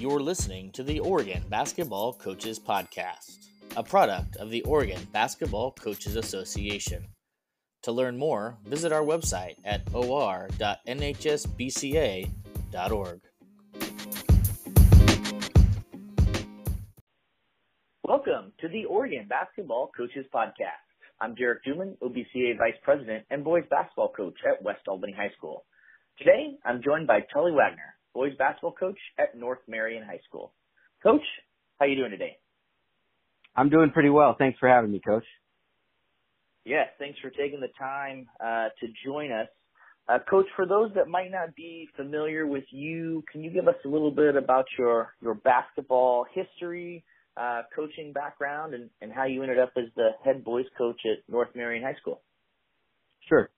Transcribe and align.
You're 0.00 0.20
listening 0.20 0.72
to 0.72 0.82
the 0.82 0.98
Oregon 1.00 1.44
Basketball 1.50 2.14
Coaches 2.14 2.58
Podcast, 2.58 3.36
a 3.76 3.82
product 3.82 4.36
of 4.36 4.48
the 4.48 4.62
Oregon 4.62 5.06
Basketball 5.12 5.72
Coaches 5.72 6.16
Association. 6.16 7.06
To 7.82 7.92
learn 7.92 8.16
more, 8.16 8.56
visit 8.64 8.92
our 8.92 9.02
website 9.02 9.56
at 9.62 9.82
or.nhsbca.org. 9.92 10.80
Welcome 18.02 18.52
to 18.60 18.68
the 18.68 18.86
Oregon 18.86 19.26
Basketball 19.28 19.90
Coaches 19.94 20.24
Podcast. 20.34 20.80
I'm 21.20 21.34
Derek 21.34 21.62
Duman, 21.62 21.98
OBCA 21.98 22.56
Vice 22.56 22.72
President 22.82 23.26
and 23.28 23.44
Boys 23.44 23.64
Basketball 23.68 24.12
Coach 24.16 24.38
at 24.50 24.62
West 24.62 24.80
Albany 24.88 25.12
High 25.12 25.32
School. 25.36 25.66
Today, 26.16 26.56
I'm 26.64 26.80
joined 26.82 27.06
by 27.06 27.20
Tully 27.34 27.52
Wagner, 27.52 27.99
Boys 28.14 28.32
Basketball 28.38 28.72
Coach 28.72 28.98
at 29.18 29.36
North 29.36 29.60
Marion 29.68 30.04
High 30.04 30.20
School. 30.28 30.52
Coach, 31.02 31.22
how 31.78 31.86
you 31.86 31.96
doing 31.96 32.10
today? 32.10 32.38
I'm 33.56 33.68
doing 33.68 33.90
pretty 33.90 34.10
well. 34.10 34.36
Thanks 34.38 34.58
for 34.58 34.68
having 34.68 34.92
me, 34.92 35.00
Coach. 35.04 35.24
Yes, 36.64 36.88
thanks 36.98 37.18
for 37.20 37.30
taking 37.30 37.60
the 37.60 37.70
time 37.78 38.26
uh, 38.38 38.68
to 38.80 38.86
join 39.04 39.32
us. 39.32 39.48
Uh, 40.08 40.18
Coach, 40.28 40.46
for 40.56 40.66
those 40.66 40.90
that 40.94 41.08
might 41.08 41.30
not 41.30 41.54
be 41.54 41.88
familiar 41.96 42.46
with 42.46 42.64
you, 42.70 43.22
can 43.30 43.42
you 43.42 43.50
give 43.50 43.68
us 43.68 43.76
a 43.84 43.88
little 43.88 44.10
bit 44.10 44.36
about 44.36 44.66
your, 44.78 45.14
your 45.22 45.34
basketball 45.34 46.26
history, 46.32 47.04
uh, 47.36 47.62
coaching 47.74 48.12
background, 48.12 48.74
and, 48.74 48.90
and 49.00 49.12
how 49.12 49.24
you 49.24 49.42
ended 49.42 49.58
up 49.58 49.72
as 49.76 49.84
the 49.96 50.10
head 50.24 50.44
boys 50.44 50.66
coach 50.76 51.00
at 51.04 51.18
North 51.32 51.48
Marion 51.54 51.82
High 51.82 51.94
School? 52.00 52.20
Sure. 53.28 53.50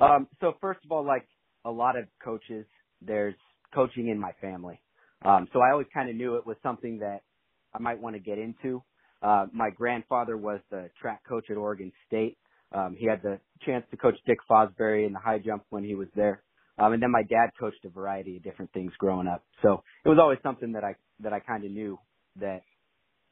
Um, 0.00 0.26
so 0.40 0.54
first 0.60 0.80
of 0.84 0.92
all, 0.92 1.04
like 1.04 1.26
a 1.64 1.70
lot 1.70 1.96
of 1.96 2.06
coaches, 2.22 2.66
there's 3.00 3.34
coaching 3.74 4.08
in 4.08 4.18
my 4.18 4.32
family. 4.40 4.80
Um, 5.24 5.48
so 5.52 5.60
I 5.60 5.72
always 5.72 5.86
kind 5.92 6.10
of 6.10 6.16
knew 6.16 6.36
it 6.36 6.46
was 6.46 6.56
something 6.62 6.98
that 6.98 7.22
I 7.74 7.80
might 7.80 8.00
want 8.00 8.16
to 8.16 8.20
get 8.20 8.38
into. 8.38 8.82
Uh, 9.22 9.46
my 9.52 9.70
grandfather 9.70 10.36
was 10.36 10.60
the 10.70 10.90
track 11.00 11.22
coach 11.28 11.46
at 11.50 11.56
Oregon 11.56 11.92
State. 12.06 12.38
Um, 12.72 12.96
he 12.98 13.06
had 13.06 13.22
the 13.22 13.40
chance 13.64 13.84
to 13.90 13.96
coach 13.96 14.16
Dick 14.26 14.38
Fosbury 14.50 15.06
in 15.06 15.12
the 15.12 15.18
high 15.18 15.38
jump 15.38 15.64
when 15.70 15.84
he 15.84 15.94
was 15.94 16.08
there. 16.14 16.42
Um, 16.78 16.92
and 16.92 17.02
then 17.02 17.10
my 17.10 17.22
dad 17.22 17.50
coached 17.58 17.84
a 17.84 17.88
variety 17.88 18.36
of 18.36 18.42
different 18.42 18.72
things 18.72 18.92
growing 18.98 19.26
up. 19.26 19.44
So 19.62 19.82
it 20.04 20.08
was 20.08 20.18
always 20.20 20.38
something 20.42 20.72
that 20.72 20.84
I, 20.84 20.96
that 21.20 21.32
I 21.32 21.40
kind 21.40 21.64
of 21.64 21.70
knew 21.70 21.98
that, 22.40 22.62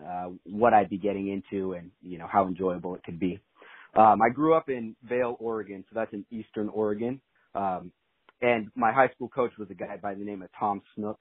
uh, 0.04 0.30
what 0.44 0.72
I'd 0.74 0.90
be 0.90 0.98
getting 0.98 1.28
into 1.28 1.74
and, 1.74 1.90
you 2.02 2.18
know, 2.18 2.26
how 2.30 2.46
enjoyable 2.46 2.94
it 2.94 3.02
could 3.04 3.20
be. 3.20 3.40
Um, 3.96 4.20
I 4.22 4.30
grew 4.32 4.54
up 4.54 4.68
in 4.68 4.96
Vale, 5.04 5.36
Oregon. 5.38 5.84
So 5.88 5.94
that's 5.94 6.12
in 6.12 6.24
Eastern 6.30 6.68
Oregon. 6.68 7.20
Um, 7.54 7.92
and 8.42 8.68
my 8.76 8.92
high 8.92 9.08
school 9.14 9.28
coach 9.28 9.52
was 9.58 9.70
a 9.70 9.74
guy 9.74 9.96
by 10.02 10.14
the 10.14 10.24
name 10.24 10.42
of 10.42 10.50
Tom 10.58 10.82
Snook. 10.94 11.18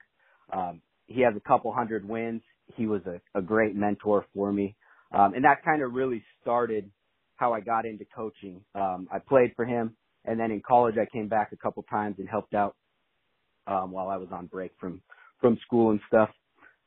Um, 0.52 0.82
he 1.06 1.22
has 1.22 1.34
a 1.36 1.40
couple 1.48 1.72
hundred 1.72 2.08
wins. 2.08 2.42
He 2.76 2.86
was 2.86 3.02
a, 3.06 3.20
a 3.38 3.42
great 3.42 3.74
mentor 3.76 4.26
for 4.34 4.52
me. 4.52 4.76
Um, 5.12 5.34
and 5.34 5.44
that 5.44 5.64
kind 5.64 5.82
of 5.82 5.94
really 5.94 6.22
started 6.42 6.90
how 7.36 7.52
I 7.54 7.60
got 7.60 7.86
into 7.86 8.04
coaching. 8.16 8.62
Um, 8.74 9.08
I 9.12 9.18
played 9.18 9.52
for 9.56 9.64
him 9.64 9.96
and 10.24 10.40
then 10.40 10.50
in 10.50 10.62
college 10.66 10.96
I 11.00 11.06
came 11.12 11.28
back 11.28 11.52
a 11.52 11.56
couple 11.56 11.82
times 11.84 12.16
and 12.18 12.28
helped 12.28 12.54
out, 12.54 12.76
um, 13.66 13.92
while 13.92 14.08
I 14.08 14.16
was 14.16 14.28
on 14.32 14.46
break 14.46 14.72
from, 14.80 15.02
from 15.40 15.58
school 15.66 15.90
and 15.92 16.00
stuff. 16.08 16.30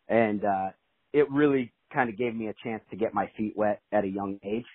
And, 0.09 0.43
uh, 0.45 0.69
it 1.13 1.29
really 1.31 1.73
kind 1.93 2.09
of 2.09 2.17
gave 2.17 2.35
me 2.35 2.47
a 2.47 2.55
chance 2.63 2.83
to 2.91 2.97
get 2.97 3.13
my 3.13 3.31
feet 3.37 3.53
wet 3.57 3.81
at 3.91 4.03
a 4.03 4.07
young 4.07 4.39
age. 4.43 4.65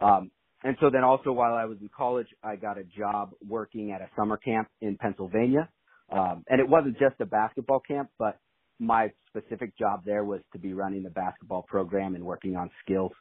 Um, 0.00 0.30
and 0.64 0.76
so 0.80 0.88
then 0.90 1.04
also 1.04 1.30
while 1.30 1.54
I 1.54 1.66
was 1.66 1.76
in 1.82 1.90
college, 1.94 2.26
I 2.42 2.56
got 2.56 2.78
a 2.78 2.84
job 2.84 3.32
working 3.46 3.92
at 3.92 4.00
a 4.00 4.08
summer 4.16 4.38
camp 4.38 4.68
in 4.80 4.96
Pennsylvania. 4.96 5.68
Um, 6.10 6.42
and 6.48 6.58
it 6.58 6.68
wasn't 6.68 6.98
just 6.98 7.16
a 7.20 7.26
basketball 7.26 7.80
camp, 7.80 8.08
but 8.18 8.38
my 8.80 9.12
specific 9.28 9.76
job 9.76 10.02
there 10.06 10.24
was 10.24 10.40
to 10.52 10.58
be 10.58 10.72
running 10.72 11.02
the 11.02 11.10
basketball 11.10 11.62
program 11.62 12.14
and 12.14 12.24
working 12.24 12.56
on 12.56 12.70
skills. 12.82 13.12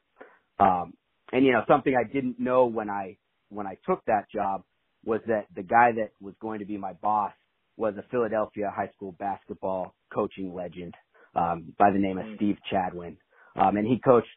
Um, 0.60 0.94
and 1.34 1.46
you 1.46 1.52
know, 1.52 1.64
something 1.68 1.94
I 1.96 2.12
didn't 2.12 2.40
know 2.40 2.66
when 2.66 2.90
I, 2.90 3.18
when 3.50 3.68
I 3.68 3.78
took 3.86 4.04
that 4.06 4.32
job 4.34 4.64
was 5.04 5.20
that 5.28 5.48
the 5.54 5.64
guy 5.64 5.92
that 5.98 6.12
was 6.22 6.36
going 6.40 6.60
to 6.60 6.66
be 6.66 6.78
my 6.78 6.94
boss 6.94 7.34
was 7.76 7.94
a 7.98 8.04
Philadelphia 8.10 8.72
high 8.74 8.90
school 8.96 9.16
basketball 9.20 9.94
coaching 10.14 10.54
legend, 10.54 10.94
um, 11.36 11.74
by 11.78 11.92
the 11.92 12.00
name 12.00 12.18
of 12.18 12.26
mm. 12.26 12.36
Steve 12.38 12.58
Chadwin. 12.72 13.18
Um, 13.56 13.76
and 13.76 13.86
he 13.86 14.00
coached 14.00 14.28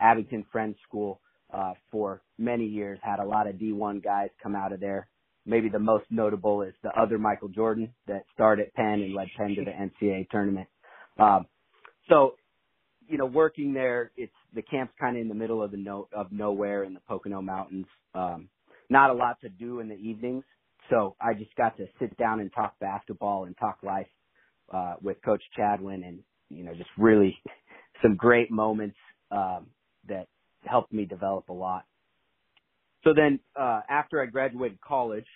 Abington 0.00 0.44
Friends 0.52 0.76
School 0.86 1.20
uh, 1.52 1.74
for 1.90 2.22
many 2.38 2.64
years, 2.64 2.98
had 3.02 3.18
a 3.18 3.24
lot 3.24 3.46
of 3.46 3.56
D1 3.56 4.02
guys 4.02 4.30
come 4.42 4.54
out 4.54 4.72
of 4.72 4.80
there. 4.80 5.08
Maybe 5.44 5.68
the 5.68 5.78
most 5.78 6.04
notable 6.10 6.62
is 6.62 6.74
the 6.82 6.90
other 6.90 7.18
Michael 7.18 7.48
Jordan 7.48 7.92
that 8.06 8.24
started 8.32 8.72
Penn 8.74 9.02
and 9.02 9.14
led 9.14 9.28
Penn 9.36 9.56
to 9.56 9.64
the 9.64 9.70
NCAA 10.06 10.28
tournament. 10.30 10.68
Um, 11.18 11.46
so, 12.08 12.34
you 13.08 13.18
know, 13.18 13.26
working 13.26 13.74
there, 13.74 14.12
it's 14.16 14.32
the 14.54 14.62
camp's 14.62 14.94
kind 15.00 15.16
of 15.16 15.22
in 15.22 15.28
the 15.28 15.34
middle 15.34 15.62
of 15.62 15.72
the 15.72 15.76
no, 15.76 16.08
of 16.12 16.30
nowhere 16.30 16.84
in 16.84 16.94
the 16.94 17.00
Pocono 17.00 17.42
Mountains. 17.42 17.86
Um, 18.14 18.48
not 18.88 19.10
a 19.10 19.14
lot 19.14 19.40
to 19.40 19.48
do 19.48 19.80
in 19.80 19.88
the 19.88 19.96
evenings, 19.96 20.44
so 20.90 21.16
I 21.20 21.34
just 21.34 21.54
got 21.56 21.76
to 21.78 21.86
sit 21.98 22.16
down 22.18 22.40
and 22.40 22.52
talk 22.52 22.78
basketball 22.78 23.44
and 23.44 23.56
talk 23.56 23.78
life 23.82 24.06
uh, 24.72 24.94
with 25.02 25.16
Coach 25.24 25.42
Chadwin, 25.58 26.06
and 26.06 26.20
you 26.50 26.64
know, 26.64 26.74
just 26.74 26.90
really 26.98 27.38
some 28.02 28.16
great 28.16 28.50
moments 28.50 28.96
um, 29.30 29.66
that 30.08 30.26
helped 30.64 30.92
me 30.92 31.04
develop 31.04 31.48
a 31.48 31.52
lot. 31.52 31.84
So 33.04 33.12
then, 33.14 33.40
uh, 33.58 33.80
after 33.88 34.22
I 34.22 34.26
graduated 34.26 34.80
college, 34.80 35.26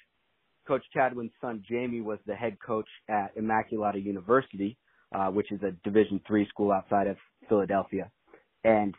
Coach 0.66 0.82
Chadwin's 0.94 1.32
son 1.40 1.64
Jamie 1.68 2.00
was 2.00 2.18
the 2.26 2.34
head 2.34 2.58
coach 2.64 2.88
at 3.08 3.36
Immaculata 3.36 4.02
University, 4.02 4.76
uh, 5.14 5.28
which 5.28 5.50
is 5.52 5.60
a 5.62 5.72
Division 5.84 6.20
three 6.26 6.46
school 6.48 6.72
outside 6.72 7.06
of 7.06 7.16
Philadelphia. 7.48 8.10
And 8.64 8.94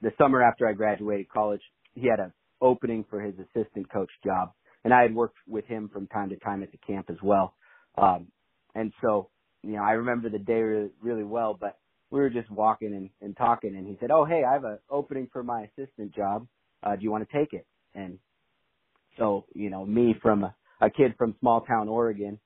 the 0.00 0.10
summer 0.18 0.42
after 0.42 0.68
I 0.68 0.72
graduated 0.72 1.28
college, 1.28 1.62
he 1.94 2.08
had 2.08 2.20
an 2.20 2.32
opening 2.60 3.04
for 3.08 3.20
his 3.20 3.34
assistant 3.38 3.90
coach 3.92 4.10
job, 4.24 4.52
and 4.84 4.92
I 4.92 5.02
had 5.02 5.14
worked 5.14 5.38
with 5.48 5.66
him 5.66 5.88
from 5.92 6.06
time 6.08 6.30
to 6.30 6.36
time 6.36 6.62
at 6.62 6.72
the 6.72 6.78
camp 6.78 7.10
as 7.10 7.16
well. 7.22 7.54
Um, 7.96 8.28
and 8.74 8.92
so, 9.00 9.30
you 9.62 9.72
know, 9.72 9.82
I 9.82 9.92
remember 9.92 10.28
the 10.28 10.38
day 10.38 10.60
really, 10.60 10.90
really 11.00 11.24
well, 11.24 11.56
but 11.58 11.78
we 12.14 12.20
were 12.20 12.30
just 12.30 12.48
walking 12.48 12.94
and, 12.94 13.10
and 13.20 13.36
talking 13.36 13.74
and 13.74 13.88
he 13.88 13.96
said, 14.00 14.12
Oh, 14.12 14.24
hey, 14.24 14.44
I 14.48 14.52
have 14.52 14.62
an 14.62 14.78
opening 14.88 15.28
for 15.32 15.42
my 15.42 15.62
assistant 15.64 16.14
job. 16.14 16.46
Uh, 16.80 16.94
do 16.94 17.02
you 17.02 17.10
want 17.10 17.28
to 17.28 17.36
take 17.36 17.52
it? 17.52 17.66
And 17.96 18.20
so, 19.18 19.46
you 19.52 19.68
know, 19.68 19.84
me 19.84 20.14
from 20.22 20.44
a, 20.44 20.54
a 20.80 20.90
kid 20.90 21.16
from 21.18 21.34
small 21.40 21.62
town 21.62 21.88
Oregon, 21.88 22.38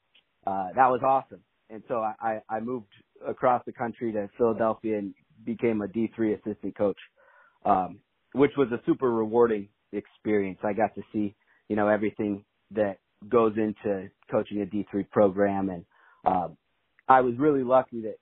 uh, 0.46 0.68
that 0.74 0.88
was 0.88 1.02
awesome. 1.04 1.42
And 1.68 1.82
so 1.86 1.96
I, 1.96 2.40
I 2.48 2.60
moved 2.60 2.88
across 3.26 3.62
the 3.66 3.72
country 3.72 4.10
to 4.12 4.30
Philadelphia 4.38 4.98
and 4.98 5.14
became 5.44 5.82
a 5.82 5.86
D3 5.86 6.40
assistant 6.40 6.74
coach, 6.74 6.98
um, 7.66 8.00
which 8.32 8.52
was 8.56 8.68
a 8.72 8.80
super 8.86 9.10
rewarding 9.10 9.68
experience. 9.92 10.60
I 10.62 10.72
got 10.72 10.94
to 10.94 11.02
see, 11.12 11.34
you 11.68 11.76
know, 11.76 11.88
everything 11.88 12.46
that 12.70 13.00
goes 13.28 13.52
into 13.58 14.08
coaching 14.30 14.62
a 14.62 14.64
D3 14.64 15.10
program. 15.10 15.68
And, 15.68 15.84
um, 16.24 16.56
I 17.06 17.20
was 17.20 17.34
really 17.38 17.64
lucky 17.64 18.02
that 18.02 18.16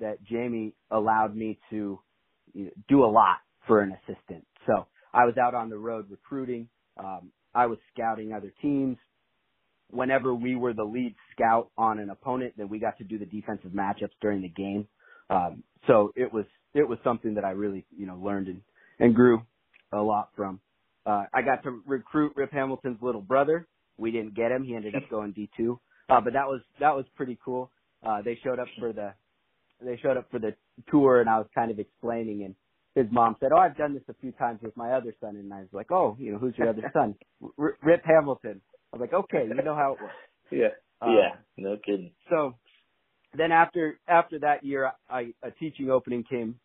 that 0.00 0.22
Jamie 0.24 0.74
allowed 0.90 1.34
me 1.34 1.58
to 1.70 1.98
you 2.54 2.64
know, 2.64 2.70
do 2.88 3.04
a 3.04 3.06
lot 3.06 3.38
for 3.66 3.80
an 3.80 3.96
assistant. 4.02 4.44
So 4.66 4.86
I 5.12 5.24
was 5.24 5.36
out 5.36 5.54
on 5.54 5.70
the 5.70 5.78
road 5.78 6.06
recruiting. 6.10 6.68
Um, 6.98 7.30
I 7.54 7.66
was 7.66 7.78
scouting 7.92 8.32
other 8.32 8.52
teams. 8.60 8.96
Whenever 9.90 10.34
we 10.34 10.54
were 10.54 10.74
the 10.74 10.84
lead 10.84 11.14
scout 11.32 11.70
on 11.78 11.98
an 11.98 12.10
opponent, 12.10 12.54
then 12.56 12.68
we 12.68 12.78
got 12.78 12.98
to 12.98 13.04
do 13.04 13.18
the 13.18 13.24
defensive 13.24 13.70
matchups 13.70 14.10
during 14.20 14.42
the 14.42 14.48
game. 14.48 14.86
Um, 15.30 15.62
so 15.86 16.12
it 16.16 16.32
was 16.32 16.44
it 16.74 16.86
was 16.86 16.98
something 17.02 17.34
that 17.34 17.44
I 17.44 17.50
really 17.50 17.86
you 17.96 18.06
know 18.06 18.16
learned 18.16 18.48
and, 18.48 18.60
and 18.98 19.14
grew 19.14 19.42
a 19.92 19.98
lot 20.00 20.30
from. 20.36 20.60
Uh, 21.06 21.24
I 21.32 21.40
got 21.40 21.62
to 21.62 21.80
recruit 21.86 22.34
Rip 22.36 22.52
Hamilton's 22.52 22.98
little 23.00 23.22
brother. 23.22 23.66
We 23.96 24.10
didn't 24.10 24.34
get 24.34 24.52
him; 24.52 24.62
he 24.62 24.74
ended 24.74 24.94
up 24.94 25.08
going 25.10 25.32
D2. 25.32 25.78
Uh, 26.10 26.20
but 26.20 26.34
that 26.34 26.46
was 26.46 26.60
that 26.80 26.94
was 26.94 27.06
pretty 27.16 27.38
cool. 27.42 27.70
Uh, 28.06 28.20
they 28.22 28.38
showed 28.44 28.58
up 28.58 28.68
for 28.78 28.92
the 28.92 29.14
they 29.82 29.98
showed 30.02 30.16
up 30.16 30.30
for 30.30 30.38
the 30.40 30.56
tour 30.90 31.20
and 31.20 31.30
I 31.30 31.38
was 31.38 31.48
kind 31.54 31.70
of 31.70 31.78
explaining 31.78 32.44
and 32.44 32.54
his 32.94 33.06
mom 33.12 33.36
said, 33.40 33.50
"Oh, 33.54 33.58
I've 33.58 33.76
done 33.76 33.94
this 33.94 34.02
a 34.08 34.14
few 34.20 34.32
times 34.32 34.60
with 34.62 34.76
my 34.76 34.92
other 34.92 35.14
son," 35.20 35.36
and 35.36 35.52
I 35.54 35.60
was 35.60 35.68
like, 35.72 35.92
"Oh, 35.92 36.16
you 36.18 36.32
know, 36.32 36.38
who's 36.38 36.54
your 36.58 36.70
other 36.70 36.82
son?" 36.94 37.16
R- 37.58 37.78
Rip 37.82 38.02
Hamilton. 38.04 38.62
I 38.92 38.96
was 38.98 39.00
like, 39.00 39.14
"Okay, 39.14 39.46
you 39.48 39.62
know 39.62 39.74
how 39.76 39.94
it 39.94 40.00
works." 40.02 40.14
Yeah, 40.52 40.68
um, 41.00 41.10
yeah, 41.14 41.36
no 41.58 41.76
kidding. 41.84 42.14
So 42.30 42.54
then 43.36 43.52
after 43.52 44.00
after 44.08 44.40
that 44.40 44.64
year, 44.64 44.92
I 45.08 45.34
a 45.42 45.50
teaching 45.60 45.90
opening 45.90 46.24
came 46.28 46.60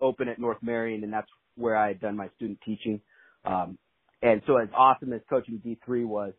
open 0.00 0.28
at 0.28 0.38
North 0.38 0.58
Marion, 0.62 1.04
and 1.04 1.12
that's 1.12 1.30
where 1.56 1.76
I 1.76 1.88
had 1.88 2.00
done 2.00 2.16
my 2.16 2.28
student 2.36 2.60
teaching. 2.64 3.00
Um, 3.44 3.78
and 4.22 4.42
so 4.46 4.56
as 4.58 4.68
awesome 4.76 5.12
as 5.12 5.20
coaching 5.30 5.62
D3 5.64 6.06
was, 6.06 6.34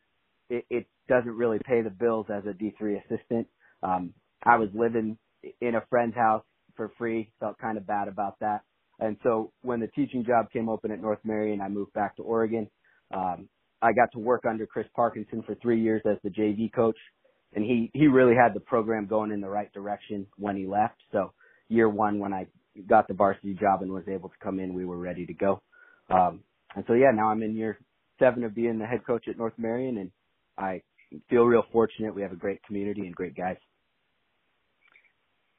it, 0.49 0.65
it 0.69 0.87
doesn't 1.07 1.31
really 1.31 1.59
pay 1.65 1.81
the 1.81 1.89
bills 1.89 2.27
as 2.29 2.43
a 2.45 2.53
D3 2.53 2.97
assistant. 3.05 3.47
Um, 3.83 4.13
I 4.43 4.57
was 4.57 4.69
living 4.73 5.17
in 5.61 5.75
a 5.75 5.81
friend's 5.89 6.15
house 6.15 6.43
for 6.75 6.91
free. 6.97 7.31
Felt 7.39 7.57
kind 7.59 7.77
of 7.77 7.87
bad 7.87 8.07
about 8.07 8.39
that. 8.41 8.61
And 8.99 9.17
so 9.23 9.51
when 9.61 9.79
the 9.79 9.87
teaching 9.87 10.25
job 10.25 10.51
came 10.51 10.69
open 10.69 10.91
at 10.91 11.01
North 11.01 11.19
Marion, 11.23 11.61
I 11.61 11.69
moved 11.69 11.93
back 11.93 12.15
to 12.17 12.23
Oregon. 12.23 12.69
Um, 13.13 13.49
I 13.81 13.93
got 13.93 14.11
to 14.13 14.19
work 14.19 14.43
under 14.49 14.65
Chris 14.67 14.87
Parkinson 14.95 15.43
for 15.45 15.55
three 15.55 15.81
years 15.81 16.01
as 16.05 16.17
the 16.23 16.29
JV 16.29 16.71
coach. 16.73 16.97
and 17.53 17.63
he 17.65 17.91
he 17.93 18.07
really 18.07 18.35
had 18.35 18.53
the 18.53 18.59
program 18.59 19.07
going 19.07 19.31
in 19.31 19.41
the 19.41 19.49
right 19.49 19.71
direction 19.73 20.27
when 20.37 20.55
he 20.57 20.67
left. 20.67 20.97
So 21.11 21.33
year 21.69 21.89
one, 21.89 22.19
when 22.19 22.33
I 22.33 22.47
got 22.87 23.07
the 23.07 23.13
varsity 23.13 23.55
job 23.55 23.81
and 23.81 23.91
was 23.91 24.07
able 24.07 24.29
to 24.29 24.35
come 24.43 24.59
in, 24.59 24.73
we 24.73 24.85
were 24.85 24.97
ready 24.97 25.25
to 25.25 25.33
go. 25.33 25.61
Um, 26.09 26.41
and 26.75 26.85
so 26.87 26.93
yeah, 26.93 27.11
now 27.13 27.29
I'm 27.29 27.43
in 27.43 27.55
year 27.55 27.79
seven 28.19 28.43
of 28.43 28.55
being 28.55 28.79
the 28.79 28.85
head 28.85 29.05
coach 29.05 29.27
at 29.29 29.37
North 29.37 29.53
Marion, 29.57 29.97
and 29.97 30.11
I 30.57 30.81
feel 31.29 31.43
real 31.43 31.63
fortunate. 31.71 32.13
We 32.15 32.21
have 32.21 32.31
a 32.33 32.37
great 32.37 32.63
community 32.63 33.01
and 33.01 33.15
great 33.15 33.35
guys. 33.35 33.57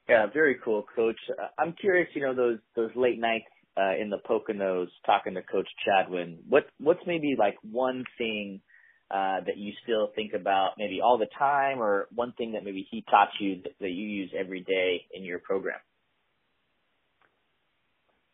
Yeah, 0.09 0.25
very 0.33 0.57
cool, 0.63 0.85
Coach. 0.95 1.19
I'm 1.57 1.73
curious, 1.79 2.09
you 2.13 2.21
know, 2.21 2.35
those 2.35 2.59
those 2.75 2.91
late 2.95 3.19
nights 3.19 3.45
uh, 3.77 3.95
in 3.99 4.09
the 4.09 4.17
Poconos 4.17 4.87
talking 5.05 5.35
to 5.35 5.41
Coach 5.41 5.67
Chadwin. 5.87 6.37
What 6.49 6.65
what's 6.79 7.01
maybe 7.07 7.35
like 7.37 7.55
one 7.63 8.03
thing 8.17 8.61
uh, 9.09 9.41
that 9.45 9.57
you 9.57 9.73
still 9.83 10.11
think 10.15 10.33
about 10.33 10.71
maybe 10.77 10.99
all 11.01 11.17
the 11.17 11.27
time, 11.37 11.81
or 11.81 12.07
one 12.13 12.33
thing 12.37 12.53
that 12.53 12.63
maybe 12.63 12.85
he 12.89 13.03
taught 13.09 13.29
you 13.39 13.61
that, 13.63 13.73
that 13.79 13.91
you 13.91 14.07
use 14.07 14.31
every 14.37 14.61
day 14.61 15.05
in 15.13 15.23
your 15.23 15.39
program? 15.39 15.79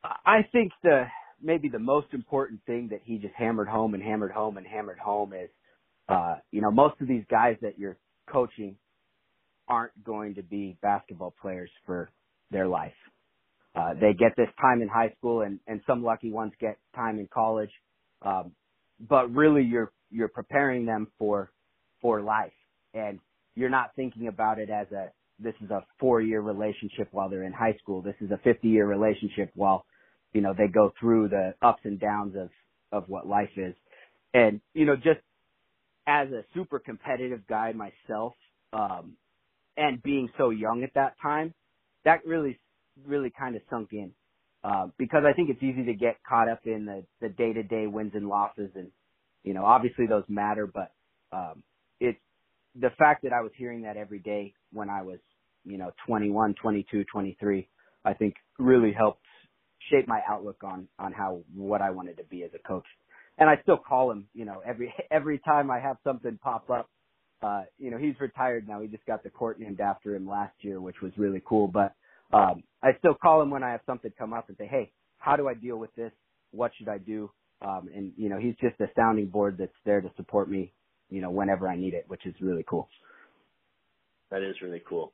I 0.03 0.43
think 0.51 0.71
the 0.83 1.05
maybe 1.41 1.69
the 1.69 1.79
most 1.79 2.07
important 2.13 2.61
thing 2.65 2.89
that 2.91 3.01
he 3.03 3.17
just 3.17 3.33
hammered 3.35 3.67
home 3.67 3.93
and 3.93 4.01
hammered 4.01 4.31
home 4.31 4.57
and 4.57 4.65
hammered 4.65 4.99
home 4.99 5.33
is, 5.33 5.49
uh, 6.09 6.35
you 6.51 6.61
know, 6.61 6.71
most 6.71 6.99
of 7.01 7.07
these 7.07 7.23
guys 7.29 7.57
that 7.61 7.77
you're 7.77 7.97
coaching 8.27 8.75
aren't 9.67 10.03
going 10.03 10.35
to 10.35 10.43
be 10.43 10.77
basketball 10.81 11.33
players 11.41 11.69
for 11.85 12.09
their 12.51 12.67
life. 12.67 12.93
Uh, 13.75 13.93
they 13.93 14.13
get 14.13 14.35
this 14.35 14.47
time 14.59 14.81
in 14.81 14.87
high 14.87 15.13
school 15.17 15.41
and, 15.41 15.59
and 15.67 15.81
some 15.85 16.03
lucky 16.03 16.31
ones 16.31 16.51
get 16.59 16.77
time 16.95 17.19
in 17.19 17.27
college. 17.31 17.69
Um, 18.21 18.51
but 19.07 19.31
really 19.33 19.63
you're, 19.63 19.91
you're 20.09 20.29
preparing 20.29 20.85
them 20.85 21.07
for, 21.19 21.51
for 22.01 22.21
life 22.21 22.53
and 22.93 23.19
you're 23.55 23.69
not 23.69 23.91
thinking 23.95 24.27
about 24.27 24.57
it 24.59 24.69
as 24.69 24.87
a, 24.91 25.11
this 25.39 25.53
is 25.63 25.69
a 25.69 25.85
four 25.99 26.21
year 26.21 26.41
relationship 26.41 27.09
while 27.11 27.29
they're 27.29 27.43
in 27.43 27.53
high 27.53 27.75
school. 27.81 28.01
This 28.01 28.15
is 28.21 28.31
a 28.31 28.39
50 28.43 28.67
year 28.67 28.87
relationship 28.87 29.51
while, 29.53 29.85
you 30.33 30.41
know, 30.41 30.53
they 30.57 30.67
go 30.67 30.91
through 30.99 31.29
the 31.29 31.53
ups 31.61 31.81
and 31.83 31.99
downs 31.99 32.35
of, 32.35 32.49
of 32.91 33.07
what 33.09 33.27
life 33.27 33.49
is. 33.55 33.75
And, 34.33 34.61
you 34.73 34.85
know, 34.85 34.95
just 34.95 35.19
as 36.07 36.29
a 36.31 36.43
super 36.55 36.79
competitive 36.79 37.45
guy 37.47 37.73
myself, 37.73 38.33
um, 38.73 39.13
and 39.77 40.01
being 40.03 40.29
so 40.37 40.49
young 40.49 40.83
at 40.83 40.93
that 40.95 41.15
time, 41.21 41.53
that 42.05 42.25
really, 42.25 42.59
really 43.05 43.31
kind 43.37 43.55
of 43.55 43.61
sunk 43.69 43.89
in. 43.93 44.11
Uh, 44.63 44.87
because 44.97 45.23
I 45.27 45.33
think 45.33 45.49
it's 45.49 45.63
easy 45.63 45.85
to 45.85 45.93
get 45.93 46.17
caught 46.27 46.49
up 46.49 46.61
in 46.65 46.85
the, 46.85 47.05
the 47.21 47.29
day 47.29 47.53
to 47.53 47.63
day 47.63 47.87
wins 47.87 48.11
and 48.15 48.27
losses 48.27 48.71
and, 48.75 48.91
you 49.43 49.53
know, 49.53 49.65
obviously 49.65 50.07
those 50.07 50.25
matter, 50.27 50.67
but, 50.67 50.91
um, 51.31 51.63
it's 52.01 52.19
the 52.75 52.89
fact 52.97 53.23
that 53.23 53.33
I 53.33 53.41
was 53.41 53.51
hearing 53.57 53.83
that 53.83 53.97
every 53.97 54.19
day 54.19 54.53
when 54.73 54.89
I 54.89 55.03
was, 55.03 55.19
you 55.65 55.77
know, 55.77 55.91
21, 56.07 56.55
22, 56.61 57.05
23, 57.11 57.69
I 58.05 58.13
think 58.13 58.35
really 58.59 58.93
helped 58.93 59.23
shape 59.91 60.07
my 60.07 60.21
outlook 60.29 60.63
on, 60.63 60.87
on 60.99 61.13
how, 61.13 61.41
what 61.55 61.81
I 61.81 61.91
wanted 61.91 62.17
to 62.17 62.23
be 62.25 62.43
as 62.43 62.51
a 62.55 62.67
coach. 62.67 62.85
And 63.37 63.49
I 63.49 63.55
still 63.63 63.77
call 63.77 64.11
him, 64.11 64.27
you 64.33 64.45
know, 64.45 64.61
every, 64.67 64.93
every 65.11 65.39
time 65.39 65.71
I 65.71 65.79
have 65.79 65.97
something 66.03 66.39
pop 66.43 66.69
up, 66.69 66.89
uh, 67.41 67.63
you 67.77 67.91
know, 67.91 67.97
he's 67.97 68.19
retired 68.19 68.67
now. 68.67 68.81
He 68.81 68.87
just 68.87 69.05
got 69.05 69.23
the 69.23 69.29
court 69.29 69.59
named 69.59 69.79
after 69.79 70.15
him 70.15 70.27
last 70.27 70.53
year, 70.61 70.81
which 70.81 71.01
was 71.01 71.11
really 71.17 71.41
cool. 71.45 71.67
But 71.67 71.93
um, 72.33 72.63
I 72.83 72.91
still 72.99 73.13
call 73.13 73.41
him 73.41 73.49
when 73.49 73.63
I 73.63 73.71
have 73.71 73.81
something 73.85 74.11
come 74.17 74.33
up 74.33 74.49
and 74.49 74.57
say, 74.57 74.67
"Hey, 74.67 74.91
how 75.17 75.35
do 75.35 75.47
I 75.47 75.53
deal 75.53 75.77
with 75.77 75.93
this? 75.95 76.11
What 76.51 76.71
should 76.77 76.89
I 76.89 76.97
do?" 76.97 77.29
Um, 77.61 77.89
and 77.93 78.11
you 78.17 78.29
know, 78.29 78.37
he's 78.37 78.55
just 78.61 78.79
a 78.79 78.87
sounding 78.95 79.27
board 79.27 79.57
that's 79.57 79.71
there 79.85 80.01
to 80.01 80.11
support 80.15 80.49
me, 80.49 80.73
you 81.09 81.21
know, 81.21 81.29
whenever 81.29 81.67
I 81.67 81.75
need 81.75 81.93
it, 81.93 82.05
which 82.07 82.25
is 82.25 82.35
really 82.39 82.65
cool. 82.67 82.87
That 84.29 84.41
is 84.41 84.55
really 84.61 84.81
cool. 84.87 85.13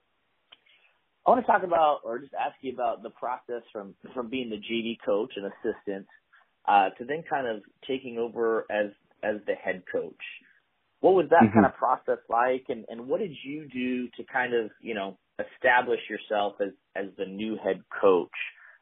I 1.26 1.30
want 1.30 1.46
to 1.46 1.50
talk 1.50 1.64
about, 1.64 2.00
or 2.04 2.20
just 2.20 2.34
ask 2.34 2.56
you 2.62 2.74
about 2.74 3.02
the 3.02 3.10
process 3.12 3.62
from 3.72 3.96
from 4.14 4.30
being 4.30 4.50
the 4.50 4.58
JV 4.58 4.98
coach 5.06 5.32
and 5.36 5.46
assistant 5.46 6.06
uh, 6.68 6.90
to 6.98 7.06
then 7.06 7.24
kind 7.30 7.48
of 7.48 7.64
taking 7.88 8.18
over 8.18 8.66
as 8.70 8.92
as 9.24 9.38
the 9.46 9.56
head 9.56 9.84
coach. 9.92 10.14
What 11.04 11.16
was 11.16 11.26
that 11.32 11.44
mm-hmm. 11.44 11.54
kind 11.54 11.66
of 11.66 11.76
process 11.76 12.24
like, 12.30 12.68
and 12.70 12.86
and 12.88 13.10
what 13.10 13.20
did 13.20 13.34
you 13.44 13.68
do 13.68 14.08
to 14.16 14.24
kind 14.32 14.54
of 14.54 14.72
you 14.80 14.96
know 14.96 15.18
establish 15.38 16.00
yourself 16.10 16.54
as 16.62 16.70
as 16.96 17.08
the 17.18 17.26
new 17.26 17.58
head 17.62 17.84
coach 18.02 18.32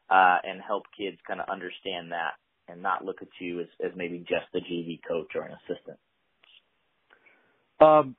uh, 0.08 0.36
and 0.44 0.60
help 0.64 0.84
kids 0.96 1.16
kind 1.26 1.40
of 1.40 1.48
understand 1.50 2.12
that 2.12 2.34
and 2.68 2.80
not 2.80 3.04
look 3.04 3.22
at 3.22 3.28
you 3.40 3.58
as 3.58 3.66
as 3.84 3.90
maybe 3.96 4.18
just 4.20 4.46
the 4.52 4.60
JV 4.60 5.00
coach 5.06 5.32
or 5.34 5.42
an 5.42 5.56
assistant? 5.64 5.98
Um, 7.80 8.14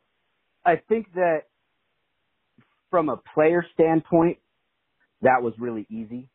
I 0.66 0.82
think 0.90 1.14
that 1.14 1.44
from 2.90 3.08
a 3.08 3.16
player 3.34 3.66
standpoint, 3.74 4.38
that 5.22 5.42
was 5.42 5.54
really 5.58 5.88
easy. 5.90 6.28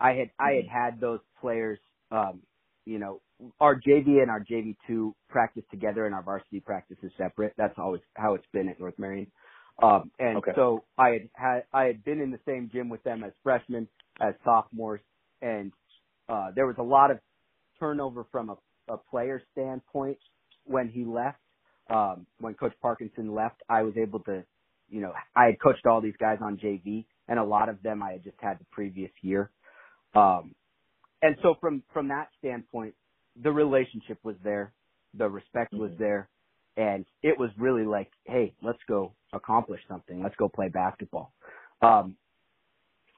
I 0.00 0.12
had 0.14 0.30
I 0.38 0.52
had 0.52 0.64
mm-hmm. 0.64 0.82
had 0.94 1.00
those 1.02 1.20
players, 1.42 1.78
um, 2.10 2.40
you 2.84 2.98
know, 2.98 3.20
our 3.60 3.74
JV 3.74 4.22
and 4.22 4.30
our 4.30 4.44
JV2 4.44 5.12
practice 5.28 5.64
together 5.70 6.06
and 6.06 6.14
our 6.14 6.22
varsity 6.22 6.60
practice 6.60 6.96
is 7.02 7.12
separate. 7.16 7.54
That's 7.56 7.74
always 7.78 8.02
how 8.14 8.34
it's 8.34 8.46
been 8.52 8.68
at 8.68 8.78
North 8.78 8.98
Marion. 8.98 9.26
Um, 9.82 10.10
and 10.18 10.38
okay. 10.38 10.52
so 10.54 10.84
I 10.98 11.08
had, 11.10 11.28
had, 11.34 11.62
I 11.72 11.84
had 11.84 12.04
been 12.04 12.20
in 12.20 12.30
the 12.30 12.38
same 12.46 12.70
gym 12.72 12.88
with 12.88 13.02
them 13.02 13.24
as 13.24 13.32
freshmen, 13.42 13.88
as 14.20 14.34
sophomores, 14.44 15.00
and, 15.40 15.72
uh, 16.28 16.50
there 16.54 16.66
was 16.66 16.76
a 16.78 16.82
lot 16.82 17.10
of 17.10 17.18
turnover 17.80 18.26
from 18.30 18.50
a, 18.50 18.92
a 18.92 18.96
player 18.96 19.42
standpoint 19.52 20.18
when 20.64 20.88
he 20.88 21.04
left. 21.04 21.38
Um, 21.90 22.26
when 22.38 22.54
Coach 22.54 22.74
Parkinson 22.80 23.34
left, 23.34 23.60
I 23.68 23.82
was 23.82 23.94
able 23.96 24.20
to, 24.20 24.44
you 24.88 25.00
know, 25.00 25.12
I 25.34 25.46
had 25.46 25.60
coached 25.60 25.84
all 25.84 26.00
these 26.00 26.16
guys 26.20 26.38
on 26.40 26.56
JV 26.58 27.04
and 27.28 27.38
a 27.38 27.44
lot 27.44 27.68
of 27.68 27.82
them 27.82 28.02
I 28.02 28.12
had 28.12 28.24
just 28.24 28.36
had 28.40 28.58
the 28.58 28.66
previous 28.70 29.10
year. 29.22 29.50
Um, 30.14 30.54
and 31.22 31.36
so 31.42 31.54
from, 31.60 31.82
from 31.92 32.08
that 32.08 32.28
standpoint, 32.38 32.94
the 33.42 33.50
relationship 33.50 34.18
was 34.22 34.36
there, 34.44 34.72
the 35.14 35.28
respect 35.28 35.72
was 35.72 35.90
mm-hmm. 35.92 36.02
there, 36.02 36.28
and 36.76 37.04
it 37.22 37.38
was 37.38 37.50
really 37.58 37.84
like, 37.84 38.10
hey, 38.24 38.54
let's 38.62 38.78
go 38.88 39.14
accomplish 39.32 39.80
something. 39.88 40.22
Let's 40.22 40.36
go 40.36 40.48
play 40.48 40.68
basketball. 40.68 41.32
Um, 41.82 42.16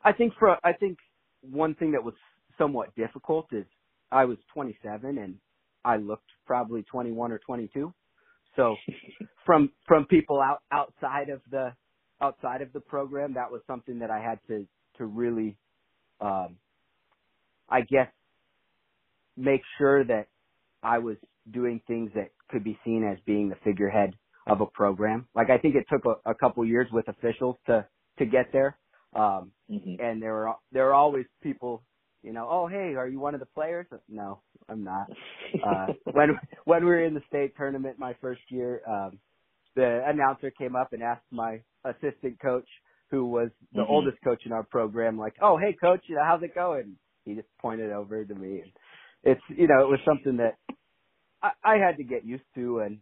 I 0.04 0.12
think 0.12 0.34
for 0.38 0.56
I 0.64 0.72
think 0.72 0.98
one 1.40 1.74
thing 1.74 1.92
that 1.92 2.04
was 2.04 2.14
somewhat 2.58 2.94
difficult 2.94 3.46
is 3.52 3.64
I 4.10 4.24
was 4.24 4.38
27 4.52 5.18
and 5.18 5.36
I 5.84 5.96
looked 5.96 6.28
probably 6.46 6.82
21 6.82 7.32
or 7.32 7.38
22. 7.38 7.92
So 8.56 8.76
from 9.46 9.70
from 9.86 10.06
people 10.06 10.40
out 10.40 10.62
outside 10.72 11.28
of 11.28 11.40
the 11.50 11.72
outside 12.20 12.62
of 12.62 12.72
the 12.72 12.80
program, 12.80 13.34
that 13.34 13.50
was 13.50 13.62
something 13.66 13.98
that 14.00 14.10
I 14.10 14.20
had 14.20 14.38
to 14.48 14.66
to 14.98 15.06
really, 15.06 15.56
um, 16.20 16.56
I 17.68 17.80
guess, 17.82 18.08
make 19.36 19.62
sure 19.78 20.04
that 20.04 20.28
I 20.82 20.98
was 20.98 21.16
doing 21.50 21.80
things 21.86 22.10
that 22.14 22.30
could 22.50 22.64
be 22.64 22.78
seen 22.84 23.04
as 23.04 23.18
being 23.26 23.48
the 23.48 23.56
figurehead 23.64 24.14
of 24.46 24.60
a 24.60 24.66
program. 24.66 25.26
Like 25.34 25.50
I 25.50 25.58
think 25.58 25.74
it 25.74 25.86
took 25.90 26.04
a, 26.04 26.30
a 26.30 26.34
couple 26.34 26.64
years 26.64 26.88
with 26.92 27.08
officials 27.08 27.56
to 27.66 27.86
to 28.18 28.26
get 28.26 28.52
there. 28.52 28.76
Um, 29.14 29.52
mm-hmm. 29.70 30.02
and 30.02 30.20
there 30.22 30.32
were 30.32 30.52
there 30.72 30.86
were 30.86 30.94
always 30.94 31.26
people, 31.42 31.82
you 32.22 32.32
know, 32.32 32.48
oh 32.50 32.66
hey, 32.66 32.94
are 32.96 33.08
you 33.08 33.20
one 33.20 33.34
of 33.34 33.40
the 33.40 33.46
players? 33.46 33.86
No, 34.08 34.40
I'm 34.68 34.84
not. 34.84 35.06
uh, 35.66 35.86
when 36.12 36.38
when 36.64 36.84
we 36.84 36.90
were 36.90 37.04
in 37.04 37.14
the 37.14 37.22
state 37.28 37.56
tournament 37.56 37.98
my 37.98 38.14
first 38.20 38.42
year, 38.50 38.82
um, 38.88 39.18
the 39.76 40.02
announcer 40.06 40.50
came 40.50 40.76
up 40.76 40.92
and 40.92 41.02
asked 41.02 41.26
my 41.30 41.60
assistant 41.84 42.40
coach, 42.40 42.68
who 43.10 43.26
was 43.26 43.50
the 43.72 43.82
mm-hmm. 43.82 43.90
oldest 43.90 44.18
coach 44.24 44.42
in 44.44 44.52
our 44.52 44.64
program, 44.64 45.18
like, 45.18 45.34
oh 45.40 45.56
hey 45.56 45.74
coach, 45.80 46.02
you 46.06 46.16
know, 46.16 46.24
how's 46.24 46.42
it 46.42 46.54
going? 46.54 46.96
He 47.24 47.34
just 47.34 47.48
pointed 47.60 47.92
over 47.92 48.24
to 48.24 48.34
me 48.34 48.60
and 48.60 48.72
it's 49.24 49.40
you 49.48 49.68
know 49.68 49.82
it 49.84 49.88
was 49.90 50.00
something 50.06 50.38
that 50.38 50.56
I, 51.42 51.50
I 51.64 51.76
had 51.76 51.98
to 51.98 52.04
get 52.04 52.24
used 52.24 52.44
to, 52.56 52.80
and 52.80 53.00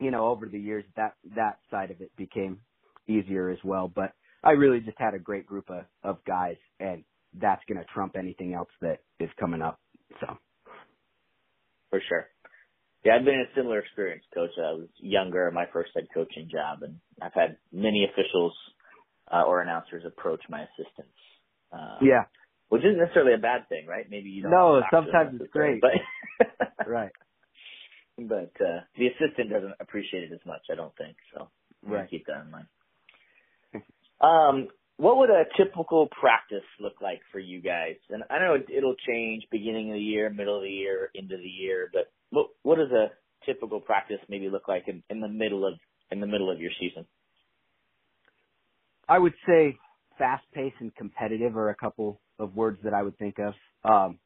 you 0.00 0.10
know 0.10 0.28
over 0.28 0.46
the 0.46 0.58
years 0.58 0.84
that 0.96 1.14
that 1.36 1.58
side 1.70 1.90
of 1.90 2.00
it 2.00 2.14
became 2.16 2.60
easier 3.08 3.50
as 3.50 3.58
well. 3.64 3.88
But 3.94 4.12
I 4.44 4.52
really 4.52 4.80
just 4.80 4.98
had 4.98 5.14
a 5.14 5.18
great 5.18 5.46
group 5.46 5.70
of 5.70 5.84
of 6.02 6.24
guys, 6.26 6.56
and 6.80 7.04
that's 7.34 7.62
going 7.68 7.78
to 7.78 7.86
trump 7.94 8.16
anything 8.18 8.54
else 8.54 8.70
that 8.82 9.00
is 9.20 9.30
coming 9.40 9.62
up. 9.62 9.80
So 10.20 10.36
for 11.90 12.00
sure. 12.08 12.28
Yeah, 13.04 13.16
I've 13.16 13.24
been 13.24 13.34
in 13.34 13.46
a 13.52 13.54
similar 13.56 13.80
experience, 13.80 14.24
coach. 14.34 14.50
I 14.58 14.72
was 14.72 14.88
younger, 14.98 15.48
in 15.48 15.54
my 15.54 15.66
first 15.72 15.90
head 15.94 16.08
coaching 16.12 16.50
job, 16.50 16.82
and 16.82 17.00
I've 17.22 17.34
had 17.34 17.58
many 17.72 18.04
officials 18.04 18.54
uh, 19.32 19.44
or 19.44 19.62
announcers 19.62 20.04
approach 20.06 20.40
my 20.48 20.62
assistants. 20.64 21.16
Uh, 21.72 22.00
yeah 22.00 22.24
which 22.68 22.82
isn't 22.84 22.98
necessarily 22.98 23.34
a 23.34 23.38
bad 23.38 23.68
thing, 23.68 23.86
right? 23.86 24.06
Maybe 24.10 24.30
you 24.30 24.42
don't. 24.42 24.50
No, 24.50 24.82
sometimes 24.90 25.40
it's 25.40 25.50
great. 25.52 25.80
But 25.80 26.46
right. 26.86 27.12
But 28.18 28.52
uh, 28.60 28.80
the 28.96 29.06
assistant 29.06 29.50
doesn't 29.50 29.74
appreciate 29.80 30.24
it 30.24 30.32
as 30.32 30.44
much, 30.44 30.62
I 30.70 30.74
don't 30.74 30.94
think. 30.96 31.16
So 31.34 31.48
right. 31.86 32.08
keep 32.10 32.26
that 32.26 32.42
in 32.44 32.50
mind. 32.50 32.66
Um, 34.20 34.68
what 34.96 35.18
would 35.18 35.30
a 35.30 35.44
typical 35.56 36.08
practice 36.20 36.66
look 36.80 37.00
like 37.00 37.20
for 37.30 37.38
you 37.38 37.62
guys? 37.62 37.94
And 38.10 38.24
I 38.28 38.40
know 38.40 38.56
it'll 38.56 38.96
change 39.06 39.44
beginning 39.50 39.90
of 39.90 39.94
the 39.94 40.00
year, 40.00 40.28
middle 40.28 40.56
of 40.56 40.62
the 40.62 40.68
year, 40.68 41.10
end 41.16 41.30
of 41.30 41.38
the 41.38 41.48
year, 41.48 41.88
but 41.92 42.10
what 42.30 42.48
what 42.64 42.78
does 42.78 42.90
a 42.90 43.10
typical 43.46 43.80
practice 43.80 44.18
maybe 44.28 44.50
look 44.50 44.66
like 44.66 44.88
in, 44.88 45.02
in 45.08 45.20
the 45.20 45.28
middle 45.28 45.64
of 45.66 45.74
in 46.10 46.20
the 46.20 46.26
middle 46.26 46.50
of 46.50 46.60
your 46.60 46.72
season? 46.80 47.06
I 49.08 49.18
would 49.18 49.34
say 49.46 49.78
fast 50.18 50.44
paced 50.52 50.76
and 50.80 50.94
competitive 50.96 51.56
are 51.56 51.70
a 51.70 51.76
couple 51.76 52.20
of 52.38 52.54
words 52.54 52.78
that 52.84 52.94
I 52.94 53.02
would 53.02 53.18
think 53.18 53.36
of. 53.38 53.54
Um, 53.84 54.18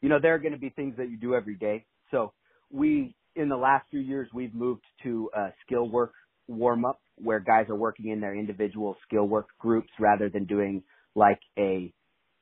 you 0.00 0.08
know, 0.08 0.18
there 0.20 0.34
are 0.34 0.38
going 0.38 0.52
to 0.52 0.58
be 0.58 0.70
things 0.70 0.94
that 0.98 1.10
you 1.10 1.16
do 1.16 1.34
every 1.34 1.56
day. 1.56 1.86
So 2.10 2.32
we, 2.70 3.14
in 3.36 3.48
the 3.48 3.56
last 3.56 3.86
few 3.90 4.00
years, 4.00 4.28
we've 4.34 4.54
moved 4.54 4.82
to 5.02 5.30
a 5.36 5.52
skill 5.66 5.88
work 5.88 6.12
warm 6.48 6.84
up 6.84 7.00
where 7.16 7.38
guys 7.40 7.66
are 7.68 7.76
working 7.76 8.08
in 8.10 8.20
their 8.20 8.34
individual 8.34 8.96
skill 9.06 9.24
work 9.26 9.48
groups 9.58 9.90
rather 10.00 10.28
than 10.28 10.46
doing 10.46 10.82
like 11.14 11.40
a, 11.58 11.92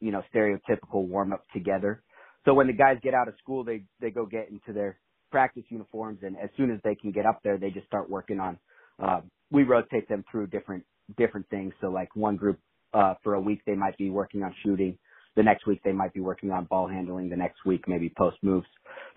you 0.00 0.12
know, 0.12 0.22
stereotypical 0.34 1.06
warm 1.06 1.32
up 1.32 1.44
together. 1.52 2.02
So 2.44 2.54
when 2.54 2.68
the 2.68 2.72
guys 2.72 2.96
get 3.02 3.14
out 3.14 3.28
of 3.28 3.34
school, 3.42 3.64
they, 3.64 3.84
they 4.00 4.10
go 4.10 4.24
get 4.24 4.48
into 4.50 4.72
their 4.72 4.98
practice 5.30 5.64
uniforms 5.68 6.20
and 6.22 6.36
as 6.38 6.48
soon 6.56 6.70
as 6.70 6.80
they 6.84 6.94
can 6.94 7.12
get 7.12 7.26
up 7.26 7.40
there, 7.42 7.58
they 7.58 7.70
just 7.70 7.86
start 7.86 8.08
working 8.08 8.40
on, 8.40 8.58
uh, 9.02 9.20
we 9.50 9.64
rotate 9.64 10.08
them 10.08 10.24
through 10.30 10.46
different, 10.46 10.84
different 11.18 11.48
things. 11.50 11.74
So 11.80 11.88
like 11.88 12.14
one 12.14 12.36
group, 12.36 12.58
uh, 12.94 13.14
for 13.22 13.34
a 13.34 13.40
week, 13.40 13.60
they 13.66 13.74
might 13.74 13.96
be 13.98 14.10
working 14.10 14.42
on 14.42 14.54
shooting. 14.64 14.98
The 15.38 15.44
next 15.44 15.68
week, 15.68 15.80
they 15.84 15.92
might 15.92 16.12
be 16.12 16.18
working 16.18 16.50
on 16.50 16.64
ball 16.64 16.88
handling. 16.88 17.30
The 17.30 17.36
next 17.36 17.64
week, 17.64 17.84
maybe 17.86 18.12
post 18.18 18.38
moves. 18.42 18.66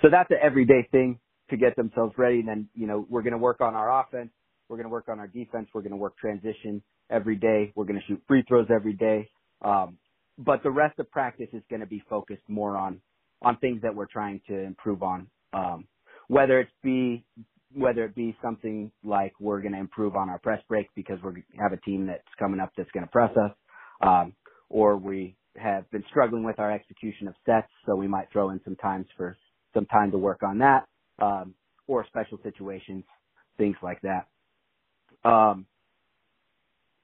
So 0.04 0.08
that's 0.12 0.30
an 0.30 0.38
everyday 0.40 0.88
thing 0.92 1.20
to 1.50 1.58
get 1.58 1.76
themselves 1.76 2.14
ready. 2.16 2.42
And 2.42 2.48
then, 2.48 2.70
you 2.76 2.86
know, 2.86 3.08
we're 3.10 3.24
going 3.24 3.34
to 3.34 3.40
work 3.40 3.60
on 3.60 3.74
our 3.74 4.04
offense. 4.04 4.30
We're 4.70 4.78
going 4.78 4.86
to 4.86 4.92
work 4.92 5.10
on 5.10 5.18
our 5.20 5.28
defense. 5.28 5.68
We're 5.74 5.82
going 5.82 5.94
to 5.94 5.98
work 5.98 6.16
transition 6.20 6.84
every 7.10 7.38
day. 7.38 7.74
We're 7.76 7.86
going 7.86 8.00
to 8.00 8.06
shoot 8.06 8.22
free 8.28 8.44
throws 8.48 8.68
every 8.70 8.94
day. 8.94 9.32
Um, 9.64 9.98
but 10.38 10.62
the 10.62 10.70
rest 10.70 11.00
of 11.00 11.10
practice 11.10 11.50
is 11.54 11.64
going 11.72 11.80
to 11.80 11.88
be 11.88 12.04
focused 12.08 12.44
more 12.48 12.78
on, 12.78 13.02
on 13.42 13.58
things 13.58 13.82
that 13.82 13.96
we're 13.96 14.06
trying 14.06 14.42
to 14.48 14.60
improve 14.60 15.02
on. 15.02 15.28
Um, 15.54 15.88
whether 16.28 16.60
it 16.60 16.70
be 16.84 17.26
whether 17.74 18.04
it 18.04 18.16
be 18.16 18.36
something 18.44 18.92
like 19.04 19.34
we're 19.40 19.62
going 19.62 19.74
to 19.74 19.80
improve 19.80 20.16
on 20.16 20.30
our 20.30 20.40
press 20.40 20.62
break 20.68 20.88
because 20.96 21.18
we 21.24 21.44
have 21.60 21.74
a 21.74 21.78
team 21.78 22.06
that's 22.06 22.24
coming 22.38 22.60
up 22.60 22.72
that's 22.78 22.92
going 22.92 23.06
to 23.06 23.12
press 23.12 23.32
us, 23.38 23.52
um, 24.02 24.34
or 24.70 24.98
we 24.98 25.36
have 25.58 25.90
been 25.92 26.04
struggling 26.10 26.44
with 26.44 26.60
our 26.60 26.72
execution 26.72 27.28
of 27.28 27.36
sets, 27.46 27.68
so 27.86 27.96
we 27.96 28.08
might 28.08 28.32
throw 28.32 28.52
in 28.52 28.62
some 28.64 28.76
times 28.78 29.08
for 29.18 29.38
some 29.74 29.86
time 29.88 30.12
to 30.12 30.18
work 30.18 30.44
on 30.44 30.60
that, 30.60 30.88
um, 31.22 31.56
or 31.88 32.06
special 32.08 32.40
situations, 32.44 33.04
things 33.58 33.76
like 33.84 34.02
that. 34.02 34.28
Um, 35.30 35.66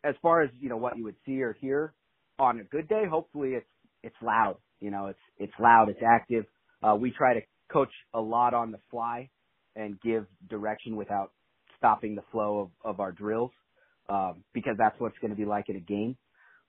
as 0.04 0.16
far 0.22 0.42
as 0.42 0.50
you 0.60 0.70
know, 0.70 0.78
what 0.78 0.98
you 0.98 1.04
would 1.04 1.16
see 1.26 1.42
or 1.42 1.54
hear 1.54 1.94
on 2.40 2.60
a 2.60 2.64
good 2.64 2.88
day, 2.88 3.04
hopefully 3.10 3.52
it's 3.52 3.68
it's 4.04 4.16
loud. 4.22 4.58
You 4.80 4.92
know, 4.92 5.08
it's 5.08 5.20
it's 5.38 5.54
loud, 5.60 5.90
it's 5.90 6.02
active. 6.06 6.46
Uh, 6.84 6.96
we 6.96 7.12
try 7.12 7.34
to 7.34 7.42
coach 7.72 7.92
a 8.14 8.22
lot 8.22 8.54
on 8.54 8.72
the 8.72 8.80
fly 8.92 9.30
and 9.76 10.00
give 10.02 10.26
direction 10.50 10.96
without 10.96 11.32
stopping 11.78 12.16
the 12.16 12.24
flow 12.32 12.60
of, 12.84 12.94
of 12.96 13.00
our 13.00 13.12
drills 13.12 13.52
um, 14.10 14.44
because 14.54 14.76
that's 14.78 15.00
what's 15.00 15.18
going 15.20 15.32
to 15.32 15.38
be 15.38 15.46
like 15.46 15.70
in 15.70 15.76
a 15.76 15.82
game. 15.82 16.18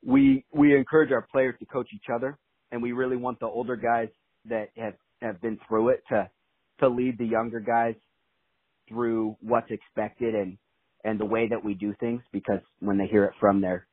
We 0.05 0.45
we 0.53 0.77
encourage 0.77 1.13
our 1.13 1.27
players 1.31 1.55
to 1.61 1.67
coach 1.67 1.89
each 1.95 2.11
other, 2.15 2.39
and 2.71 2.83
we 2.83 2.93
really 2.93 3.17
want 3.17 3.41
the 3.41 3.47
older 3.47 3.77
guys 3.77 4.09
that 4.47 4.69
have 4.77 4.95
have 5.21 5.41
been 5.41 5.59
through 5.69 5.91
it 5.91 6.03
to 6.11 6.29
to 6.81 6.89
lead 6.89 7.19
the 7.19 7.27
younger 7.27 7.61
guys 7.61 7.95
through 8.89 9.37
what's 9.41 9.71
expected 9.71 10.35
and 10.35 10.59
and 11.05 11.19
the 11.19 11.25
way 11.25 11.49
that 11.49 11.65
we 11.65 11.75
do 11.75 11.95
things 12.01 12.23
because 12.33 12.61
when 12.81 12.99
they 12.99 13.07
hear 13.07 13.25
it 13.25 13.33
from 13.41 13.61
their 13.61 13.87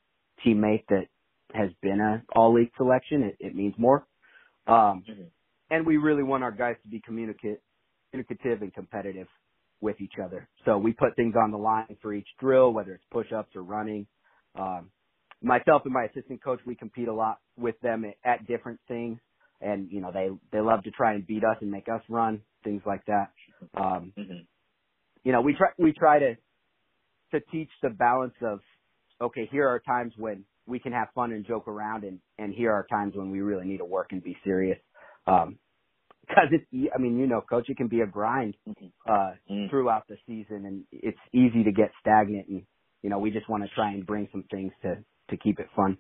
teammate 0.46 0.84
that 0.90 1.08
has 1.54 1.70
been 1.82 2.00
a 2.00 2.24
all 2.36 2.54
league 2.54 2.72
selection, 2.78 3.24
it, 3.24 3.38
it 3.40 3.56
means 3.56 3.76
more. 3.78 4.06
Um, 4.68 5.04
mm-hmm 5.10 5.24
and 5.70 5.86
we 5.86 5.98
really 5.98 6.24
want 6.24 6.44
our 6.44 6.52
guys 6.52 6.76
to 6.84 6.90
be 6.90 7.02
communicative 7.02 7.60
and 8.14 8.74
competitive 8.74 9.28
with 9.82 10.00
each 10.00 10.14
other. 10.24 10.48
So 10.64 10.78
we 10.78 10.94
put 10.94 11.16
things 11.16 11.36
on 11.42 11.52
the 11.52 11.58
line 11.58 11.98
for 12.02 12.14
each 12.14 12.28
drill, 12.40 12.72
whether 12.72 12.94
it's 12.94 13.04
push-ups 13.12 13.56
or 13.56 13.64
running. 13.64 14.08
Um, 14.58 14.90
myself 15.46 15.84
and 15.86 15.94
my 15.94 16.06
assistant 16.06 16.44
coach, 16.44 16.60
we 16.66 16.76
compete 16.76 17.08
a 17.08 17.14
lot 17.14 17.40
with 17.58 17.80
them 17.82 18.06
at, 18.24 18.48
different 18.48 18.80
things, 18.88 19.20
and 19.62 19.90
you 19.92 20.02
know 20.02 20.12
they 20.12 20.30
they 20.52 20.60
love 20.60 20.84
to 20.84 20.92
try 20.92 21.14
and 21.14 21.26
beat 21.26 21.44
us 21.44 21.58
and 21.62 21.72
make 21.72 21.88
us 21.88 22.02
run 22.10 22.42
things 22.64 22.82
like 22.86 23.06
that. 23.06 23.30
Um, 23.76 24.12
mm-hmm. 24.18 24.44
You 25.24 25.32
know, 25.32 25.42
we 25.42 25.54
try 25.54 25.70
we 25.78 25.94
try 25.94 26.20
to 26.20 26.36
to 27.32 27.40
teach 27.52 27.70
the 27.82 27.90
balance 27.90 28.34
of 28.42 28.60
okay, 29.22 29.48
here 29.52 29.68
are 29.68 29.80
times 29.80 30.14
when 30.18 30.44
we 30.68 30.80
can 30.80 30.92
have 30.92 31.08
fun 31.14 31.32
and 31.32 31.46
joke 31.46 31.68
around, 31.68 32.04
and 32.04 32.20
and 32.38 32.54
here 32.54 32.72
are 32.72 32.86
times 32.90 33.16
when 33.16 33.30
we 33.30 33.42
really 33.42 33.66
need 33.66 33.78
to 33.78 33.86
work 33.86 34.08
and 34.12 34.24
be 34.24 34.36
serious. 34.44 34.80
Um, 35.28 35.58
because 36.28 36.50
it's, 36.52 36.92
I 36.94 36.98
mean, 36.98 37.20
you 37.20 37.28
know, 37.28 37.42
coach, 37.42 37.70
it 37.70 37.78
can 37.78 37.88
be 37.88 38.02
a 38.02 38.08
grind, 38.08 38.56
mm-hmm. 38.68 38.88
uh, 39.08 39.34
mm. 39.52 39.70
throughout 39.70 40.08
the 40.08 40.18
season 40.26 40.66
and 40.66 40.84
it's 40.92 41.20
easy 41.34 41.64
to 41.64 41.72
get 41.72 41.92
stagnant 42.02 42.48
and, 42.48 42.64
you 43.04 43.12
know, 43.12 43.20
we 43.20 43.30
just 43.30 43.48
want 43.48 43.64
to 43.64 43.70
try 43.76 43.92
and 43.92 44.08
bring 44.08 44.28
some 44.32 44.44
things 44.50 44.72
to, 44.82 44.98
to 45.30 45.38
keep 45.38 45.60
it 45.60 45.68
fun. 45.76 45.98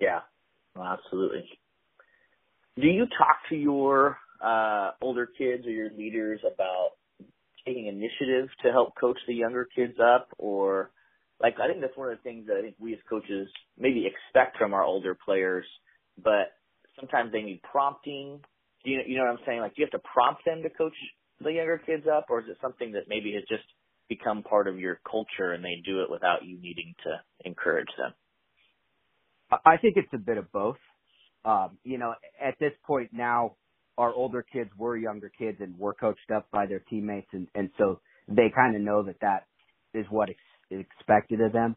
Yeah, 0.00 0.20
well, 0.74 0.86
absolutely. 0.86 1.48
Do 2.76 2.88
you 2.88 3.06
talk 3.06 3.36
to 3.50 3.56
your, 3.56 4.18
uh, 4.40 4.92
older 5.00 5.26
kids 5.26 5.66
or 5.66 5.70
your 5.70 5.90
leaders 5.90 6.40
about 6.44 6.90
taking 7.64 7.86
initiative 7.86 8.48
to 8.62 8.72
help 8.72 8.94
coach 9.00 9.18
the 9.26 9.34
younger 9.34 9.66
kids 9.74 9.94
up 10.00 10.28
or, 10.38 10.90
like 11.40 11.54
I 11.60 11.68
think 11.68 11.80
that's 11.80 11.96
one 11.96 12.10
of 12.10 12.16
the 12.16 12.22
things 12.22 12.46
that 12.46 12.56
I 12.56 12.62
think 12.62 12.76
we 12.78 12.92
as 12.94 13.00
coaches 13.08 13.48
maybe 13.78 14.06
expect 14.06 14.56
from 14.56 14.72
our 14.72 14.84
older 14.84 15.14
players, 15.14 15.66
but 16.22 16.52
sometimes 16.98 17.32
they 17.32 17.42
need 17.42 17.60
prompting. 17.62 18.40
You 18.84 19.00
you 19.06 19.16
know 19.16 19.24
what 19.24 19.32
I'm 19.32 19.44
saying? 19.46 19.60
Like, 19.60 19.74
do 19.74 19.82
you 19.82 19.88
have 19.90 20.00
to 20.00 20.08
prompt 20.08 20.44
them 20.44 20.62
to 20.62 20.70
coach 20.70 20.94
the 21.40 21.52
younger 21.52 21.78
kids 21.78 22.04
up, 22.06 22.26
or 22.30 22.40
is 22.40 22.46
it 22.48 22.56
something 22.62 22.92
that 22.92 23.08
maybe 23.08 23.32
has 23.34 23.42
just 23.48 23.64
become 24.08 24.42
part 24.42 24.68
of 24.68 24.78
your 24.78 25.00
culture 25.08 25.52
and 25.52 25.64
they 25.64 25.82
do 25.84 26.02
it 26.02 26.10
without 26.10 26.44
you 26.44 26.58
needing 26.60 26.94
to 27.04 27.20
encourage 27.48 27.88
them? 27.98 28.12
I 29.64 29.76
think 29.76 29.96
it's 29.96 30.12
a 30.12 30.18
bit 30.18 30.38
of 30.38 30.50
both. 30.52 30.76
Um, 31.44 31.78
you 31.84 31.98
know, 31.98 32.14
at 32.42 32.58
this 32.58 32.72
point 32.86 33.10
now, 33.12 33.56
our 33.98 34.12
older 34.12 34.42
kids 34.42 34.70
were 34.76 34.96
younger 34.96 35.30
kids 35.38 35.58
and 35.60 35.78
were 35.78 35.94
coached 35.94 36.30
up 36.34 36.50
by 36.50 36.66
their 36.66 36.80
teammates, 36.80 37.28
and 37.32 37.46
and 37.54 37.70
so 37.78 38.00
they 38.28 38.50
kind 38.54 38.74
of 38.74 38.82
know 38.82 39.02
that 39.04 39.20
that 39.20 39.46
is 39.92 40.06
what 40.10 40.30
is 40.30 40.36
expected 40.70 41.40
of 41.40 41.52
them. 41.52 41.76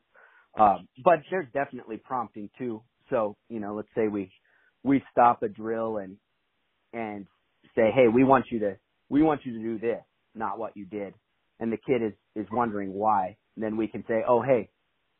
Um, 0.57 0.87
but 1.03 1.19
there's 1.29 1.47
definitely 1.53 1.97
prompting 1.97 2.49
too. 2.57 2.81
So 3.09 3.35
you 3.49 3.59
know, 3.59 3.75
let's 3.75 3.89
say 3.95 4.07
we 4.07 4.31
we 4.83 5.03
stop 5.11 5.43
a 5.43 5.49
drill 5.49 5.97
and 5.97 6.17
and 6.93 7.27
say, 7.75 7.91
hey, 7.93 8.07
we 8.07 8.23
want 8.23 8.45
you 8.51 8.59
to 8.59 8.77
we 9.09 9.21
want 9.21 9.41
you 9.45 9.53
to 9.53 9.59
do 9.59 9.79
this, 9.79 10.01
not 10.33 10.57
what 10.57 10.75
you 10.75 10.85
did, 10.85 11.13
and 11.59 11.71
the 11.71 11.77
kid 11.77 12.03
is 12.03 12.13
is 12.35 12.47
wondering 12.51 12.93
why. 12.93 13.37
And 13.55 13.63
then 13.63 13.77
we 13.77 13.87
can 13.87 14.03
say, 14.07 14.23
oh, 14.27 14.41
hey, 14.41 14.69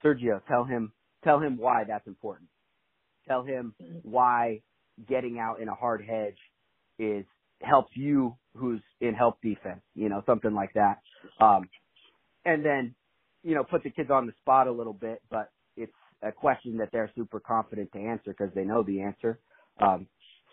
Sergio, 0.03 0.45
tell 0.47 0.63
him 0.63 0.93
tell 1.23 1.39
him 1.39 1.57
why 1.57 1.83
that's 1.87 2.07
important. 2.07 2.49
Tell 3.27 3.43
him 3.43 3.75
why 4.03 4.61
getting 5.07 5.39
out 5.39 5.61
in 5.61 5.67
a 5.67 5.75
hard 5.75 6.03
hedge 6.07 6.37
is 6.99 7.25
helps 7.61 7.91
you 7.95 8.37
who's 8.55 8.81
in 9.01 9.13
help 9.13 9.41
defense, 9.41 9.81
you 9.95 10.09
know, 10.09 10.23
something 10.25 10.53
like 10.53 10.73
that. 10.73 10.99
Um, 11.39 11.69
and 12.45 12.65
then, 12.65 12.95
you 13.43 13.55
know, 13.55 13.63
put 13.63 13.83
the 13.83 13.91
kids 13.91 14.09
on 14.11 14.27
the 14.27 14.33
spot 14.41 14.67
a 14.67 14.71
little 14.71 14.93
bit, 14.93 15.21
but 15.29 15.51
it's 15.75 15.93
a 16.23 16.31
question 16.31 16.77
that 16.77 16.89
they're 16.93 17.11
super 17.15 17.39
confident 17.39 17.91
to 17.93 17.99
answer 17.99 18.35
because 18.37 18.53
they 18.55 18.63
know 18.63 18.83
the 18.83 19.01
answer. 19.01 19.39
Um, 19.79 20.07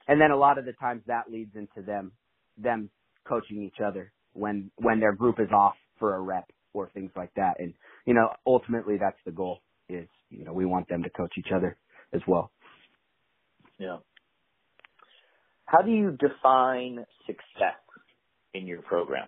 and 0.08 0.20
then 0.20 0.30
a 0.30 0.36
lot 0.36 0.58
of 0.58 0.66
the 0.66 0.72
times 0.74 1.02
that 1.06 1.30
leads 1.30 1.56
into 1.56 1.82
them, 1.86 2.12
them 2.58 2.90
coaching 3.28 3.62
each 3.62 3.80
other 3.86 4.13
when, 4.34 4.70
when 4.76 5.00
their 5.00 5.12
group 5.12 5.40
is 5.40 5.48
off 5.52 5.74
for 5.98 6.14
a 6.14 6.20
rep 6.20 6.50
or 6.72 6.90
things 6.90 7.10
like 7.16 7.32
that. 7.34 7.58
And, 7.58 7.74
you 8.04 8.14
know, 8.14 8.28
ultimately 8.46 8.96
that's 9.00 9.18
the 9.24 9.32
goal 9.32 9.60
is, 9.88 10.08
you 10.30 10.44
know, 10.44 10.52
we 10.52 10.66
want 10.66 10.88
them 10.88 11.02
to 11.02 11.10
coach 11.10 11.32
each 11.38 11.52
other 11.54 11.76
as 12.12 12.20
well. 12.26 12.50
Yeah. 13.78 13.98
How 15.66 15.82
do 15.82 15.90
you 15.90 16.16
define 16.18 17.04
success 17.26 17.80
in 18.52 18.66
your 18.66 18.82
program? 18.82 19.26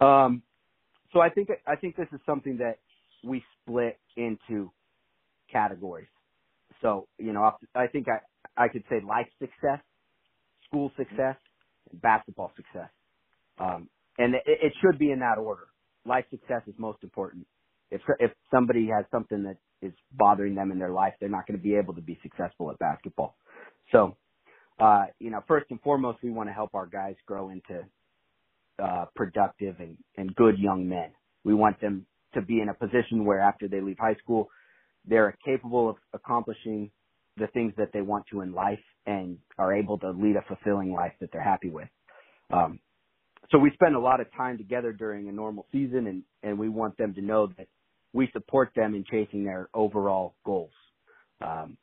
Um, 0.00 0.42
so 1.12 1.20
I 1.20 1.28
think 1.28 1.48
I 1.66 1.76
think 1.76 1.96
this 1.96 2.08
is 2.12 2.20
something 2.26 2.58
that 2.58 2.78
we 3.22 3.44
split 3.60 3.98
into 4.16 4.72
categories. 5.50 6.08
So, 6.80 7.06
you 7.18 7.32
know, 7.32 7.52
I 7.74 7.86
think 7.86 8.06
I, 8.08 8.64
I 8.64 8.68
could 8.68 8.82
say 8.90 8.96
life 9.06 9.28
success, 9.38 9.80
school 10.66 10.90
success, 10.96 11.36
and 11.90 12.00
basketball 12.00 12.52
success. 12.56 12.90
Um, 13.58 13.88
and 14.18 14.34
it, 14.34 14.42
it 14.46 14.72
should 14.80 14.98
be 14.98 15.10
in 15.10 15.20
that 15.20 15.38
order. 15.38 15.68
Life 16.04 16.24
success 16.30 16.62
is 16.66 16.74
most 16.78 16.98
important. 17.02 17.46
If, 17.90 18.00
if 18.18 18.30
somebody 18.50 18.88
has 18.88 19.04
something 19.10 19.42
that 19.44 19.56
is 19.80 19.92
bothering 20.12 20.54
them 20.54 20.72
in 20.72 20.78
their 20.78 20.90
life, 20.92 21.14
they're 21.20 21.28
not 21.28 21.46
going 21.46 21.58
to 21.58 21.62
be 21.62 21.76
able 21.76 21.94
to 21.94 22.00
be 22.00 22.18
successful 22.22 22.70
at 22.70 22.78
basketball. 22.78 23.36
So, 23.90 24.16
uh, 24.80 25.06
you 25.18 25.30
know, 25.30 25.42
first 25.46 25.66
and 25.70 25.80
foremost, 25.82 26.18
we 26.22 26.30
want 26.30 26.48
to 26.48 26.52
help 26.52 26.74
our 26.74 26.86
guys 26.86 27.16
grow 27.26 27.50
into, 27.50 27.84
uh, 28.82 29.04
productive 29.14 29.76
and, 29.78 29.96
and 30.16 30.34
good 30.34 30.58
young 30.58 30.88
men. 30.88 31.10
We 31.44 31.54
want 31.54 31.80
them 31.80 32.06
to 32.34 32.40
be 32.40 32.60
in 32.60 32.68
a 32.68 32.74
position 32.74 33.24
where 33.24 33.40
after 33.40 33.68
they 33.68 33.80
leave 33.80 33.98
high 33.98 34.16
school, 34.16 34.48
they're 35.06 35.36
capable 35.44 35.90
of 35.90 35.96
accomplishing 36.14 36.90
the 37.36 37.46
things 37.48 37.72
that 37.76 37.88
they 37.92 38.02
want 38.02 38.26
to 38.30 38.40
in 38.42 38.52
life 38.52 38.78
and 39.06 39.38
are 39.58 39.74
able 39.74 39.98
to 39.98 40.10
lead 40.10 40.36
a 40.36 40.42
fulfilling 40.42 40.92
life 40.92 41.12
that 41.20 41.30
they're 41.32 41.42
happy 41.42 41.70
with. 41.70 41.88
Um, 42.52 42.80
so 43.50 43.58
we 43.58 43.70
spend 43.74 43.96
a 43.96 44.00
lot 44.00 44.20
of 44.20 44.26
time 44.36 44.58
together 44.58 44.92
during 44.92 45.28
a 45.28 45.32
normal 45.32 45.66
season 45.72 46.06
and, 46.06 46.22
and 46.42 46.58
we 46.58 46.68
want 46.68 46.96
them 46.98 47.14
to 47.14 47.20
know 47.20 47.48
that 47.58 47.68
we 48.12 48.28
support 48.32 48.70
them 48.76 48.94
in 48.94 49.04
chasing 49.10 49.44
their 49.44 49.68
overall 49.74 50.34
goals. 50.44 50.72
Um, 51.40 51.76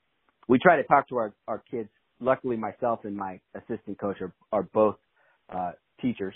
we 0.48 0.60
try 0.60 0.78
to 0.78 0.84
talk 0.84 1.08
to 1.10 1.18
our, 1.18 1.34
our 1.48 1.64
kids. 1.70 1.90
Luckily, 2.20 2.58
myself 2.58 3.02
and 3.04 3.16
my 3.16 3.40
assistant 3.56 4.00
coach 4.00 4.18
are, 4.22 4.34
are 4.52 4.64
both 4.64 4.96
uh, 5.54 5.72
teachers, 6.02 6.36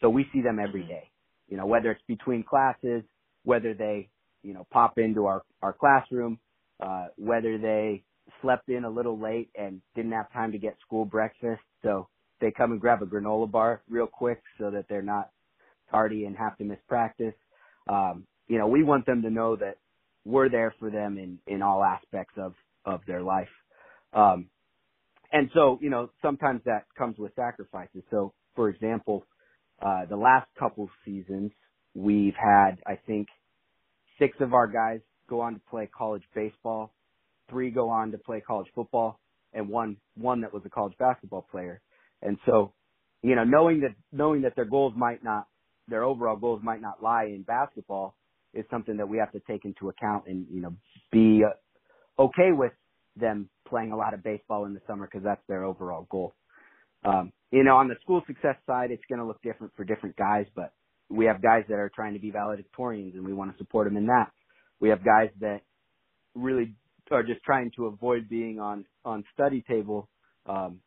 so 0.00 0.08
we 0.08 0.26
see 0.32 0.42
them 0.42 0.58
every 0.58 0.84
day. 0.84 1.10
You 1.48 1.56
know, 1.56 1.66
whether 1.66 1.90
it's 1.90 2.02
between 2.06 2.44
classes, 2.44 3.02
whether 3.42 3.74
they, 3.74 4.08
you 4.42 4.54
know, 4.54 4.66
pop 4.72 4.98
into 4.98 5.26
our 5.26 5.42
our 5.60 5.72
classroom, 5.72 6.38
uh, 6.80 7.06
whether 7.16 7.58
they 7.58 8.04
slept 8.42 8.68
in 8.68 8.84
a 8.84 8.90
little 8.90 9.18
late 9.18 9.50
and 9.56 9.80
didn't 9.94 10.12
have 10.12 10.32
time 10.32 10.52
to 10.52 10.58
get 10.58 10.76
school 10.86 11.04
breakfast, 11.04 11.62
so 11.82 12.08
they 12.40 12.50
come 12.50 12.72
and 12.72 12.80
grab 12.80 13.02
a 13.02 13.06
granola 13.06 13.50
bar 13.50 13.82
real 13.88 14.06
quick 14.06 14.42
so 14.58 14.70
that 14.70 14.86
they're 14.88 15.02
not 15.02 15.30
tardy 15.90 16.24
and 16.24 16.36
have 16.36 16.56
to 16.58 16.64
miss 16.64 16.78
practice. 16.88 17.34
Um, 17.88 18.26
you 18.48 18.58
know, 18.58 18.66
we 18.66 18.82
want 18.82 19.06
them 19.06 19.22
to 19.22 19.30
know 19.30 19.56
that 19.56 19.76
we're 20.24 20.48
there 20.48 20.74
for 20.78 20.90
them 20.90 21.18
in 21.18 21.38
in 21.46 21.62
all 21.62 21.84
aspects 21.84 22.34
of 22.36 22.54
of 22.84 23.00
their 23.06 23.22
life. 23.22 23.48
Um, 24.12 24.48
and 25.32 25.50
so, 25.54 25.78
you 25.82 25.90
know, 25.90 26.10
sometimes 26.22 26.62
that 26.64 26.84
comes 26.96 27.18
with 27.18 27.34
sacrifices. 27.34 28.02
So, 28.10 28.32
for 28.54 28.68
example, 28.68 29.26
uh, 29.82 30.06
the 30.08 30.16
last 30.16 30.48
couple 30.58 30.88
seasons, 31.04 31.50
we've 31.94 32.34
had, 32.34 32.76
I 32.86 32.96
think, 33.06 33.28
six 34.18 34.36
of 34.40 34.54
our 34.54 34.68
guys 34.68 35.00
go 35.28 35.40
on 35.40 35.54
to 35.54 35.60
play 35.68 35.88
college 35.96 36.22
baseball, 36.34 36.92
three 37.50 37.70
go 37.70 37.88
on 37.90 38.12
to 38.12 38.18
play 38.18 38.40
college 38.40 38.68
football, 38.74 39.18
and 39.52 39.68
one 39.68 39.96
one 40.16 40.40
that 40.42 40.52
was 40.52 40.62
a 40.64 40.70
college 40.70 40.94
basketball 40.98 41.46
player. 41.50 41.80
And 42.22 42.38
so, 42.46 42.72
you 43.22 43.34
know, 43.34 43.44
knowing 43.44 43.80
that 43.80 43.94
knowing 44.12 44.42
that 44.42 44.56
their 44.56 44.64
goals 44.64 44.94
might 44.96 45.22
not, 45.22 45.46
their 45.88 46.04
overall 46.04 46.36
goals 46.36 46.60
might 46.62 46.80
not 46.80 47.02
lie 47.02 47.24
in 47.24 47.42
basketball, 47.42 48.14
is 48.52 48.64
something 48.70 48.96
that 48.96 49.08
we 49.08 49.18
have 49.18 49.32
to 49.32 49.40
take 49.40 49.64
into 49.64 49.88
account 49.88 50.24
and 50.26 50.46
you 50.50 50.60
know 50.60 50.74
be 51.12 51.42
uh, 51.44 52.22
okay 52.22 52.52
with 52.52 52.72
them 53.16 53.48
playing 53.68 53.92
a 53.92 53.96
lot 53.96 54.14
of 54.14 54.22
baseball 54.22 54.64
in 54.64 54.74
the 54.74 54.80
summer 54.86 55.06
because 55.06 55.24
that's 55.24 55.42
their 55.48 55.64
overall 55.64 56.06
goal. 56.10 56.34
Um, 57.04 57.32
you 57.50 57.62
know, 57.62 57.76
on 57.76 57.88
the 57.88 57.94
school 58.02 58.22
success 58.26 58.56
side, 58.66 58.90
it's 58.90 59.02
going 59.08 59.20
to 59.20 59.26
look 59.26 59.40
different 59.42 59.72
for 59.76 59.84
different 59.84 60.16
guys, 60.16 60.46
but 60.56 60.72
we 61.10 61.26
have 61.26 61.42
guys 61.42 61.64
that 61.68 61.78
are 61.78 61.90
trying 61.94 62.14
to 62.14 62.18
be 62.18 62.32
valedictorians 62.32 63.14
and 63.14 63.24
we 63.24 63.32
want 63.32 63.52
to 63.52 63.58
support 63.58 63.86
them 63.86 63.96
in 63.96 64.06
that. 64.06 64.30
We 64.80 64.88
have 64.88 65.04
guys 65.04 65.28
that 65.40 65.60
really 66.34 66.74
are 67.10 67.22
just 67.22 67.42
trying 67.42 67.70
to 67.76 67.86
avoid 67.86 68.28
being 68.28 68.58
on, 68.60 68.84
on 69.04 69.24
study 69.34 69.64
table, 69.68 70.08
um, 70.46 70.80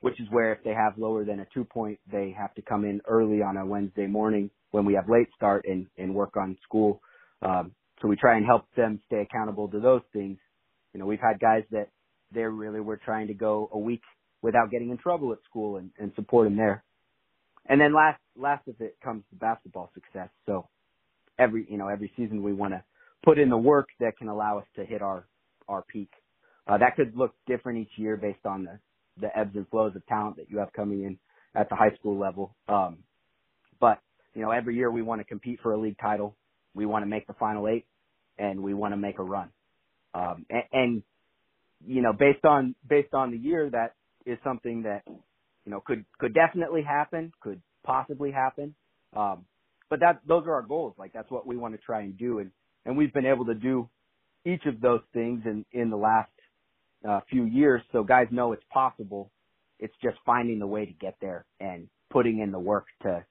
which 0.00 0.20
is 0.20 0.26
where 0.30 0.52
if 0.52 0.62
they 0.64 0.74
have 0.74 0.98
lower 0.98 1.24
than 1.24 1.40
a 1.40 1.46
two 1.54 1.64
point, 1.64 1.98
they 2.10 2.34
have 2.36 2.54
to 2.54 2.62
come 2.62 2.84
in 2.84 3.00
early 3.08 3.42
on 3.42 3.56
a 3.56 3.64
Wednesday 3.64 4.06
morning 4.06 4.50
when 4.72 4.84
we 4.84 4.94
have 4.94 5.08
late 5.08 5.28
start 5.36 5.64
and, 5.68 5.86
and 5.98 6.14
work 6.14 6.36
on 6.36 6.56
school. 6.62 7.00
Um, 7.42 7.72
so 8.00 8.08
we 8.08 8.16
try 8.16 8.36
and 8.36 8.44
help 8.44 8.64
them 8.76 9.00
stay 9.06 9.20
accountable 9.20 9.68
to 9.68 9.80
those 9.80 10.02
things. 10.12 10.38
You 10.92 11.00
know, 11.00 11.06
we've 11.06 11.20
had 11.20 11.38
guys 11.40 11.62
that 11.70 11.88
they 12.34 12.42
really 12.42 12.80
were 12.80 12.96
trying 12.96 13.28
to 13.28 13.34
go 13.34 13.68
a 13.72 13.78
week 13.78 14.02
without 14.42 14.70
getting 14.70 14.90
in 14.90 14.98
trouble 14.98 15.32
at 15.32 15.38
school 15.48 15.76
and, 15.76 15.90
and 15.98 16.12
support 16.16 16.46
them 16.46 16.56
there. 16.56 16.82
And 17.68 17.80
then 17.80 17.94
last, 17.94 18.20
last 18.36 18.66
of 18.66 18.80
it 18.80 18.96
comes 19.04 19.22
the 19.30 19.36
basketball 19.36 19.90
success. 19.94 20.30
So 20.46 20.68
every, 21.38 21.66
you 21.70 21.78
know, 21.78 21.88
every 21.88 22.12
season 22.16 22.42
we 22.42 22.52
want 22.52 22.72
to 22.72 22.82
put 23.24 23.38
in 23.38 23.50
the 23.50 23.56
work 23.56 23.88
that 24.00 24.16
can 24.18 24.28
allow 24.28 24.58
us 24.58 24.66
to 24.76 24.84
hit 24.84 25.00
our, 25.02 25.26
our 25.72 25.82
peak. 25.82 26.10
Uh, 26.66 26.78
that 26.78 26.96
could 26.96 27.16
look 27.16 27.34
different 27.46 27.78
each 27.78 27.98
year 27.98 28.16
based 28.16 28.46
on 28.46 28.64
the, 28.64 28.78
the 29.20 29.36
ebbs 29.38 29.56
and 29.56 29.68
flows 29.68 29.94
of 29.96 30.06
talent 30.06 30.36
that 30.36 30.50
you 30.50 30.58
have 30.58 30.72
coming 30.72 31.02
in 31.02 31.18
at 31.54 31.68
the 31.68 31.74
high 31.74 31.94
school 31.98 32.18
level. 32.18 32.54
Um, 32.68 32.98
but, 33.80 33.98
you 34.34 34.42
know, 34.42 34.50
every 34.50 34.76
year 34.76 34.90
we 34.90 35.02
want 35.02 35.20
to 35.20 35.24
compete 35.24 35.58
for 35.62 35.72
a 35.72 35.80
league 35.80 35.98
title. 36.00 36.36
We 36.74 36.86
want 36.86 37.02
to 37.02 37.08
make 37.08 37.26
the 37.26 37.34
final 37.34 37.68
eight 37.68 37.86
and 38.38 38.62
we 38.62 38.74
want 38.74 38.92
to 38.92 38.96
make 38.96 39.18
a 39.18 39.24
run. 39.24 39.50
Um, 40.14 40.46
and, 40.48 40.62
and, 40.72 41.02
you 41.84 42.00
know, 42.00 42.12
based 42.12 42.44
on, 42.44 42.74
based 42.88 43.12
on 43.12 43.32
the 43.32 43.38
year, 43.38 43.68
that 43.70 43.94
is 44.24 44.38
something 44.44 44.84
that, 44.84 45.02
you 45.06 45.72
know, 45.72 45.82
could, 45.84 46.04
could 46.18 46.34
definitely 46.34 46.82
happen, 46.82 47.32
could 47.40 47.60
possibly 47.84 48.30
happen. 48.30 48.74
Um, 49.16 49.46
but 49.90 50.00
that, 50.00 50.20
those 50.26 50.44
are 50.46 50.54
our 50.54 50.62
goals. 50.62 50.94
Like 50.96 51.12
that's 51.12 51.30
what 51.30 51.46
we 51.46 51.56
want 51.56 51.74
to 51.74 51.80
try 51.80 52.02
and 52.02 52.16
do. 52.16 52.38
And, 52.38 52.52
and 52.86 52.96
we've 52.96 53.12
been 53.12 53.26
able 53.26 53.46
to 53.46 53.54
do 53.54 53.88
each 54.44 54.64
of 54.66 54.80
those 54.80 55.00
things 55.12 55.42
in, 55.44 55.64
in 55.72 55.90
the 55.90 55.96
last, 55.96 56.30
uh, 57.08 57.20
few 57.30 57.44
years. 57.44 57.82
So 57.92 58.04
guys 58.04 58.28
know 58.30 58.52
it's 58.52 58.64
possible. 58.72 59.30
It's 59.78 59.94
just 60.02 60.16
finding 60.24 60.58
the 60.58 60.66
way 60.66 60.86
to 60.86 60.92
get 60.92 61.16
there 61.20 61.44
and 61.60 61.88
putting 62.10 62.38
in 62.40 62.52
the 62.52 62.58
work 62.58 62.86
to, 63.02 63.24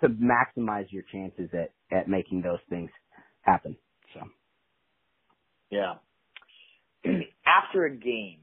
to 0.00 0.08
maximize 0.08 0.86
your 0.90 1.02
chances 1.12 1.50
at, 1.52 1.72
at 1.96 2.08
making 2.08 2.42
those 2.42 2.60
things 2.70 2.90
happen. 3.42 3.76
So. 4.14 4.20
Yeah. 5.70 5.94
After 7.46 7.86
a 7.86 7.94
game, 7.94 8.40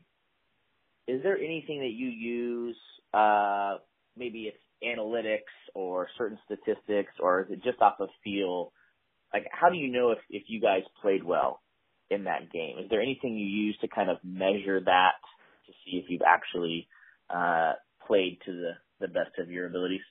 is 1.07 1.21
there 1.23 1.37
anything 1.37 1.79
that 1.79 1.93
you 1.93 2.07
use, 2.07 2.77
uh, 3.13 3.77
maybe 4.17 4.51
it's 4.51 4.57
analytics 4.83 5.39
or 5.73 6.07
certain 6.17 6.37
statistics, 6.45 7.13
or 7.19 7.41
is 7.43 7.47
it 7.51 7.63
just 7.63 7.81
off 7.81 7.99
of 7.99 8.09
feel? 8.23 8.73
Like, 9.33 9.45
how 9.51 9.69
do 9.69 9.77
you 9.77 9.91
know 9.91 10.11
if, 10.11 10.19
if 10.29 10.43
you 10.47 10.59
guys 10.59 10.81
played 11.01 11.23
well 11.23 11.61
in 12.09 12.25
that 12.25 12.51
game? 12.51 12.77
Is 12.79 12.89
there 12.89 13.01
anything 13.01 13.35
you 13.35 13.45
use 13.45 13.77
to 13.81 13.87
kind 13.87 14.09
of 14.09 14.17
measure 14.23 14.79
that 14.79 15.13
to 15.67 15.73
see 15.83 15.97
if 15.97 16.05
you've 16.09 16.21
actually, 16.27 16.87
uh, 17.29 17.73
played 18.05 18.37
to 18.45 18.51
the, 18.51 18.71
the 18.99 19.07
best 19.07 19.37
of 19.39 19.49
your 19.49 19.67
abilities? 19.67 20.01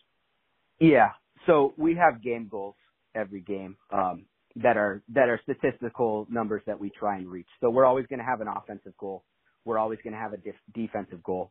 Yeah. 0.80 1.10
So 1.46 1.74
we 1.76 1.94
have 1.94 2.22
game 2.22 2.48
goals 2.50 2.74
every 3.14 3.40
game. 3.40 3.76
Um, 3.92 4.26
that 4.56 4.76
are 4.76 5.02
that 5.12 5.28
are 5.28 5.40
statistical 5.42 6.26
numbers 6.30 6.62
that 6.66 6.78
we 6.78 6.90
try 6.90 7.16
and 7.16 7.28
reach. 7.28 7.48
So 7.60 7.70
we're 7.70 7.84
always 7.84 8.06
going 8.06 8.20
to 8.20 8.24
have 8.24 8.40
an 8.40 8.48
offensive 8.48 8.96
goal. 8.98 9.24
We're 9.64 9.78
always 9.78 9.98
going 10.04 10.12
to 10.12 10.18
have 10.18 10.32
a 10.32 10.36
def- 10.36 10.54
defensive 10.74 11.22
goal, 11.22 11.50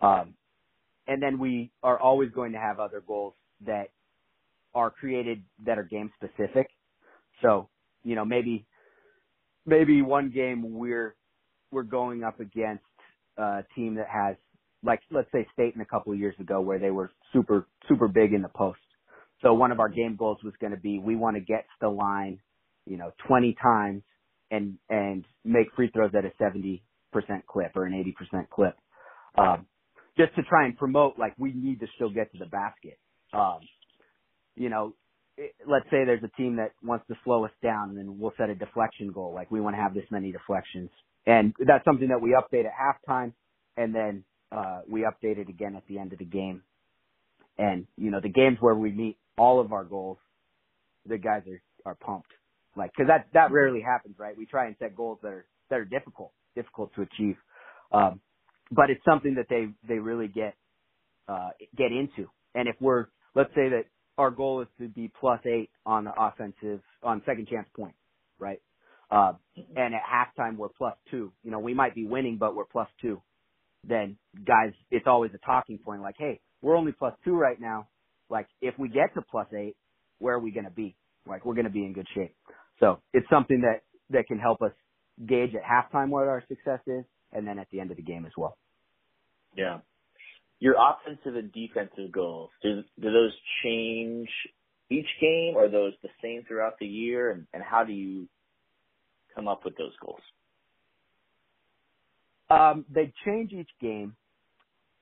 um, 0.00 0.34
and 1.06 1.22
then 1.22 1.38
we 1.38 1.72
are 1.82 1.98
always 1.98 2.30
going 2.30 2.52
to 2.52 2.58
have 2.58 2.78
other 2.78 3.02
goals 3.04 3.34
that 3.66 3.88
are 4.74 4.90
created 4.90 5.42
that 5.64 5.78
are 5.78 5.82
game 5.82 6.12
specific. 6.16 6.68
So 7.42 7.68
you 8.04 8.14
know 8.14 8.24
maybe 8.24 8.66
maybe 9.66 10.02
one 10.02 10.30
game 10.30 10.78
we're 10.78 11.16
we're 11.72 11.84
going 11.84 12.24
up 12.24 12.40
against 12.40 12.84
a 13.38 13.62
team 13.76 13.96
that 13.96 14.08
has 14.08 14.36
like 14.84 15.00
let's 15.10 15.30
say 15.32 15.46
Stayton 15.54 15.80
a 15.82 15.86
couple 15.86 16.12
of 16.12 16.18
years 16.18 16.36
ago 16.40 16.60
where 16.60 16.78
they 16.78 16.90
were 16.90 17.10
super 17.32 17.68
super 17.88 18.08
big 18.08 18.32
in 18.34 18.42
the 18.42 18.50
post 18.54 18.80
so 19.42 19.54
one 19.54 19.72
of 19.72 19.80
our 19.80 19.88
game 19.90 20.16
goals 20.16 20.38
was 20.44 20.54
going 20.60 20.72
to 20.74 20.80
be 20.80 20.98
we 21.00 21.16
want 21.16 21.36
to 21.36 21.40
get 21.40 21.64
to 21.64 21.76
the 21.82 21.88
line, 21.88 22.40
you 22.86 22.96
know, 22.98 23.12
20 23.28 23.56
times 23.62 24.02
and 24.50 24.78
and 24.90 25.24
make 25.44 25.68
free 25.76 25.90
throws 25.92 26.12
at 26.16 26.24
a 26.24 26.30
70% 26.42 26.82
clip 27.48 27.72
or 27.76 27.86
an 27.86 28.14
80% 28.34 28.50
clip. 28.50 28.76
Um, 29.38 29.66
just 30.18 30.34
to 30.36 30.42
try 30.44 30.66
and 30.66 30.76
promote 30.78 31.18
like 31.18 31.34
we 31.38 31.52
need 31.54 31.80
to 31.80 31.86
still 31.96 32.10
get 32.10 32.32
to 32.32 32.38
the 32.38 32.46
basket. 32.46 32.98
Um, 33.32 33.68
you 34.56 34.70
know, 34.70 34.94
let's 35.66 35.86
say 35.86 36.04
there's 36.04 36.22
a 36.24 36.36
team 36.36 36.56
that 36.56 36.72
wants 36.82 37.06
to 37.08 37.14
slow 37.24 37.44
us 37.44 37.52
down 37.62 37.90
and 37.90 37.98
then 37.98 38.18
we'll 38.18 38.34
set 38.38 38.50
a 38.50 38.54
deflection 38.54 39.12
goal. 39.12 39.32
Like 39.34 39.50
we 39.50 39.60
want 39.60 39.76
to 39.76 39.82
have 39.82 39.94
this 39.94 40.04
many 40.10 40.32
deflections. 40.32 40.90
And 41.26 41.54
that's 41.66 41.84
something 41.84 42.08
that 42.08 42.20
we 42.22 42.30
update 42.38 42.66
at 42.66 42.72
halftime 42.72 43.32
and 43.76 43.94
then, 43.94 44.24
uh, 44.52 44.82
we 44.88 45.00
update 45.02 45.38
it 45.38 45.48
again 45.48 45.76
at 45.76 45.84
the 45.88 45.98
end 45.98 46.12
of 46.12 46.18
the 46.20 46.24
game. 46.26 46.62
And, 47.58 47.86
you 47.96 48.10
know, 48.10 48.20
the 48.20 48.28
games 48.30 48.58
where 48.60 48.74
we 48.74 48.92
meet 48.92 49.18
all 49.38 49.60
of 49.60 49.72
our 49.72 49.84
goals, 49.84 50.18
the 51.06 51.18
guys 51.18 51.42
are 51.48 51.62
are 51.86 51.94
pumped. 51.96 52.30
Like, 52.76 52.92
cause 52.96 53.06
that 53.08 53.26
that 53.34 53.52
rarely 53.52 53.80
happens, 53.82 54.16
right? 54.18 54.36
We 54.36 54.46
try 54.46 54.66
and 54.66 54.76
set 54.78 54.96
goals 54.96 55.18
that 55.22 55.28
are 55.32 55.46
that 55.70 55.78
are 55.80 55.84
difficult, 55.84 56.32
difficult 56.56 56.92
to 56.96 57.02
achieve. 57.02 57.36
Um, 57.92 58.20
but 58.70 58.90
it's 58.90 59.04
something 59.04 59.36
that 59.36 59.46
they 59.50 59.68
they 59.88 59.98
really 60.00 60.28
get 60.28 60.56
uh 61.28 61.50
get 61.76 61.92
into. 61.92 62.30
And 62.54 62.68
if 62.68 62.76
we're 62.80 63.06
let's 63.34 63.50
say 63.54 63.70
that 63.70 63.84
our 64.18 64.30
goal 64.30 64.62
is 64.62 64.68
to 64.78 64.88
be 64.88 65.10
plus 65.20 65.40
eight 65.46 65.70
on 65.86 66.04
the 66.04 66.12
offensive 66.16 66.80
on 67.02 67.22
second 67.26 67.48
chance 67.48 67.68
point, 67.76 67.94
right? 68.38 68.60
Uh, 69.10 69.32
and 69.76 69.94
at 69.94 70.02
halftime 70.02 70.56
we're 70.56 70.68
plus 70.68 70.94
two. 71.10 71.32
You 71.42 71.50
know, 71.50 71.58
we 71.58 71.74
might 71.74 71.94
be 71.94 72.06
winning, 72.06 72.38
but 72.38 72.54
we're 72.56 72.64
plus 72.64 72.88
two. 73.00 73.22
Then 73.86 74.16
guys, 74.46 74.72
it's 74.90 75.06
always 75.06 75.32
a 75.34 75.46
talking 75.46 75.78
point. 75.78 76.02
Like, 76.02 76.16
hey, 76.18 76.40
we're 76.62 76.76
only 76.76 76.92
plus 76.92 77.14
two 77.24 77.34
right 77.34 77.60
now 77.60 77.88
like 78.30 78.48
if 78.60 78.78
we 78.78 78.88
get 78.88 79.14
to 79.14 79.22
plus 79.22 79.46
eight, 79.56 79.76
where 80.18 80.34
are 80.34 80.40
we 80.40 80.50
going 80.50 80.64
to 80.64 80.70
be? 80.70 80.96
Like 81.26 81.44
we're 81.44 81.54
going 81.54 81.66
to 81.66 81.70
be 81.72 81.84
in 81.84 81.92
good 81.92 82.08
shape. 82.14 82.34
So 82.80 83.00
it's 83.12 83.26
something 83.30 83.62
that 83.62 83.82
that 84.10 84.26
can 84.26 84.38
help 84.38 84.62
us 84.62 84.72
gauge 85.24 85.54
at 85.54 85.62
halftime 85.62 86.08
what 86.08 86.26
our 86.26 86.42
success 86.48 86.80
is, 86.86 87.04
and 87.32 87.46
then 87.46 87.58
at 87.58 87.68
the 87.70 87.80
end 87.80 87.90
of 87.90 87.96
the 87.96 88.02
game 88.02 88.26
as 88.26 88.32
well. 88.36 88.58
Yeah. 89.56 89.78
Your 90.60 90.76
offensive 90.78 91.36
and 91.36 91.52
defensive 91.52 92.12
goals 92.12 92.50
do 92.62 92.82
do 93.00 93.12
those 93.12 93.32
change 93.62 94.28
each 94.90 95.08
game, 95.20 95.54
or 95.56 95.64
are 95.64 95.68
those 95.68 95.92
the 96.02 96.08
same 96.22 96.44
throughout 96.46 96.78
the 96.78 96.86
year? 96.86 97.32
And, 97.32 97.46
and 97.52 97.62
how 97.62 97.84
do 97.84 97.92
you 97.92 98.28
come 99.34 99.48
up 99.48 99.64
with 99.64 99.76
those 99.76 99.92
goals? 100.04 100.20
Um, 102.50 102.84
they 102.92 103.12
change 103.24 103.52
each 103.52 103.70
game. 103.80 104.16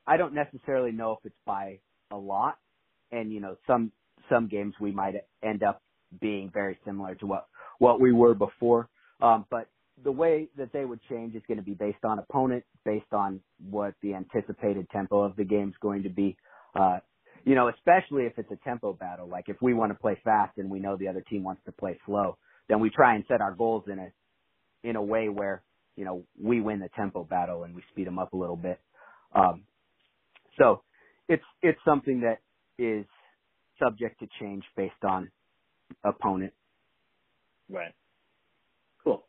I 0.07 0.17
don't 0.17 0.35
necessarily 0.35 0.93
know 0.93 1.13
if 1.13 1.19
it's 1.25 1.35
by 1.45 1.79
a 2.11 2.17
lot 2.17 2.59
and 3.13 3.33
you 3.33 3.41
know 3.41 3.57
some 3.67 3.93
some 4.29 4.49
games 4.49 4.75
we 4.81 4.91
might 4.91 5.15
end 5.43 5.63
up 5.63 5.83
being 6.21 6.51
very 6.53 6.79
similar 6.85 7.15
to 7.17 7.27
what 7.27 7.47
what 7.79 8.01
we 8.01 8.13
were 8.13 8.35
before. 8.35 8.89
Um, 9.21 9.47
but 9.51 9.69
the 10.05 10.13
way 10.13 10.49
that 10.59 10.73
they 10.73 10.85
would 10.85 11.01
change 11.11 11.35
is 11.35 11.43
going 11.49 11.59
to 11.59 11.65
be 11.65 11.75
based 11.75 12.05
on 12.05 12.19
opponent, 12.19 12.65
based 12.85 13.13
on 13.13 13.41
what 13.71 13.95
the 14.03 14.15
anticipated 14.15 14.89
tempo 14.91 15.23
of 15.23 15.37
the 15.37 15.45
game 15.45 15.71
is 15.71 15.75
going 15.81 16.03
to 16.05 16.11
be. 16.11 16.37
Uh, 16.75 17.01
you 17.45 17.55
know, 17.55 17.69
especially 17.69 18.25
if 18.25 18.35
it's 18.39 18.51
a 18.53 18.59
tempo 18.65 18.93
battle. 18.93 19.29
Like 19.29 19.47
if 19.49 19.57
we 19.63 19.75
want 19.75 19.93
to 19.93 19.99
play 19.99 20.21
fast 20.25 20.59
and 20.59 20.71
we 20.71 20.81
know 20.81 20.97
the 20.97 21.09
other 21.09 21.23
team 21.23 21.45
wants 21.45 21.63
to 21.67 21.73
play 21.73 21.99
slow, 22.07 22.39
then 22.69 22.81
we 22.81 22.91
try 22.91 23.15
and 23.17 23.25
set 23.29 23.41
our 23.41 23.55
goals 23.55 23.85
in 23.91 23.99
a 23.99 24.13
in 24.85 24.97
a 24.97 25.03
way 25.03 25.29
where 25.29 25.63
you 25.97 26.05
know 26.05 26.25
we 26.41 26.61
win 26.61 26.81
the 26.81 26.91
tempo 26.97 27.25
battle 27.25 27.65
and 27.65 27.75
we 27.75 27.83
speed 27.93 28.07
them 28.07 28.19
up 28.19 28.33
a 28.33 28.37
little 28.37 28.57
bit. 28.57 28.81
Um, 29.35 29.65
so 30.59 30.83
it's 31.29 31.45
it's 31.63 31.81
something 31.85 32.23
that 32.23 32.41
is 32.83 33.07
subject 33.83 34.21
to 34.21 34.29
change 34.41 34.65
based 34.77 35.05
on 35.05 35.31
opponent. 36.05 36.53
Right. 37.71 37.95
Cool. 39.05 39.25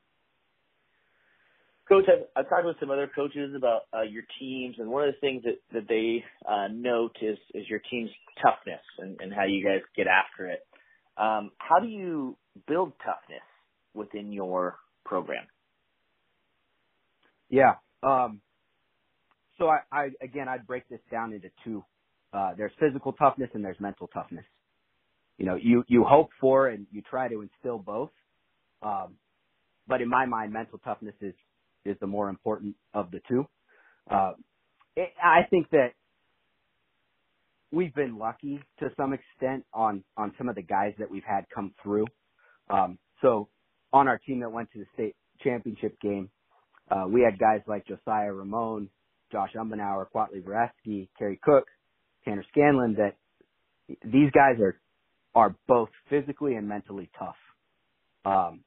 Coach, 1.94 2.06
I've, 2.10 2.26
I've 2.36 2.50
talked 2.50 2.66
with 2.66 2.78
some 2.80 2.90
other 2.90 3.10
coaches 3.14 3.54
about 3.56 3.82
uh, 3.94 4.02
your 4.02 4.24
teams, 4.40 4.78
and 4.80 4.90
one 4.90 5.08
of 5.08 5.14
the 5.14 5.20
things 5.20 5.44
that, 5.44 5.60
that 5.74 5.88
they 5.88 6.24
uh, 6.50 6.68
note 6.74 7.16
is, 7.22 7.38
is 7.54 7.66
your 7.70 7.82
team's 7.92 8.10
toughness 8.42 8.82
and, 8.98 9.16
and 9.22 9.32
how 9.32 9.44
you 9.44 9.64
guys 9.64 9.82
get 9.96 10.08
after 10.08 10.48
it. 10.48 10.66
Um, 11.18 11.52
how 11.60 11.80
do 11.80 11.88
you 11.88 12.36
build 12.68 12.94
toughness 13.06 13.44
within 13.94 14.32
your 14.32 14.78
program? 15.06 15.46
Yeah. 17.50 17.74
Um, 18.02 18.42
so 19.60 19.68
I, 19.68 19.82
I, 19.92 20.10
again, 20.20 20.48
I'd 20.50 20.66
break 20.66 20.90
this 20.90 21.02
down 21.12 21.32
into 21.32 21.50
two. 21.64 21.84
Uh, 22.34 22.54
there's 22.58 22.72
physical 22.80 23.14
toughness 23.14 23.52
and 23.54 23.64
there's 23.64 23.80
mental 23.80 24.08
toughness. 24.08 24.46
You 25.38 25.46
know, 25.46 25.58
you, 25.62 25.84
you 25.88 26.04
hope 26.04 26.30
for 26.42 26.70
and 26.70 26.88
you 26.92 27.04
try 27.08 27.28
to 27.28 27.42
instill 27.42 27.78
both. 27.78 28.10
Um, 28.82 29.18
but 29.88 30.02
in 30.02 30.10
my 30.10 30.26
mind, 30.26 30.52
mental 30.52 30.80
toughness 30.80 31.14
is, 31.22 31.36
is 31.86 31.98
the 32.00 32.08
more 32.08 32.30
important 32.30 32.76
of 32.94 33.12
the 33.12 33.20
two. 33.28 33.46
Uh, 34.10 34.34
it, 34.96 35.10
I 35.22 35.42
think 35.50 35.70
that 35.72 35.94
we've 37.72 37.94
been 37.94 38.18
lucky 38.18 38.62
to 38.80 38.90
some 38.98 39.14
extent 39.14 39.66
on, 39.74 40.04
on 40.18 40.34
some 40.38 40.50
of 40.50 40.56
the 40.56 40.62
guys 40.62 40.94
that 41.00 41.10
we've 41.10 41.24
had 41.24 41.46
come 41.54 41.74
through. 41.82 42.06
Um, 42.70 42.98
so 43.22 43.50
on 43.92 44.08
our 44.08 44.18
team 44.20 44.42
that 44.42 44.52
went 44.52 44.72
to 44.74 44.80
the 44.80 44.86
state 44.94 45.16
championship 45.44 46.00
game, 46.02 46.30
uh, 46.92 47.06
we 47.08 47.22
had 47.22 47.40
guys 47.40 47.62
like 47.68 47.88
Josiah 47.88 48.32
Ramon, 48.32 48.90
Josh 49.32 49.52
Umbenauer, 49.56 50.06
Quatley 50.14 50.44
Vareski, 50.44 51.10
Kerry 51.18 51.40
Cook, 51.42 51.66
Tanner 52.26 52.46
Scanlon 52.52 52.96
that 52.98 53.16
these 54.04 54.32
guys 54.32 54.60
are 54.62 54.80
are 55.36 55.56
both 55.68 55.90
physically 56.10 56.56
and 56.56 56.68
mentally 56.68 57.10
tough. 57.18 57.36
Um, 58.24 58.62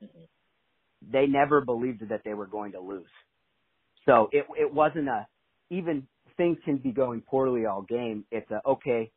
they 1.02 1.26
never 1.26 1.60
believed 1.60 2.08
that 2.08 2.22
they 2.24 2.34
were 2.34 2.46
going 2.46 2.72
to 2.72 2.80
lose. 2.80 3.08
So 4.06 4.28
it 4.32 4.46
it 4.58 4.72
wasn't 4.72 5.08
a 5.08 5.26
even 5.70 6.06
things 6.36 6.58
can 6.64 6.78
be 6.78 6.92
going 6.92 7.22
poorly 7.22 7.66
all 7.66 7.82
game. 7.82 8.24
It's 8.30 8.50
a 8.50 8.60
okay, 8.66 9.12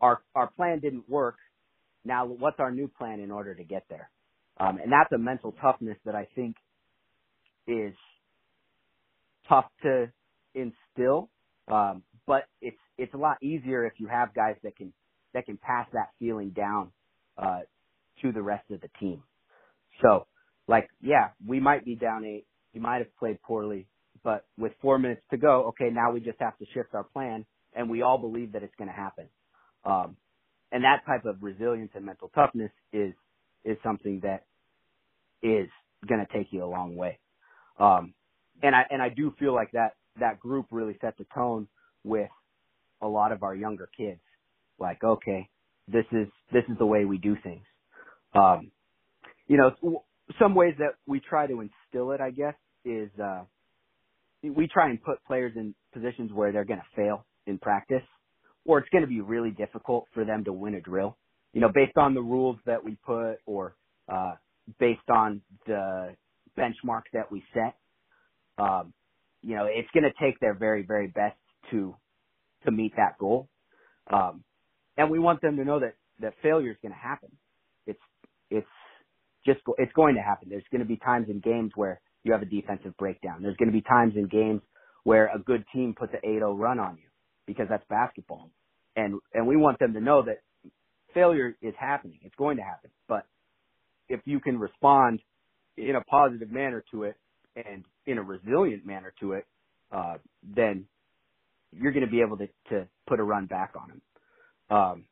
our 0.00 0.22
our 0.34 0.48
plan 0.48 0.80
didn't 0.80 1.08
work. 1.08 1.36
Now 2.04 2.26
what's 2.26 2.60
our 2.60 2.70
new 2.70 2.88
plan 2.88 3.20
in 3.20 3.30
order 3.30 3.54
to 3.54 3.64
get 3.64 3.84
there? 3.88 4.10
Um, 4.58 4.78
and 4.78 4.92
that's 4.92 5.12
a 5.12 5.18
mental 5.18 5.52
toughness 5.60 5.98
that 6.04 6.14
I 6.14 6.28
think 6.34 6.56
is 7.66 7.94
tough 9.48 9.66
to 9.82 10.10
instill. 10.54 11.30
Um, 11.68 12.02
but 12.26 12.44
it's 12.60 12.78
it's 12.98 13.14
a 13.14 13.18
lot 13.18 13.38
easier 13.42 13.86
if 13.86 13.94
you 13.98 14.08
have 14.08 14.34
guys 14.34 14.56
that 14.64 14.76
can 14.76 14.92
that 15.34 15.46
can 15.46 15.58
pass 15.58 15.86
that 15.92 16.10
feeling 16.18 16.50
down 16.50 16.92
uh, 17.38 17.60
to 18.22 18.32
the 18.32 18.42
rest 18.42 18.70
of 18.70 18.80
the 18.80 18.90
team. 19.00 19.22
So, 20.02 20.26
like, 20.72 20.88
yeah, 21.02 21.28
we 21.46 21.60
might 21.60 21.84
be 21.84 21.96
down 21.96 22.24
eight. 22.24 22.46
You 22.72 22.80
might 22.80 23.00
have 23.00 23.14
played 23.18 23.42
poorly, 23.42 23.86
but 24.24 24.46
with 24.58 24.72
four 24.80 24.98
minutes 24.98 25.20
to 25.30 25.36
go, 25.36 25.66
okay, 25.68 25.90
now 25.92 26.12
we 26.12 26.20
just 26.20 26.38
have 26.40 26.56
to 26.60 26.64
shift 26.72 26.94
our 26.94 27.04
plan, 27.04 27.44
and 27.74 27.90
we 27.90 28.00
all 28.00 28.16
believe 28.16 28.52
that 28.52 28.62
it's 28.62 28.74
going 28.78 28.88
to 28.88 28.96
happen. 28.96 29.28
Um, 29.84 30.16
and 30.72 30.84
that 30.84 31.02
type 31.06 31.26
of 31.26 31.42
resilience 31.42 31.90
and 31.94 32.06
mental 32.06 32.30
toughness 32.34 32.70
is 32.94 33.12
is 33.66 33.76
something 33.84 34.22
that 34.22 34.46
is 35.42 35.68
going 36.08 36.24
to 36.26 36.32
take 36.32 36.48
you 36.52 36.64
a 36.64 36.66
long 36.66 36.96
way. 36.96 37.18
Um, 37.78 38.14
and 38.62 38.74
I 38.74 38.84
and 38.88 39.02
I 39.02 39.10
do 39.10 39.34
feel 39.38 39.54
like 39.54 39.72
that 39.72 39.90
that 40.20 40.40
group 40.40 40.68
really 40.70 40.96
set 41.02 41.18
the 41.18 41.26
tone 41.34 41.68
with 42.02 42.30
a 43.02 43.08
lot 43.08 43.32
of 43.32 43.42
our 43.42 43.54
younger 43.54 43.90
kids. 43.94 44.20
Like, 44.78 45.04
okay, 45.04 45.50
this 45.88 46.06
is 46.12 46.28
this 46.52 46.64
is 46.70 46.78
the 46.78 46.86
way 46.86 47.04
we 47.04 47.18
do 47.18 47.36
things. 47.42 47.66
Um, 48.34 48.72
you 49.46 49.58
know, 49.58 49.72
some 50.40 50.54
ways 50.54 50.74
that 50.78 50.94
we 51.06 51.20
try 51.20 51.46
to 51.46 51.60
instill 51.60 52.12
it, 52.12 52.20
I 52.20 52.30
guess, 52.30 52.54
is 52.84 53.10
uh, 53.22 53.44
we 54.42 54.68
try 54.68 54.90
and 54.90 55.02
put 55.02 55.24
players 55.26 55.52
in 55.56 55.74
positions 55.92 56.32
where 56.32 56.52
they're 56.52 56.64
going 56.64 56.80
to 56.80 56.96
fail 56.96 57.26
in 57.46 57.58
practice, 57.58 58.02
or 58.64 58.78
it's 58.78 58.88
going 58.90 59.02
to 59.02 59.08
be 59.08 59.20
really 59.20 59.50
difficult 59.50 60.06
for 60.14 60.24
them 60.24 60.44
to 60.44 60.52
win 60.52 60.74
a 60.74 60.80
drill. 60.80 61.18
You 61.52 61.60
know, 61.60 61.70
based 61.74 61.96
on 61.96 62.14
the 62.14 62.22
rules 62.22 62.58
that 62.66 62.84
we 62.84 62.96
put, 63.04 63.36
or 63.46 63.76
uh, 64.08 64.34
based 64.78 65.08
on 65.10 65.42
the 65.66 66.16
benchmark 66.58 67.02
that 67.12 67.30
we 67.30 67.42
set. 67.54 67.74
Um, 68.58 68.92
you 69.42 69.56
know, 69.56 69.66
it's 69.66 69.88
going 69.92 70.04
to 70.04 70.12
take 70.24 70.38
their 70.40 70.54
very, 70.54 70.82
very 70.84 71.08
best 71.08 71.38
to 71.70 71.96
to 72.64 72.70
meet 72.70 72.92
that 72.96 73.18
goal. 73.18 73.48
Um, 74.12 74.44
and 74.96 75.10
we 75.10 75.18
want 75.18 75.40
them 75.42 75.56
to 75.56 75.64
know 75.64 75.80
that 75.80 75.94
that 76.20 76.34
failure 76.42 76.70
is 76.70 76.76
going 76.82 76.92
to 76.92 76.98
happen. 76.98 77.30
Just 79.44 79.60
it's 79.78 79.92
going 79.92 80.14
to 80.14 80.22
happen. 80.22 80.48
There's 80.48 80.64
going 80.70 80.82
to 80.82 80.86
be 80.86 80.96
times 80.96 81.28
in 81.28 81.40
games 81.40 81.72
where 81.74 82.00
you 82.24 82.32
have 82.32 82.42
a 82.42 82.46
defensive 82.46 82.96
breakdown. 82.96 83.42
There's 83.42 83.56
going 83.56 83.68
to 83.68 83.72
be 83.72 83.82
times 83.82 84.14
in 84.16 84.26
games 84.26 84.62
where 85.04 85.26
a 85.34 85.38
good 85.38 85.64
team 85.72 85.94
puts 85.98 86.12
an 86.12 86.20
8-0 86.24 86.58
run 86.58 86.78
on 86.78 86.96
you 86.96 87.08
because 87.46 87.66
that's 87.68 87.84
basketball. 87.88 88.50
And 88.94 89.18
and 89.32 89.46
we 89.46 89.56
want 89.56 89.78
them 89.78 89.94
to 89.94 90.00
know 90.00 90.22
that 90.22 90.38
failure 91.14 91.56
is 91.60 91.74
happening. 91.78 92.18
It's 92.22 92.34
going 92.36 92.58
to 92.58 92.62
happen. 92.62 92.90
But 93.08 93.26
if 94.08 94.20
you 94.24 94.40
can 94.40 94.58
respond 94.58 95.20
in 95.76 95.96
a 95.96 96.02
positive 96.02 96.50
manner 96.50 96.84
to 96.90 97.04
it 97.04 97.16
and 97.56 97.84
in 98.06 98.18
a 98.18 98.22
resilient 98.22 98.86
manner 98.86 99.12
to 99.20 99.32
it, 99.32 99.46
uh, 99.90 100.14
then 100.42 100.86
you're 101.72 101.92
going 101.92 102.04
to 102.04 102.10
be 102.10 102.20
able 102.20 102.36
to, 102.38 102.48
to 102.70 102.86
put 103.06 103.20
a 103.20 103.22
run 103.22 103.46
back 103.46 103.72
on 103.80 103.88
them. 103.88 104.76
Um, 104.76 105.04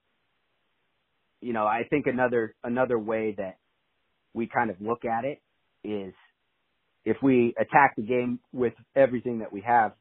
you 1.40 1.52
know, 1.52 1.66
I 1.66 1.84
think 1.88 2.06
another, 2.06 2.54
another 2.62 2.98
way 2.98 3.34
that 3.38 3.58
we 4.34 4.46
kind 4.46 4.70
of 4.70 4.76
look 4.80 5.04
at 5.04 5.24
it 5.24 5.40
is 5.84 6.14
if 7.04 7.16
we 7.22 7.54
attack 7.58 7.96
the 7.96 8.02
game 8.02 8.40
with 8.52 8.74
everything 8.94 9.38
that 9.38 9.52
we 9.52 9.62
have, 9.62 9.92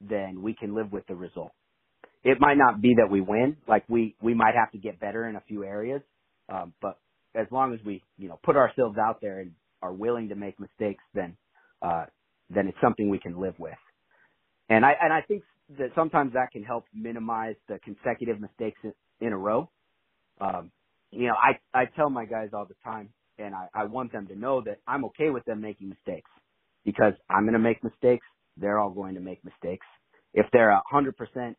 then 0.00 0.42
we 0.42 0.54
can 0.54 0.74
live 0.74 0.92
with 0.92 1.06
the 1.06 1.14
result. 1.14 1.52
It 2.24 2.38
might 2.40 2.56
not 2.56 2.80
be 2.80 2.94
that 2.98 3.10
we 3.10 3.20
win, 3.20 3.56
like 3.68 3.84
we, 3.88 4.14
we 4.22 4.34
might 4.34 4.54
have 4.54 4.70
to 4.72 4.78
get 4.78 5.00
better 5.00 5.28
in 5.28 5.36
a 5.36 5.42
few 5.46 5.64
areas, 5.64 6.02
um, 6.48 6.72
but 6.80 6.98
as 7.34 7.46
long 7.50 7.74
as 7.74 7.80
we, 7.84 8.02
you 8.18 8.28
know, 8.28 8.38
put 8.44 8.56
ourselves 8.56 8.96
out 8.98 9.20
there 9.20 9.40
and 9.40 9.52
are 9.82 9.92
willing 9.92 10.28
to 10.28 10.34
make 10.34 10.58
mistakes, 10.60 11.02
then, 11.14 11.36
uh, 11.82 12.04
then 12.50 12.68
it's 12.68 12.78
something 12.80 13.08
we 13.08 13.18
can 13.18 13.40
live 13.40 13.54
with. 13.58 13.74
And 14.68 14.84
I, 14.84 14.92
and 15.02 15.12
I 15.12 15.20
think 15.22 15.42
that 15.78 15.90
sometimes 15.94 16.34
that 16.34 16.50
can 16.52 16.62
help 16.62 16.84
minimize 16.94 17.56
the 17.68 17.78
consecutive 17.84 18.40
mistakes 18.40 18.78
in, 19.20 19.32
a 19.32 19.36
row. 19.36 19.70
Um, 20.40 20.70
you 21.10 21.26
know, 21.26 21.34
I, 21.34 21.58
I 21.78 21.84
tell 21.96 22.10
my 22.10 22.24
guys 22.24 22.50
all 22.52 22.66
the 22.66 22.76
time 22.84 23.10
and 23.38 23.54
I, 23.54 23.68
I 23.74 23.84
want 23.84 24.12
them 24.12 24.26
to 24.28 24.36
know 24.36 24.62
that 24.62 24.78
I'm 24.86 25.04
okay 25.06 25.30
with 25.30 25.44
them 25.44 25.60
making 25.60 25.88
mistakes 25.88 26.30
because 26.84 27.14
I'm 27.30 27.44
going 27.44 27.54
to 27.54 27.58
make 27.58 27.82
mistakes. 27.84 28.26
They're 28.56 28.78
all 28.78 28.90
going 28.90 29.14
to 29.14 29.20
make 29.20 29.44
mistakes. 29.44 29.86
If 30.34 30.46
they're 30.52 30.70
a 30.70 30.82
hundred 30.90 31.16
percent 31.16 31.56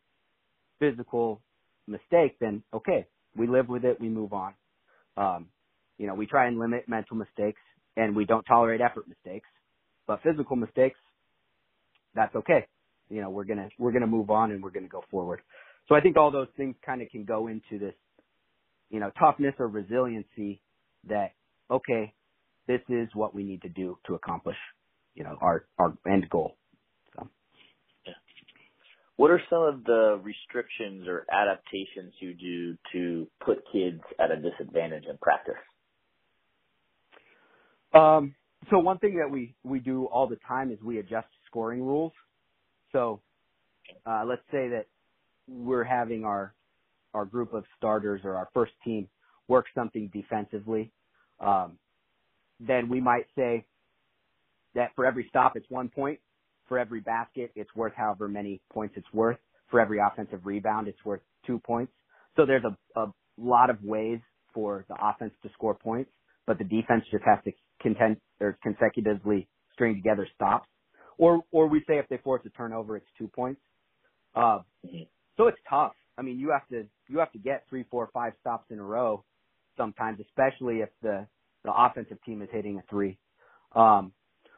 physical 0.80 1.42
mistake, 1.88 2.38
then 2.40 2.64
okay, 2.74 3.06
we 3.36 3.48
live 3.48 3.70
with 3.70 3.86
it. 3.86 4.00
We 4.00 4.10
move 4.10 4.34
on. 4.34 4.54
Um, 5.18 5.48
you 5.98 6.08
know, 6.08 6.16
we 6.16 6.26
try 6.26 6.48
and 6.48 6.60
limit 6.60 6.88
mental 6.88 7.18
mistakes 7.18 7.62
and 7.96 8.16
we 8.16 8.26
don't 8.26 8.44
tolerate 8.44 8.82
effort 8.82 9.08
mistakes, 9.08 9.50
but 10.08 10.22
physical 10.24 10.56
mistakes, 10.56 11.00
that's 12.16 12.36
okay. 12.36 12.68
You 13.10 13.22
know, 13.22 13.30
we're 13.30 13.44
gonna 13.46 13.70
we're 13.80 13.92
gonna 13.92 14.08
move 14.08 14.30
on 14.30 14.52
and 14.52 14.64
we're 14.64 14.72
gonna 14.72 14.88
go 14.88 15.04
forward. 15.12 15.42
So 15.88 15.96
I 15.96 16.02
think 16.02 16.18
all 16.18 16.32
those 16.32 16.48
things 16.58 16.76
kind 16.86 17.02
of 17.02 17.10
can 17.10 17.26
go 17.26 17.48
into 17.48 17.80
this, 17.80 17.96
you 18.90 19.00
know, 19.00 19.12
toughness 19.20 19.54
or 19.60 19.68
resiliency 19.68 20.62
that 21.08 21.34
okay, 21.70 22.14
this 22.68 22.82
is 22.90 23.10
what 23.14 23.34
we 23.34 23.44
need 23.44 23.62
to 23.64 23.70
do 23.70 23.98
to 24.08 24.16
accomplish, 24.16 24.58
you 25.16 25.24
know, 25.24 25.38
our 25.42 25.66
our 25.78 25.98
end 26.12 26.30
goal. 26.30 26.58
So. 27.16 27.28
Yeah. 28.06 28.14
What 29.18 29.32
are 29.32 29.42
some 29.50 29.62
of 29.62 29.84
the 29.84 30.20
restrictions 30.24 31.08
or 31.08 31.26
adaptations 31.32 32.14
you 32.20 32.34
do 32.34 32.78
to 32.94 33.28
put 33.46 33.64
kids 33.72 34.02
at 34.20 34.32
a 34.32 34.38
disadvantage 34.38 35.06
in 35.10 35.18
practice? 35.18 35.56
Um, 37.94 38.34
so 38.70 38.80
one 38.80 38.98
thing 38.98 39.18
that 39.18 39.30
we, 39.30 39.56
we 39.64 39.80
do 39.80 40.06
all 40.06 40.28
the 40.28 40.40
time 40.48 40.72
is 40.72 40.80
we 40.82 41.00
adjust 41.00 41.28
scoring 41.48 41.84
rules. 41.84 42.12
So, 42.92 43.22
uh, 44.06 44.24
let's 44.26 44.42
say 44.52 44.70
that 44.70 44.86
we're 45.48 45.84
having 45.84 46.24
our, 46.24 46.56
our 47.14 47.26
group 47.26 47.54
of 47.54 47.66
starters 47.78 48.22
or 48.24 48.36
our 48.36 48.50
first 48.54 48.72
team 48.84 49.08
work 49.48 49.66
something 49.76 50.10
defensively. 50.14 50.92
Um, 51.44 51.80
then 52.60 52.90
we 52.90 53.02
might 53.02 53.26
say 53.38 53.66
that 54.76 54.92
for 54.96 55.06
every 55.06 55.26
stop 55.30 55.54
it's 55.56 55.70
one 55.70 55.90
point, 55.90 56.20
for 56.68 56.80
every 56.80 57.02
basket 57.02 57.52
it's 57.56 57.74
worth 57.76 57.94
however 57.96 58.28
many 58.28 58.62
points 58.72 58.96
it's 58.98 59.12
worth, 59.14 59.38
for 59.70 59.80
every 59.80 60.00
offensive 60.00 60.46
rebound 60.46 60.88
it's 60.88 61.04
worth 61.06 61.22
two 61.46 61.60
points. 61.60 61.94
So 62.36 62.46
there's 62.46 62.64
a, 62.64 63.00
a 63.00 63.14
lot 63.38 63.70
of 63.70 63.84
ways 63.84 64.20
for 64.54 64.86
the 64.90 64.96
offense 65.02 65.34
to 65.44 65.50
score 65.54 65.76
points, 65.76 66.12
but 66.48 66.58
the 66.58 66.64
defense 66.64 67.04
just 67.12 67.24
has 67.26 67.40
to 67.46 67.52
contend 67.82 68.18
or 68.40 68.58
consecutively 68.64 69.48
string 69.74 69.96
together 69.96 70.28
stops. 70.36 70.70
Or 71.18 71.44
or 71.52 71.68
we 71.68 71.80
say 71.88 71.98
if 72.00 72.08
they 72.10 72.18
force 72.18 72.42
a 72.46 72.50
turnover 72.52 72.98
it's 72.98 73.08
two 73.18 73.28
points. 73.28 73.62
Uh, 74.36 74.60
so 75.38 75.48
it's 75.48 75.58
tough. 75.70 75.94
I 76.18 76.22
mean, 76.22 76.40
you 76.40 76.52
have 76.52 76.68
to 76.70 76.88
you 77.10 77.20
have 77.20 77.32
to 77.34 77.40
get 77.40 77.66
three, 77.70 77.86
four, 77.90 78.10
five 78.14 78.34
stops 78.42 78.72
in 78.72 78.80
a 78.80 78.84
row 78.84 79.24
sometimes, 79.78 80.20
especially 80.20 80.78
if 80.78 80.90
the 81.02 81.28
the 81.64 81.74
offensive 81.74 82.18
team 82.26 82.42
is 82.42 82.50
hitting 82.52 82.78
a 82.78 82.84
three, 82.90 83.18
um, 83.76 84.14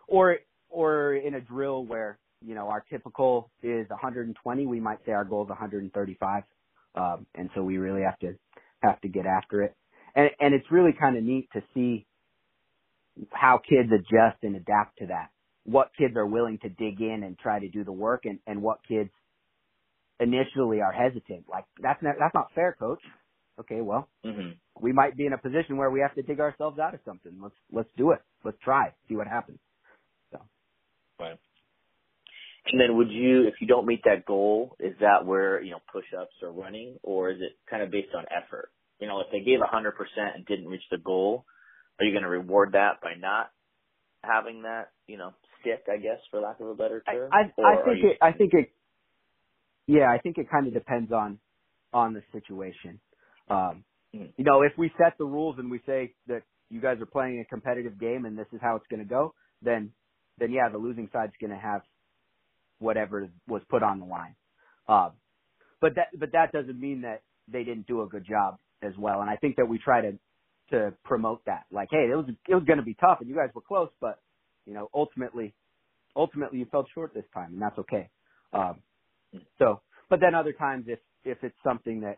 or 0.08 0.38
or 0.70 1.16
in 1.16 1.36
a 1.36 1.42
drill 1.42 1.86
where 1.86 2.20
you 2.42 2.56
know 2.56 2.68
our 2.70 2.84
typical 2.90 3.52
is 3.64 3.90
120, 3.90 4.66
we 4.68 4.80
might 4.80 5.00
say 5.06 5.12
our 5.14 5.26
goal 5.26 5.44
is 5.44 5.50
135, 5.50 6.44
um, 6.96 7.26
and 7.36 7.50
so 7.56 7.64
we 7.64 7.78
really 7.78 8.04
have 8.04 8.20
to 8.20 8.36
have 8.84 9.00
to 9.02 9.08
get 9.10 9.26
after 9.26 9.64
it, 9.64 9.76
and 10.16 10.30
and 10.40 10.54
it's 10.54 10.72
really 10.72 10.94
kind 11.00 11.18
of 11.18 11.24
neat 11.24 11.50
to 11.54 11.62
see 11.74 12.06
how 13.32 13.60
kids 13.60 13.90
adjust 13.94 14.44
and 14.44 14.56
adapt 14.56 15.00
to 15.00 15.08
that. 15.08 15.30
What 15.66 15.92
kids 15.98 16.16
are 16.18 16.26
willing 16.28 16.60
to 16.60 16.70
dig 16.70 17.02
in 17.02 17.24
and 17.24 17.38
try 17.40 17.60
to 17.60 17.70
do 17.70 17.84
the 17.84 17.92
work, 17.92 18.26
and 18.26 18.40
and 18.48 18.62
what 18.62 18.80
kids 18.88 19.12
initially 20.20 20.82
are 20.82 20.92
hesitant. 20.94 21.46
Like 21.50 21.66
that's 21.82 22.02
not 22.04 22.16
that's 22.20 22.36
not 22.36 22.52
fair, 22.56 22.76
coach. 22.80 23.02
Okay, 23.60 23.82
well, 23.82 24.10
mm-hmm. 24.26 24.52
we 24.82 24.92
might 24.92 25.16
be 25.16 25.26
in 25.26 25.34
a 25.34 25.38
position 25.38 25.78
where 25.78 25.90
we 25.90 26.02
have 26.02 26.14
to 26.16 26.22
dig 26.22 26.40
ourselves 26.40 26.78
out 26.78 26.94
of 26.94 27.00
something. 27.06 27.32
Let's 27.42 27.56
let's 27.72 27.90
do 27.98 28.12
it. 28.12 28.20
Let's 28.44 28.58
try. 28.64 28.94
See 29.08 29.16
what 29.16 29.28
happens. 29.28 29.60
So. 30.32 30.40
Right. 31.20 31.40
And 32.72 32.82
then 32.82 32.98
would 32.98 33.12
you, 33.12 33.48
if 33.48 33.56
you 33.62 33.68
don't 33.68 33.86
meet 33.86 34.02
that 34.06 34.26
goal, 34.26 34.76
is 34.80 34.96
that 35.00 35.26
where, 35.26 35.62
you 35.62 35.72
know, 35.72 35.80
push-ups 35.92 36.34
are 36.42 36.52
running 36.52 36.98
or 37.04 37.30
is 37.30 37.38
it 37.40 37.54
kind 37.70 37.84
of 37.84 37.92
based 37.92 38.10
on 38.18 38.26
effort? 38.36 38.72
You 39.00 39.08
know, 39.08 39.22
if 39.22 39.28
they 39.32 39.42
gave 39.42 39.60
100% 39.60 39.92
and 40.36 40.46
didn't 40.46 40.68
reach 40.68 40.82
the 40.90 40.98
goal, 40.98 41.46
are 42.00 42.06
you 42.06 42.12
going 42.12 42.24
to 42.24 42.30
reward 42.30 42.72
that 42.72 43.02
by 43.04 43.14
not 43.20 43.52
having 44.24 44.64
that, 44.64 44.90
you 45.06 45.18
know, 45.18 45.32
stick, 45.62 45.84
I 45.92 45.98
guess, 45.98 46.18
for 46.32 46.40
lack 46.40 46.60
of 46.60 46.68
a 46.68 46.74
better 46.74 47.04
term? 47.08 47.30
I, 47.32 47.52
I, 47.62 47.82
I 47.82 47.86
think 47.86 47.98
you... 48.02 48.10
it, 48.10 48.18
I 48.22 48.32
think 48.32 48.54
it, 48.54 48.72
yeah, 49.86 50.12
I 50.12 50.18
think 50.18 50.40
it 50.40 50.50
kind 50.50 50.66
of 50.66 50.74
depends 50.74 51.12
on, 51.12 51.38
on 51.94 52.14
the 52.14 52.24
situation. 52.32 53.00
Um, 53.50 53.84
you 54.12 54.32
know, 54.40 54.62
if 54.62 54.72
we 54.78 54.92
set 54.98 55.18
the 55.18 55.26
rules 55.26 55.58
and 55.60 55.70
we 55.70 55.82
say 55.86 56.14
that 56.28 56.44
you 56.70 56.82
guys 56.82 57.00
are 57.02 57.06
playing 57.06 57.40
a 57.40 57.46
competitive 57.46 58.00
game 58.00 58.26
and 58.26 58.38
this 58.38 58.48
is 58.54 58.60
how 58.62 58.76
it's 58.76 58.88
going 58.90 59.02
to 59.04 59.10
go, 59.10 59.34
then, 59.62 59.92
then 60.40 60.52
yeah, 60.52 60.70
the 60.72 60.78
losing 60.78 61.10
side's 61.12 61.34
going 61.40 61.52
to 61.52 61.58
have 61.58 61.82
whatever 62.80 63.28
was 63.48 63.62
put 63.70 63.84
on 63.84 64.00
the 64.00 64.06
line. 64.06 64.36
Um, 64.88 65.12
but 65.82 65.96
that, 65.96 66.08
but 66.18 66.32
that 66.32 66.52
doesn't 66.52 66.80
mean 66.80 67.02
that 67.02 67.24
they 67.48 67.64
didn't 67.64 67.88
do 67.88 68.02
a 68.02 68.08
good 68.08 68.26
job 68.28 68.58
as 68.82 68.94
well. 68.98 69.22
And 69.22 69.30
I 69.30 69.36
think 69.36 69.58
that 69.58 69.68
we 69.68 69.78
try 69.78 70.02
to, 70.02 70.12
to 70.72 70.94
promote 71.04 71.46
that. 71.46 71.66
Like, 71.72 71.90
hey, 71.92 72.08
it 72.12 72.16
was, 72.16 72.26
it 72.48 72.56
was 72.56 72.64
going 72.66 72.80
to 72.80 72.86
be 72.86 72.96
tough 72.96 73.20
and 73.20 73.30
you 73.30 73.36
guys 73.36 73.50
were 73.54 73.62
close, 73.62 73.90
but, 74.02 74.20
you 74.66 74.74
know, 74.74 74.90
ultimately, 74.94 75.54
ultimately 76.16 76.60
you 76.60 76.66
fell 76.72 76.88
short 76.94 77.14
this 77.14 77.26
time 77.34 77.54
and 77.54 77.62
that's 77.62 77.78
okay. 77.80 78.10
Um, 78.54 78.80
so, 79.60 79.82
but 80.10 80.20
then 80.22 80.34
other 80.34 80.54
times 80.54 80.86
if, 80.88 81.00
if 81.24 81.38
it's 81.44 81.58
something 81.64 82.02
that, 82.02 82.18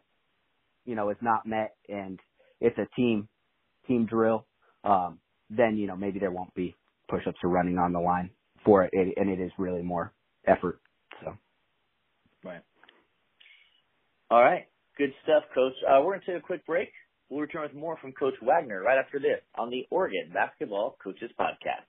you 0.87 0.95
know, 0.95 1.11
is 1.11 1.17
not 1.21 1.45
met 1.45 1.75
and 1.87 2.19
it's 2.59 2.77
a 2.79 2.87
team, 2.95 3.27
team 3.87 4.07
drill, 4.07 4.47
um, 4.83 5.19
then, 5.51 5.77
you 5.77 5.85
know, 5.85 5.95
maybe 5.95 6.17
there 6.17 6.31
won't 6.31 6.53
be 6.55 6.75
push-ups 7.07 7.37
or 7.43 7.49
running 7.49 7.77
on 7.77 7.93
the 7.93 7.99
line 7.99 8.31
for 8.65 8.83
it. 8.83 8.91
And 8.93 9.29
it 9.29 9.39
is 9.39 9.51
really 9.59 9.83
more 9.83 10.13
effort. 10.47 10.79
So. 11.23 11.37
Right. 12.43 12.61
All 14.31 14.41
right. 14.41 14.65
Good 14.97 15.13
stuff, 15.23 15.43
Coach. 15.53 15.73
Uh, 15.87 16.01
we're 16.01 16.13
going 16.13 16.21
to 16.21 16.25
take 16.25 16.37
a 16.37 16.45
quick 16.45 16.65
break. 16.65 16.89
We'll 17.29 17.41
return 17.41 17.63
with 17.63 17.73
more 17.73 17.97
from 17.97 18.13
Coach 18.13 18.33
Wagner 18.41 18.81
right 18.81 18.97
after 18.97 19.19
this 19.19 19.41
on 19.55 19.69
the 19.69 19.85
Oregon 19.91 20.31
Basketball 20.33 20.97
Coaches 21.03 21.29
Podcast. 21.39 21.85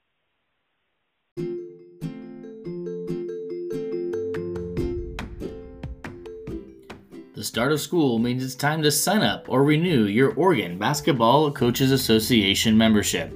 The 7.38 7.44
start 7.44 7.70
of 7.70 7.80
school 7.80 8.18
means 8.18 8.42
it's 8.42 8.56
time 8.56 8.82
to 8.82 8.90
sign 8.90 9.22
up 9.22 9.48
or 9.48 9.62
renew 9.62 10.06
your 10.06 10.34
Oregon 10.34 10.76
Basketball 10.76 11.52
Coaches 11.52 11.92
Association 11.92 12.76
membership. 12.76 13.32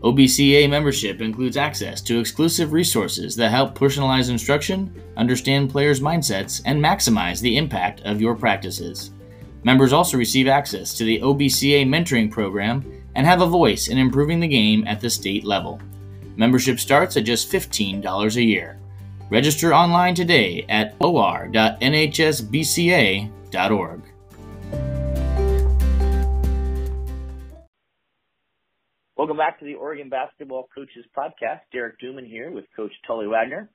OBCA 0.00 0.68
membership 0.68 1.20
includes 1.20 1.56
access 1.56 2.00
to 2.00 2.18
exclusive 2.18 2.72
resources 2.72 3.36
that 3.36 3.52
help 3.52 3.78
personalize 3.78 4.30
instruction, 4.30 4.92
understand 5.16 5.70
players' 5.70 6.00
mindsets, 6.00 6.60
and 6.64 6.82
maximize 6.82 7.40
the 7.40 7.56
impact 7.56 8.00
of 8.00 8.20
your 8.20 8.34
practices. 8.34 9.12
Members 9.62 9.92
also 9.92 10.18
receive 10.18 10.48
access 10.48 10.92
to 10.94 11.04
the 11.04 11.20
OBCA 11.20 11.86
mentoring 11.86 12.32
program 12.32 12.84
and 13.14 13.24
have 13.28 13.42
a 13.42 13.46
voice 13.46 13.86
in 13.86 13.96
improving 13.96 14.40
the 14.40 14.48
game 14.48 14.84
at 14.88 15.00
the 15.00 15.08
state 15.08 15.44
level. 15.44 15.80
Membership 16.34 16.80
starts 16.80 17.16
at 17.16 17.22
just 17.22 17.48
$15 17.52 18.34
a 18.34 18.42
year. 18.42 18.79
Register 19.30 19.72
online 19.72 20.16
today 20.16 20.66
at 20.68 20.96
or.nhsbca.org. 21.00 21.80
Welcome 29.16 29.36
back 29.36 29.60
to 29.60 29.64
the 29.64 29.74
Oregon 29.74 30.08
Basketball 30.08 30.66
Coaches 30.74 31.04
Podcast. 31.16 31.60
Derek 31.72 32.00
Duman 32.00 32.26
here 32.26 32.50
with 32.50 32.64
Coach 32.74 32.90
Tully 33.06 33.28
Wagner. 33.28 33.70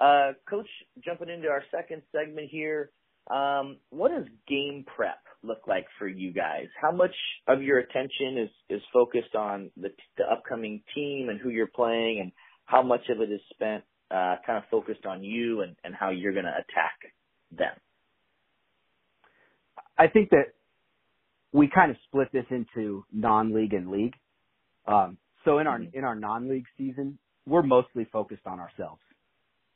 Uh, 0.00 0.32
Coach, 0.48 0.66
jumping 1.04 1.28
into 1.28 1.46
our 1.46 1.62
second 1.70 2.02
segment 2.10 2.48
here, 2.50 2.90
um, 3.30 3.76
what 3.90 4.10
does 4.10 4.24
game 4.48 4.84
prep 4.96 5.20
look 5.44 5.68
like 5.68 5.86
for 6.00 6.08
you 6.08 6.32
guys? 6.32 6.66
How 6.80 6.90
much 6.90 7.14
of 7.46 7.62
your 7.62 7.78
attention 7.78 8.38
is, 8.38 8.50
is 8.68 8.82
focused 8.92 9.36
on 9.36 9.70
the, 9.76 9.90
the 10.18 10.24
upcoming 10.24 10.82
team 10.96 11.28
and 11.28 11.38
who 11.38 11.50
you're 11.50 11.68
playing, 11.68 12.18
and 12.20 12.32
how 12.64 12.82
much 12.82 13.08
of 13.08 13.20
it 13.20 13.30
is 13.30 13.40
spent 13.52 13.84
uh, 14.10 14.36
kind 14.46 14.58
of 14.58 14.64
focused 14.70 15.06
on 15.06 15.22
you 15.22 15.62
and, 15.62 15.76
and 15.84 15.94
how 15.94 16.10
you're 16.10 16.32
going 16.32 16.44
to 16.44 16.50
attack 16.50 17.12
them? 17.56 17.72
I 19.98 20.08
think 20.08 20.30
that 20.30 20.54
we 21.52 21.68
kind 21.68 21.90
of 21.90 21.96
split 22.06 22.28
this 22.32 22.46
into 22.50 23.04
non-league 23.12 23.74
and 23.74 23.90
league. 23.90 24.14
Um, 24.86 25.18
so 25.44 25.58
in 25.58 25.66
our 25.66 25.78
mm-hmm. 25.78 25.96
in 25.96 26.04
our 26.04 26.14
non-league 26.14 26.66
season, 26.78 27.18
we're 27.46 27.62
mostly 27.62 28.06
focused 28.10 28.46
on 28.46 28.60
ourselves. 28.60 29.00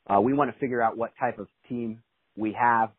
Uh, 0.07 0.21
we 0.21 0.33
want 0.33 0.51
to 0.53 0.59
figure 0.59 0.81
out 0.81 0.97
what 0.97 1.11
type 1.19 1.39
of 1.39 1.47
team 1.67 2.01
we 2.35 2.53
have, 2.59 2.89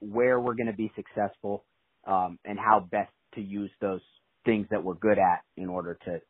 where 0.00 0.38
we're 0.38 0.54
going 0.54 0.66
to 0.66 0.72
be 0.72 0.92
successful, 0.94 1.64
um, 2.06 2.38
and 2.44 2.58
how 2.58 2.80
best 2.80 3.12
to 3.34 3.40
use 3.40 3.70
those 3.80 4.00
things 4.44 4.66
that 4.70 4.82
we're 4.82 4.94
good 4.94 5.18
at 5.18 5.42
in 5.56 5.68
order 5.68 5.98
to 6.04 6.20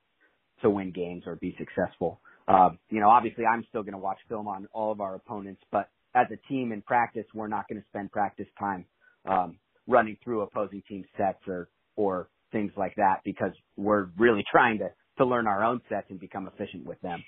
to 0.62 0.70
win 0.70 0.92
games 0.92 1.24
or 1.26 1.36
be 1.36 1.56
successful. 1.58 2.20
Um, 2.48 2.78
you 2.90 3.00
know, 3.00 3.08
obviously 3.08 3.44
I'm 3.44 3.64
still 3.68 3.82
going 3.82 3.92
to 3.92 3.98
watch 3.98 4.18
film 4.28 4.48
on 4.48 4.66
all 4.72 4.92
of 4.92 5.00
our 5.00 5.14
opponents, 5.14 5.62
but 5.70 5.88
as 6.14 6.26
a 6.32 6.36
team 6.48 6.72
in 6.72 6.82
practice, 6.82 7.24
we're 7.34 7.48
not 7.48 7.68
going 7.68 7.80
to 7.80 7.86
spend 7.88 8.12
practice 8.12 8.46
time, 8.58 8.84
um, 9.26 9.58
running 9.86 10.16
through 10.22 10.42
opposing 10.42 10.82
team 10.88 11.04
sets 11.16 11.38
or, 11.46 11.68
or 11.96 12.28
things 12.50 12.72
like 12.76 12.94
that 12.96 13.20
because 13.24 13.52
we're 13.76 14.08
really 14.18 14.44
trying 14.50 14.78
to, 14.78 14.90
to 15.18 15.24
learn 15.24 15.46
our 15.46 15.64
own 15.64 15.80
sets 15.88 16.06
and 16.10 16.18
become 16.20 16.48
efficient 16.48 16.84
with 16.84 17.00
them. 17.00 17.22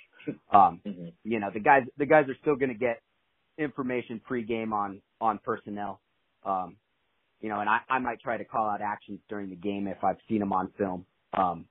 Um, 0.52 0.80
mm-hmm. 0.86 1.08
you 1.24 1.40
know, 1.40 1.50
the 1.52 1.60
guys, 1.60 1.82
the 1.98 2.06
guys 2.06 2.24
are 2.28 2.36
still 2.40 2.56
going 2.56 2.72
to 2.72 2.78
get 2.78 3.00
information 3.58 4.20
pre-game 4.24 4.72
on, 4.72 5.00
on 5.20 5.38
personnel. 5.44 6.00
Um, 6.44 6.76
you 7.40 7.48
know, 7.48 7.60
and 7.60 7.68
I, 7.68 7.80
I 7.88 7.98
might 7.98 8.20
try 8.20 8.38
to 8.38 8.44
call 8.44 8.68
out 8.68 8.80
actions 8.80 9.20
during 9.28 9.50
the 9.50 9.56
game 9.56 9.86
if 9.86 10.02
I've 10.02 10.16
seen 10.28 10.40
them 10.40 10.52
on 10.52 10.70
film. 10.78 11.04
Um, 11.36 11.66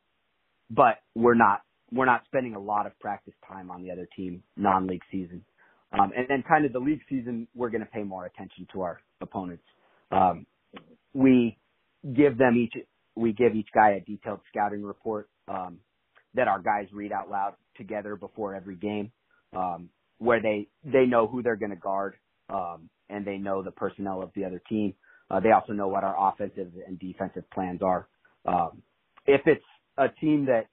but 0.69 0.99
we're 1.15 1.35
not 1.35 1.61
we're 1.93 2.05
not 2.05 2.23
spending 2.25 2.55
a 2.55 2.59
lot 2.59 2.85
of 2.85 2.97
practice 2.99 3.33
time 3.47 3.69
on 3.69 3.83
the 3.83 3.91
other 3.91 4.07
team 4.15 4.43
non-league 4.57 5.03
season. 5.11 5.43
Um, 5.91 6.11
and 6.15 6.25
then 6.27 6.43
kind 6.47 6.65
of 6.65 6.73
the 6.73 6.79
league 6.79 7.01
season, 7.07 7.47
we're 7.53 7.69
going 7.69 7.83
to 7.83 7.89
pay 7.89 8.03
more 8.03 8.25
attention 8.25 8.67
to 8.73 8.81
our 8.81 8.99
opponents. 9.21 9.63
Um, 10.11 10.47
we 11.13 11.59
give 12.15 12.37
them 12.37 12.57
each, 12.57 12.73
we 13.15 13.31
give 13.31 13.53
each 13.55 13.69
guy 13.73 13.91
a 13.91 13.99
detailed 13.99 14.39
scouting 14.49 14.83
report, 14.83 15.29
um, 15.47 15.77
that 16.33 16.47
our 16.47 16.59
guys 16.59 16.87
read 16.91 17.11
out 17.11 17.29
loud 17.29 17.53
together 17.77 18.15
before 18.15 18.55
every 18.55 18.75
game, 18.75 19.11
um, 19.55 19.89
where 20.17 20.41
they, 20.41 20.67
they 20.83 21.05
know 21.05 21.27
who 21.27 21.43
they're 21.43 21.55
going 21.55 21.69
to 21.69 21.75
guard, 21.75 22.15
um, 22.49 22.89
and 23.09 23.23
they 23.23 23.37
know 23.37 23.61
the 23.61 23.71
personnel 23.71 24.23
of 24.23 24.31
the 24.35 24.43
other 24.45 24.61
team. 24.67 24.95
Uh, 25.29 25.39
they 25.39 25.51
also 25.51 25.73
know 25.73 25.87
what 25.87 26.03
our 26.03 26.31
offensive 26.31 26.71
and 26.87 26.97
defensive 26.97 27.47
plans 27.51 27.81
are. 27.83 28.07
Um, 28.45 28.81
if 29.27 29.41
it's 29.45 29.63
a 29.97 30.07
team 30.09 30.45
that 30.47 30.67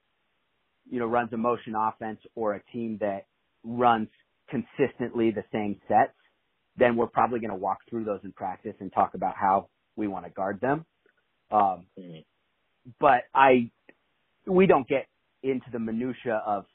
you 0.91 0.99
know, 0.99 1.07
runs 1.07 1.33
a 1.33 1.37
motion 1.37 1.73
offense 1.75 2.19
or 2.35 2.53
a 2.53 2.61
team 2.71 2.97
that 2.99 3.25
runs 3.63 4.09
consistently 4.49 5.31
the 5.31 5.43
same 5.51 5.79
sets, 5.87 6.13
then 6.77 6.97
we're 6.97 7.07
probably 7.07 7.39
going 7.39 7.49
to 7.49 7.55
walk 7.55 7.79
through 7.89 8.03
those 8.03 8.19
in 8.23 8.33
practice 8.33 8.75
and 8.79 8.91
talk 8.93 9.13
about 9.15 9.35
how 9.35 9.69
we 9.95 10.07
want 10.07 10.25
to 10.25 10.31
guard 10.31 10.59
them. 10.61 10.85
Um, 11.49 11.85
mm-hmm. 11.97 12.19
but 12.99 13.21
I, 13.33 13.71
we 14.45 14.67
don't 14.67 14.87
get 14.87 15.07
into 15.43 15.65
the 15.71 15.79
minutia 15.79 16.41
of 16.45 16.65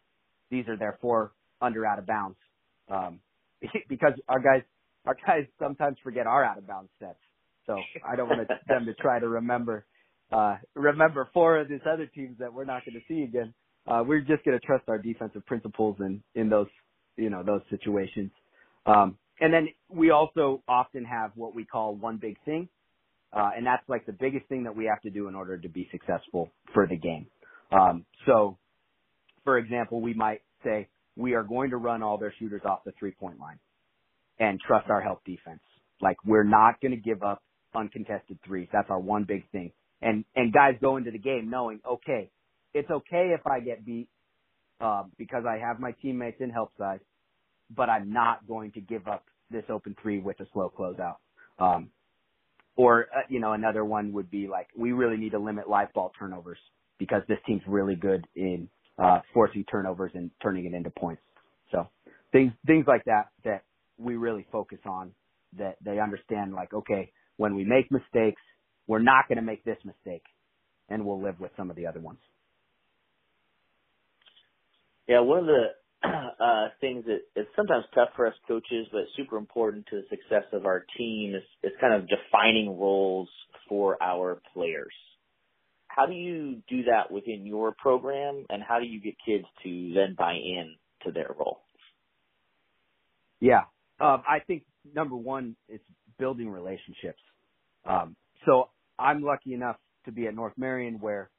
these 0.51 0.67
are 0.69 0.77
their 0.77 0.99
four 1.01 1.33
under 1.61 1.87
out 1.87 1.99
of 1.99 2.07
bounds. 2.07 2.37
Um, 2.91 3.21
because 3.89 4.13
our 4.29 4.41
guys, 4.41 4.63
our 5.05 5.17
guys 5.27 5.45
sometimes 5.59 5.99
forget 6.03 6.27
our 6.27 6.45
out 6.45 6.59
of 6.59 6.67
bounds 6.67 6.91
sets. 6.99 7.19
So 7.67 7.77
I 8.07 8.17
don't 8.17 8.29
want 8.29 8.49
them 8.69 8.87
to 8.87 8.95
try 8.95 9.19
to 9.19 9.29
remember, 9.29 9.85
uh, 10.33 10.57
remember 10.75 11.29
four 11.35 11.59
of 11.59 11.69
these 11.69 11.81
other 11.91 12.07
teams 12.07 12.39
that 12.39 12.53
we're 12.53 12.65
not 12.65 12.83
going 12.85 12.95
to 12.95 13.07
see 13.09 13.23
again. 13.23 13.53
Uh, 13.87 14.03
we're 14.07 14.21
just 14.21 14.45
going 14.45 14.59
to 14.59 14.67
trust 14.67 14.85
our 14.89 14.99
defensive 14.99 15.45
principles 15.47 15.97
in, 16.01 16.23
in 16.35 16.49
those, 16.49 16.67
you 17.17 17.31
know, 17.31 17.43
those 17.43 17.63
situations. 17.71 18.31
Um, 18.85 19.17
and 19.41 19.53
then 19.53 19.69
we 19.89 20.11
also 20.11 20.63
often 20.67 21.05
have 21.05 21.33
what 21.35 21.55
we 21.55 21.65
call 21.65 21.95
one 21.95 22.17
big 22.17 22.37
thing. 22.45 22.69
Uh, 23.33 23.51
and 23.57 23.67
that's 23.67 23.83
like 23.89 24.07
the 24.07 24.13
biggest 24.13 24.47
thing 24.47 24.65
that 24.65 24.75
we 24.75 24.87
have 24.87 25.01
to 25.03 25.11
do 25.11 25.29
in 25.29 25.35
order 25.35 25.59
to 25.59 25.69
be 25.69 25.89
successful 25.93 26.51
for 26.73 26.87
the 26.87 26.97
game. 26.97 27.27
Um, 27.71 28.07
so, 28.25 28.57
for 29.45 29.59
example, 29.59 30.01
we 30.01 30.15
might 30.15 30.41
say 30.65 30.89
we 31.17 31.35
are 31.35 31.43
going 31.43 31.71
to 31.71 31.77
run 31.77 32.03
all 32.03 32.19
their 32.19 32.33
shooters 32.39 32.63
off 32.65 32.85
the 32.85 32.93
three 32.99 33.13
point 33.13 33.39
line 33.39 33.59
and 34.39 34.61
trust 34.61 34.89
our 34.91 35.01
help 35.01 35.25
defense. 35.25 35.61
Like 36.01 36.17
we're 36.25 36.45
not 36.45 36.81
going 36.81 36.93
to 36.93 37.01
give 37.01 37.23
up 37.23 37.43
uncontested 37.75 38.39
threes. 38.47 38.69
That's 38.73 38.89
our 38.91 39.01
one 39.01 39.25
big 39.25 39.49
thing. 39.51 39.73
And 40.03 40.25
and 40.35 40.53
guys 40.53 40.75
go 40.81 40.97
into 40.97 41.11
the 41.11 41.19
game 41.19 41.51
knowing, 41.51 41.81
okay, 41.89 42.31
it's 42.77 42.91
okay 42.91 43.35
if 43.35 43.47
I 43.47 43.61
get 43.61 43.85
beat 43.85 44.09
uh, 44.81 45.05
because 45.19 45.45
I 45.49 45.59
have 45.59 45.81
my 45.81 45.93
teammates 46.03 46.41
in 46.41 46.51
help 46.51 46.73
side, 46.79 47.01
but 47.75 47.89
I'm 47.89 48.13
not 48.13 48.47
going 48.47 48.73
to 48.73 48.81
give 48.81 49.09
up 49.09 49.25
this 49.51 49.65
open 49.71 49.97
three 50.03 50.21
with 50.21 50.39
a 50.41 50.47
slow 50.53 50.73
closeout. 50.77 51.17
Um, 51.59 51.91
or 52.77 53.07
uh, 53.17 53.23
you 53.29 53.41
know 53.41 53.55
another 53.55 53.85
one 53.85 54.13
would 54.13 54.31
be 54.31 54.49
like 54.49 54.69
we 54.77 54.93
really 54.93 55.17
need 55.17 55.33
to 55.33 55.39
limit 55.39 55.69
live 55.69 55.93
ball 55.95 56.13
turnovers 56.19 56.59
because 56.99 57.23
this 57.29 57.39
team's 57.47 57.63
really 57.67 57.97
good 57.97 58.27
in 58.37 58.69
uh, 58.99 59.21
forcing 59.33 59.65
turnovers 59.65 60.13
and 60.15 60.31
turning 60.43 60.67
it 60.67 60.75
into 60.75 60.91
points. 60.91 61.23
So 61.73 61.89
things 62.33 62.53
things 62.67 62.85
like 62.87 63.05
that 63.07 63.29
that 63.45 63.65
we 63.99 64.17
really 64.17 64.47
focus 64.53 64.79
on 64.85 65.13
that 65.59 65.77
they 65.83 65.99
understand 65.99 66.55
like 66.55 66.75
okay 66.75 67.11
when 67.39 67.55
we 67.55 67.65
make 67.65 67.91
mistakes 67.91 68.43
we're 68.87 69.01
not 69.01 69.29
going 69.29 69.37
to 69.37 69.43
make 69.43 69.65
this 69.65 69.79
mistake 69.85 70.23
and 70.89 71.05
we'll 71.05 71.23
live 71.23 71.41
with 71.41 71.51
some 71.57 71.71
of 71.71 71.77
the 71.77 71.87
other 71.87 72.01
ones. 72.01 72.19
Yeah, 75.09 75.21
one 75.21 75.41
of 75.41 75.47
the 75.47 75.65
uh, 76.05 76.69
things 76.81 77.05
that 77.07 77.41
is 77.41 77.47
sometimes 77.55 77.85
tough 77.95 78.11
for 78.17 78.27
us 78.27 78.35
coaches, 78.47 78.87
but 78.93 79.03
super 79.17 79.37
important 79.37 79.87
to 79.91 79.97
the 79.97 80.03
success 80.11 80.45
of 80.53 80.67
our 80.67 80.85
team 80.99 81.35
is, 81.35 81.43
is 81.63 81.73
kind 81.81 81.95
of 81.95 82.09
defining 82.09 82.79
roles 82.79 83.29
for 83.69 84.01
our 84.03 84.41
players. 84.53 84.93
How 85.89 86.07
do 86.07 86.13
you 86.13 86.63
do 86.69 86.85
that 86.85 87.11
within 87.11 87.47
your 87.47 87.73
program, 87.73 88.45
and 88.51 88.63
how 88.63 88.79
do 88.81 88.87
you 88.87 89.01
get 89.01 89.15
kids 89.25 89.45
to 89.65 89.93
then 89.95 90.15
buy 90.19 90.35
in 90.35 90.75
to 91.05 91.13
their 91.13 91.35
role? 91.39 91.61
Yeah, 93.41 93.63
um, 94.01 94.23
I 94.29 94.41
think 94.47 94.65
number 94.95 95.17
one 95.17 95.57
is 95.69 95.81
building 96.19 96.51
relationships. 96.51 97.21
Um, 97.85 98.17
so 98.45 98.69
I'm 98.99 99.23
lucky 99.23 99.55
enough 99.55 99.77
to 100.05 100.13
be 100.13 100.27
at 100.27 100.35
North 100.35 100.55
Marion 100.57 100.99
where 101.01 101.31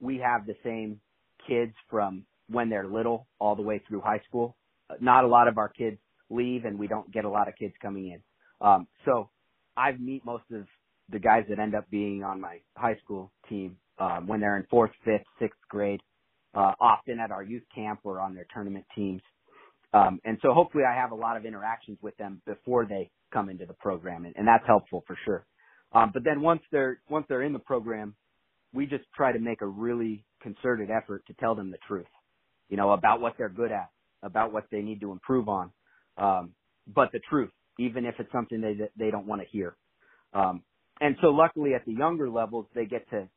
we 0.00 0.18
have 0.18 0.46
the 0.46 0.56
same 0.64 1.00
kids 1.48 1.72
from 1.88 2.24
when 2.50 2.68
they're 2.68 2.86
little 2.86 3.26
all 3.38 3.56
the 3.56 3.62
way 3.62 3.82
through 3.86 4.00
high 4.00 4.20
school. 4.28 4.56
Not 5.00 5.24
a 5.24 5.28
lot 5.28 5.48
of 5.48 5.58
our 5.58 5.68
kids 5.68 5.98
leave 6.30 6.64
and 6.64 6.78
we 6.78 6.86
don't 6.88 7.10
get 7.12 7.24
a 7.24 7.28
lot 7.28 7.48
of 7.48 7.54
kids 7.56 7.74
coming 7.80 8.08
in. 8.08 8.22
Um, 8.66 8.86
so 9.04 9.30
I 9.76 9.92
meet 9.92 10.24
most 10.24 10.44
of 10.52 10.66
the 11.10 11.18
guys 11.18 11.44
that 11.48 11.58
end 11.58 11.74
up 11.74 11.90
being 11.90 12.22
on 12.22 12.40
my 12.40 12.58
high 12.76 12.96
school 13.02 13.32
team 13.48 13.76
um, 13.98 14.26
when 14.26 14.40
they're 14.40 14.56
in 14.56 14.66
fourth, 14.70 14.90
fifth, 15.04 15.24
sixth 15.38 15.58
grade, 15.68 16.00
uh, 16.54 16.72
often 16.80 17.18
at 17.20 17.30
our 17.30 17.42
youth 17.42 17.62
camp 17.74 18.00
or 18.04 18.20
on 18.20 18.34
their 18.34 18.46
tournament 18.52 18.84
teams. 18.94 19.22
Um, 19.92 20.20
and 20.24 20.38
so 20.42 20.52
hopefully 20.52 20.84
I 20.88 20.94
have 20.94 21.10
a 21.10 21.16
lot 21.16 21.36
of 21.36 21.44
interactions 21.44 21.98
with 22.00 22.16
them 22.16 22.40
before 22.46 22.86
they 22.86 23.10
come 23.32 23.48
into 23.48 23.66
the 23.66 23.74
program, 23.74 24.24
and, 24.24 24.34
and 24.36 24.46
that's 24.46 24.64
helpful 24.66 25.02
for 25.06 25.16
sure. 25.24 25.44
Um, 25.92 26.10
but 26.14 26.22
then 26.22 26.40
once 26.40 26.62
they're 26.70 27.00
once 27.08 27.26
they're 27.28 27.42
in 27.42 27.52
the 27.52 27.58
program, 27.58 28.14
we 28.72 28.86
just 28.86 29.04
try 29.16 29.32
to 29.32 29.40
make 29.40 29.62
a 29.62 29.66
really 29.66 30.24
concerted 30.40 30.90
effort 30.90 31.24
to 31.26 31.34
tell 31.34 31.56
them 31.56 31.72
the 31.72 31.78
truth 31.88 32.06
you 32.70 32.78
know, 32.78 32.92
about 32.92 33.20
what 33.20 33.34
they're 33.38 33.50
good 33.50 33.72
at, 33.72 33.90
about 34.22 34.52
what 34.52 34.64
they 34.72 34.80
need 34.80 35.02
to 35.02 35.12
improve 35.12 35.48
on. 35.48 35.72
Um, 36.16 36.54
but 36.88 37.10
the 37.12 37.20
truth, 37.30 37.50
even 37.78 38.06
if 38.06 38.16
it's 38.18 38.32
something 38.32 38.62
they, 38.62 38.78
they 38.98 39.10
don't 39.10 39.26
want 39.26 39.42
to 39.42 39.48
hear. 39.50 39.76
Um, 40.34 40.62
and 41.00 41.16
so 41.22 41.28
luckily 41.28 41.74
at 41.74 41.84
the 41.86 41.92
younger 41.92 42.30
levels, 42.30 42.66
they 42.74 42.86
get 42.86 43.08
to 43.10 43.28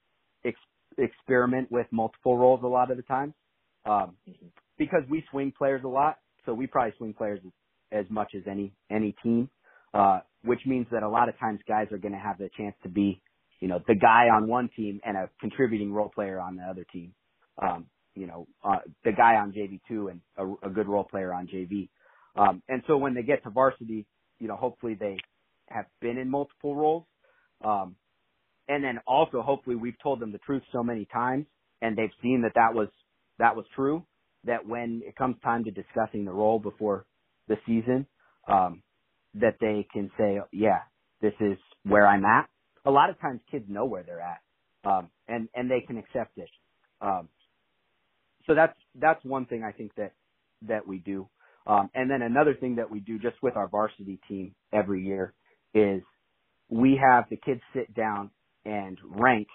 ex- 0.45 0.57
experiment 0.97 1.71
with 1.71 1.87
multiple 1.91 2.37
roles 2.37 2.61
a 2.63 2.67
lot 2.67 2.91
of 2.91 2.97
the 2.97 3.03
time. 3.03 3.33
Um, 3.85 4.17
because 4.77 5.03
we 5.09 5.23
swing 5.31 5.53
players 5.57 5.83
a 5.85 5.87
lot, 5.87 6.17
so 6.45 6.53
we 6.53 6.67
probably 6.67 6.93
swing 6.97 7.13
players 7.13 7.39
as, 7.45 8.05
as 8.05 8.11
much 8.11 8.33
as 8.35 8.43
any, 8.49 8.73
any 8.91 9.15
team, 9.23 9.49
uh, 9.93 10.21
which 10.43 10.61
means 10.65 10.87
that 10.91 11.03
a 11.03 11.09
lot 11.09 11.29
of 11.29 11.39
times 11.39 11.59
guys 11.67 11.87
are 11.91 11.97
going 11.97 12.13
to 12.13 12.19
have 12.19 12.37
the 12.37 12.49
chance 12.57 12.75
to 12.83 12.89
be, 12.89 13.21
you 13.59 13.67
know, 13.67 13.79
the 13.87 13.95
guy 13.95 14.27
on 14.35 14.47
one 14.47 14.69
team 14.75 14.99
and 15.05 15.17
a 15.17 15.29
contributing 15.39 15.93
role 15.93 16.09
player 16.13 16.39
on 16.39 16.57
the 16.57 16.63
other 16.63 16.85
team. 16.91 17.13
Um, 17.61 17.87
you 18.15 18.27
know, 18.27 18.47
uh, 18.63 18.79
the 19.05 19.11
guy 19.13 19.35
on 19.35 19.53
JV2 19.53 20.11
and 20.11 20.21
a, 20.37 20.67
a 20.67 20.71
good 20.71 20.87
role 20.87 21.05
player 21.05 21.33
on 21.33 21.47
JV. 21.47 21.89
Um, 22.35 22.63
and 22.69 22.83
so 22.87 22.97
when 22.97 23.13
they 23.15 23.23
get 23.23 23.43
to 23.43 23.49
varsity, 23.51 24.07
you 24.39 24.47
know, 24.49 24.57
hopefully 24.57 24.95
they 24.99 25.17
have 25.69 25.85
been 26.01 26.17
in 26.17 26.29
multiple 26.29 26.75
roles. 26.75 27.05
Um, 27.65 27.97
and 28.69 28.83
then 28.83 28.99
also 29.07 29.41
hopefully 29.41 29.75
we've 29.77 29.99
told 30.03 30.19
them 30.21 30.31
the 30.31 30.39
truth 30.39 30.63
so 30.73 30.83
many 30.83 31.07
times 31.13 31.47
and 31.81 31.97
they've 31.97 32.11
seen 32.21 32.43
that 32.43 32.53
that 32.55 32.73
was, 32.75 32.89
that 33.39 33.55
was 33.55 33.65
true 33.75 34.05
that 34.45 34.67
when 34.67 35.01
it 35.05 35.15
comes 35.17 35.37
time 35.43 35.65
to 35.65 35.71
discussing 35.71 36.25
the 36.25 36.31
role 36.31 36.59
before 36.59 37.05
the 37.47 37.55
season, 37.67 38.07
um, 38.47 38.83
that 39.35 39.55
they 39.61 39.87
can 39.93 40.11
say, 40.17 40.37
yeah, 40.53 40.81
this 41.21 41.33
is 41.41 41.57
where 41.83 42.07
I'm 42.07 42.25
at. 42.25 42.49
A 42.85 42.91
lot 42.91 43.09
of 43.09 43.19
times 43.21 43.41
kids 43.51 43.65
know 43.69 43.85
where 43.85 44.03
they're 44.03 44.21
at, 44.21 44.41
um, 44.85 45.09
and, 45.27 45.49
and 45.55 45.71
they 45.71 45.81
can 45.87 45.97
accept 45.97 46.37
it. 46.37 46.49
Um, 47.01 47.29
so 48.47 48.55
that's 48.55 48.77
that's 48.95 49.23
one 49.23 49.45
thing 49.45 49.63
I 49.63 49.71
think 49.71 49.93
that 49.95 50.13
that 50.67 50.87
we 50.87 50.99
do. 50.99 51.27
Um, 51.65 51.89
and 51.95 52.09
then 52.09 52.21
another 52.21 52.55
thing 52.55 52.75
that 52.75 52.91
we 52.91 52.99
do 52.99 53.17
just 53.17 53.41
with 53.41 53.55
our 53.55 53.67
varsity 53.67 54.19
team 54.27 54.53
every 54.73 55.05
year 55.05 55.33
is 55.73 56.01
we 56.69 56.99
have 57.01 57.25
the 57.29 57.37
kids 57.37 57.61
sit 57.73 57.93
down 57.93 58.31
and 58.65 58.97
rank 59.09 59.47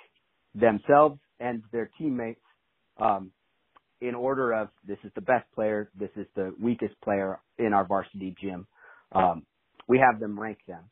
themselves 0.55 1.19
and 1.41 1.63
their 1.73 1.91
teammates 1.99 2.41
um, 2.99 3.31
in 4.01 4.15
order 4.15 4.53
of 4.53 4.69
this 4.87 4.99
is 5.05 5.11
the 5.15 5.21
best 5.21 5.45
player, 5.55 5.91
this 5.99 6.11
is 6.17 6.27
the 6.35 6.55
weakest 6.61 6.95
player 7.03 7.41
in 7.59 7.73
our 7.73 7.85
varsity 7.85 8.35
gym. 8.41 8.67
Um, 9.13 9.45
we 9.89 9.99
have 9.99 10.21
them 10.21 10.39
rank 10.39 10.59
them, 10.67 10.85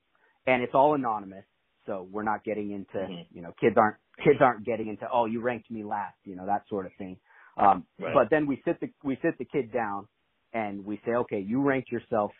and 0.47 0.63
it's 0.63 0.75
all 0.75 0.95
anonymous, 0.95 1.45
so 1.87 2.09
we're 2.11 2.25
not 2.25 2.45
getting 2.45 2.73
into 2.73 2.99
mm-hmm. 2.99 3.23
you 3.31 3.43
know 3.43 3.53
kids 3.61 3.77
aren't 3.77 3.97
kids 4.25 4.39
aren't 4.41 4.65
getting 4.65 4.89
into 4.89 5.07
oh 5.13 5.27
you 5.27 5.41
ranked 5.41 5.71
me 5.71 5.85
last, 5.85 6.17
you 6.25 6.35
know 6.35 6.47
that 6.47 6.63
sort 6.69 6.87
of 6.87 6.93
thing. 6.99 7.17
Um, 7.57 7.87
right. 7.99 8.15
But 8.15 8.31
then 8.31 8.47
we 8.47 8.63
sit 8.65 8.81
the 8.81 8.89
we 9.05 9.19
sit 9.23 9.39
the 9.39 9.45
kid 9.45 9.73
down 9.73 10.09
and 10.53 10.85
we 10.85 11.01
say, 11.05 11.13
okay, 11.13 11.41
you 11.41 11.63
ranked 11.63 11.91
yourself, 11.91 12.33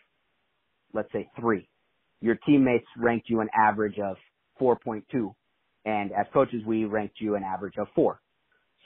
let's 0.93 1.11
say 1.11 1.29
three. 1.39 1.67
Your 2.21 2.35
teammates 2.45 2.85
ranked 2.97 3.29
you 3.29 3.41
an 3.41 3.49
average 3.55 3.99
of 3.99 4.17
4.2, 4.59 5.33
and 5.85 6.11
as 6.11 6.25
coaches, 6.33 6.61
we 6.65 6.85
ranked 6.85 7.17
you 7.19 7.35
an 7.35 7.43
average 7.43 7.75
of 7.77 7.87
four. 7.93 8.21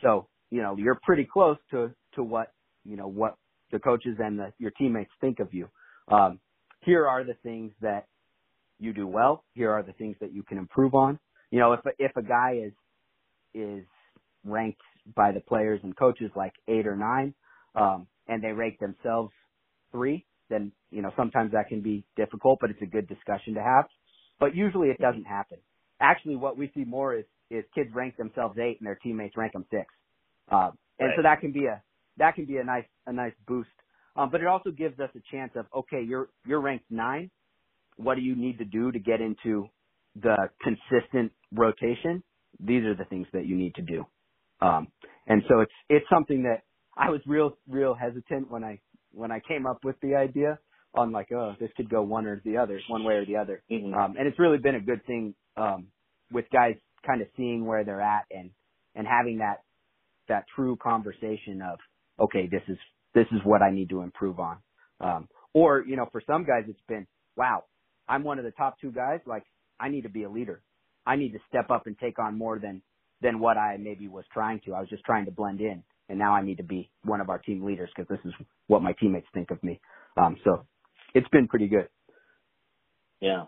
So 0.02 0.28
you 0.50 0.62
know 0.62 0.76
you're 0.78 1.00
pretty 1.04 1.28
close 1.32 1.58
to 1.72 1.94
to 2.16 2.24
what 2.24 2.54
you 2.84 2.98
know 2.98 3.08
what 3.08 3.36
the 3.72 3.80
coaches 3.80 4.18
and 4.20 4.40
the, 4.40 4.54
your 4.60 4.72
teammates 4.72 5.12
think 5.22 5.40
of 5.40 5.54
you. 5.54 5.70
Um, 6.10 6.40
here 6.82 7.08
are 7.08 7.24
the 7.24 7.36
things 7.44 7.72
that 7.82 8.08
you 8.80 8.94
do 8.94 9.08
well. 9.08 9.44
Here 9.54 9.72
are 9.72 9.84
the 9.84 9.94
things 9.94 10.18
that 10.22 10.34
you 10.34 10.44
can 10.44 10.58
improve 10.58 10.94
on. 10.94 11.20
You 11.52 11.60
know, 11.60 11.74
if 11.74 11.86
a, 11.86 11.92
if 12.00 12.16
a 12.18 12.24
guy 12.24 12.60
is 12.66 12.74
is 13.54 13.86
ranked 14.44 14.82
by 15.16 15.32
the 15.32 15.40
players 15.40 15.80
and 15.84 15.96
coaches 15.96 16.32
like 16.36 16.54
eight 16.68 16.88
or 16.88 16.96
nine, 16.96 17.34
um, 17.76 18.08
and 18.28 18.44
they 18.44 18.52
rate 18.52 18.80
themselves 18.80 19.32
three, 19.92 20.26
then, 20.50 20.72
you 20.90 21.02
know, 21.02 21.12
sometimes 21.16 21.52
that 21.52 21.68
can 21.68 21.82
be 21.82 22.04
difficult, 22.16 22.60
but 22.62 22.70
it's 22.70 22.82
a 22.82 22.86
good 22.86 23.08
discussion 23.08 23.54
to 23.56 23.62
have. 23.62 23.86
But 24.40 24.56
usually 24.56 24.90
it 24.90 25.00
doesn't 25.00 25.26
happen. 25.26 25.58
Actually, 26.00 26.36
what 26.36 26.58
we 26.58 26.72
see 26.74 26.84
more 26.84 27.16
is, 27.16 27.26
is 27.50 27.64
kids 27.76 27.90
rank 27.94 28.18
themselves 28.18 28.58
eight 28.58 28.78
and 28.80 28.88
their 28.88 28.96
teammates 28.96 29.38
rank 29.38 29.54
them 29.54 29.66
six. 29.70 29.86
Uh, 30.52 30.72
and 31.00 31.10
right. 31.10 31.16
so 31.16 31.22
that 31.24 31.40
can 31.42 31.52
be 31.52 31.66
a, 31.66 31.82
that 32.18 32.36
can 32.36 32.46
be 32.46 32.58
a 32.58 32.64
nice, 32.64 32.86
a 33.08 33.14
nice 33.14 33.34
boost. 33.48 33.70
Um, 34.16 34.30
but 34.30 34.42
it 34.42 34.48
also 34.48 34.72
gives 34.72 35.00
us 35.00 35.10
a 35.16 35.22
chance 35.32 35.52
of, 35.56 35.66
okay, 35.76 36.02
you're, 36.06 36.30
you're 36.46 36.60
ranked 36.60 36.86
nine. 36.90 37.32
What 37.98 38.16
do 38.16 38.22
you 38.22 38.36
need 38.36 38.58
to 38.58 38.66
do 38.66 38.92
to 38.92 39.00
get 39.00 39.22
into 39.22 39.68
the 40.16 40.36
consistent 40.62 41.32
rotation? 41.54 42.24
These 42.60 42.84
are 42.84 42.96
the 42.96 43.06
things 43.06 43.28
that 43.34 43.46
you 43.46 43.56
need 43.56 43.76
to 43.76 43.82
do. 43.82 44.06
Um, 44.62 44.88
and 45.28 45.44
so 45.50 45.62
it's 45.62 45.72
it's 45.90 46.06
something 46.12 46.44
that 46.44 46.64
I 46.98 47.10
was 47.10 47.22
real 47.26 47.58
real 47.68 47.94
hesitant 47.94 48.52
when 48.52 48.64
I 48.64 48.80
when 49.14 49.32
I 49.32 49.40
came 49.48 49.66
up 49.66 49.80
with 49.84 49.96
the 50.02 50.16
idea 50.16 50.60
on 50.94 51.12
like 51.12 51.32
oh 51.32 51.56
this 51.60 51.70
could 51.78 51.90
go 51.90 52.02
one 52.02 52.26
or 52.26 52.42
the 52.46 52.58
other 52.58 52.80
one 52.90 53.04
way 53.04 53.16
or 53.16 53.26
the 53.26 53.38
other. 53.38 53.64
Mm-hmm. 53.72 53.94
Um, 53.94 54.16
and 54.18 54.28
it's 54.28 54.40
really 54.40 54.58
been 54.58 54.76
a 54.76 54.82
good 54.82 55.06
thing 55.06 55.34
um, 55.58 55.88
with 56.32 56.46
guys 56.52 56.76
kind 57.06 57.22
of 57.22 57.28
seeing 57.38 57.66
where 57.66 57.84
they're 57.84 58.02
at 58.02 58.26
and 58.32 58.52
and 58.96 59.08
having 59.08 59.40
that 59.40 59.62
that 60.32 60.46
true 60.56 60.78
conversation 60.82 61.62
of, 61.62 61.80
okay, 62.20 62.48
this 62.50 62.62
is, 62.68 62.78
this 63.14 63.26
is 63.32 63.40
what 63.44 63.62
I 63.62 63.72
need 63.72 63.90
to 63.90 64.02
improve 64.02 64.40
on. 64.40 64.58
Um, 65.02 65.28
or, 65.54 65.84
you 65.86 65.98
know, 65.98 66.08
for 66.12 66.22
some 66.26 66.46
guys, 66.46 66.64
it's 66.68 66.80
been, 66.88 67.06
wow, 67.36 67.66
I'm 68.08 68.24
one 68.24 68.40
of 68.40 68.46
the 68.46 68.52
top 68.52 68.80
two 68.80 68.92
guys. 68.92 69.20
Like 69.26 69.44
I 69.80 69.90
need 69.90 70.04
to 70.04 70.10
be 70.10 70.24
a 70.24 70.30
leader. 70.30 70.62
I 71.06 71.18
need 71.18 71.34
to 71.34 71.40
step 71.50 71.70
up 71.70 71.88
and 71.88 71.98
take 72.00 72.20
on 72.20 72.38
more 72.38 72.60
than, 72.60 72.82
than 73.22 73.40
what 73.40 73.58
I 73.58 73.78
maybe 73.78 74.08
was 74.08 74.26
trying 74.34 74.62
to. 74.66 74.74
I 74.74 74.80
was 74.80 74.90
just 74.90 75.04
trying 75.04 75.26
to 75.26 75.32
blend 75.32 75.62
in 75.62 75.84
and 76.12 76.20
now 76.20 76.36
I 76.36 76.44
need 76.44 76.58
to 76.58 76.64
be 76.64 76.92
one 77.06 77.22
of 77.22 77.30
our 77.30 77.38
team 77.38 77.64
leaders 77.64 77.90
because 77.96 78.10
this 78.10 78.20
is 78.26 78.34
what 78.68 78.84
my 78.84 78.92
teammates 79.00 79.28
think 79.34 79.50
of 79.50 79.64
me. 79.64 79.80
Um, 80.18 80.36
so 80.44 80.66
it's 81.16 81.28
been 81.30 81.48
pretty 81.48 81.70
good. 81.70 81.88
Yeah. 83.22 83.46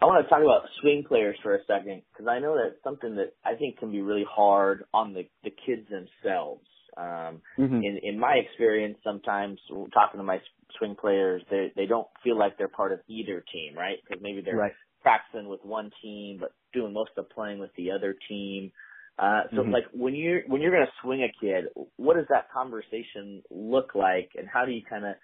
I 0.00 0.04
want 0.04 0.24
to 0.24 0.30
talk 0.30 0.40
about 0.40 0.68
swing 0.80 1.04
players 1.06 1.36
for 1.42 1.56
a 1.56 1.64
second 1.66 2.02
because 2.12 2.28
I 2.30 2.38
know 2.38 2.56
that's 2.56 2.80
something 2.84 3.16
that 3.16 3.34
I 3.44 3.56
think 3.56 3.78
can 3.78 3.90
be 3.90 4.00
really 4.00 4.24
hard 4.30 4.84
on 4.94 5.12
the 5.12 5.24
the 5.42 5.50
kids 5.50 5.88
themselves. 5.90 6.64
Um, 6.96 7.42
mm-hmm. 7.58 7.82
In 7.82 7.98
in 8.04 8.20
my 8.20 8.34
experience, 8.34 8.98
sometimes 9.02 9.58
talking 9.92 10.18
to 10.18 10.22
my 10.22 10.38
swing 10.78 10.94
players, 10.94 11.42
they 11.50 11.72
they 11.74 11.86
don't 11.86 12.06
feel 12.22 12.38
like 12.38 12.56
they're 12.56 12.68
part 12.68 12.92
of 12.92 13.00
either 13.08 13.44
team, 13.52 13.76
right? 13.76 13.98
Because 14.06 14.22
maybe 14.22 14.42
they're 14.44 14.54
right. 14.54 14.72
Practicing 15.02 15.48
with 15.48 15.60
one 15.64 15.90
team 16.02 16.38
but 16.40 16.52
doing 16.72 16.92
most 16.92 17.10
of 17.16 17.26
the 17.26 17.34
playing 17.34 17.58
with 17.58 17.70
the 17.76 17.90
other 17.90 18.14
team. 18.28 18.72
Uh, 19.18 19.42
so 19.50 19.62
mm-hmm. 19.62 19.72
like 19.72 19.84
when 19.92 20.14
you're 20.14 20.42
when 20.46 20.60
you're 20.60 20.70
gonna 20.70 20.86
swing 21.02 21.22
a 21.22 21.44
kid, 21.44 21.64
what 21.96 22.14
does 22.14 22.26
that 22.30 22.52
conversation 22.52 23.42
look 23.50 23.94
like, 23.94 24.30
and 24.36 24.46
how 24.52 24.64
do 24.64 24.70
you 24.70 24.82
kind 24.88 25.04
of 25.04 25.14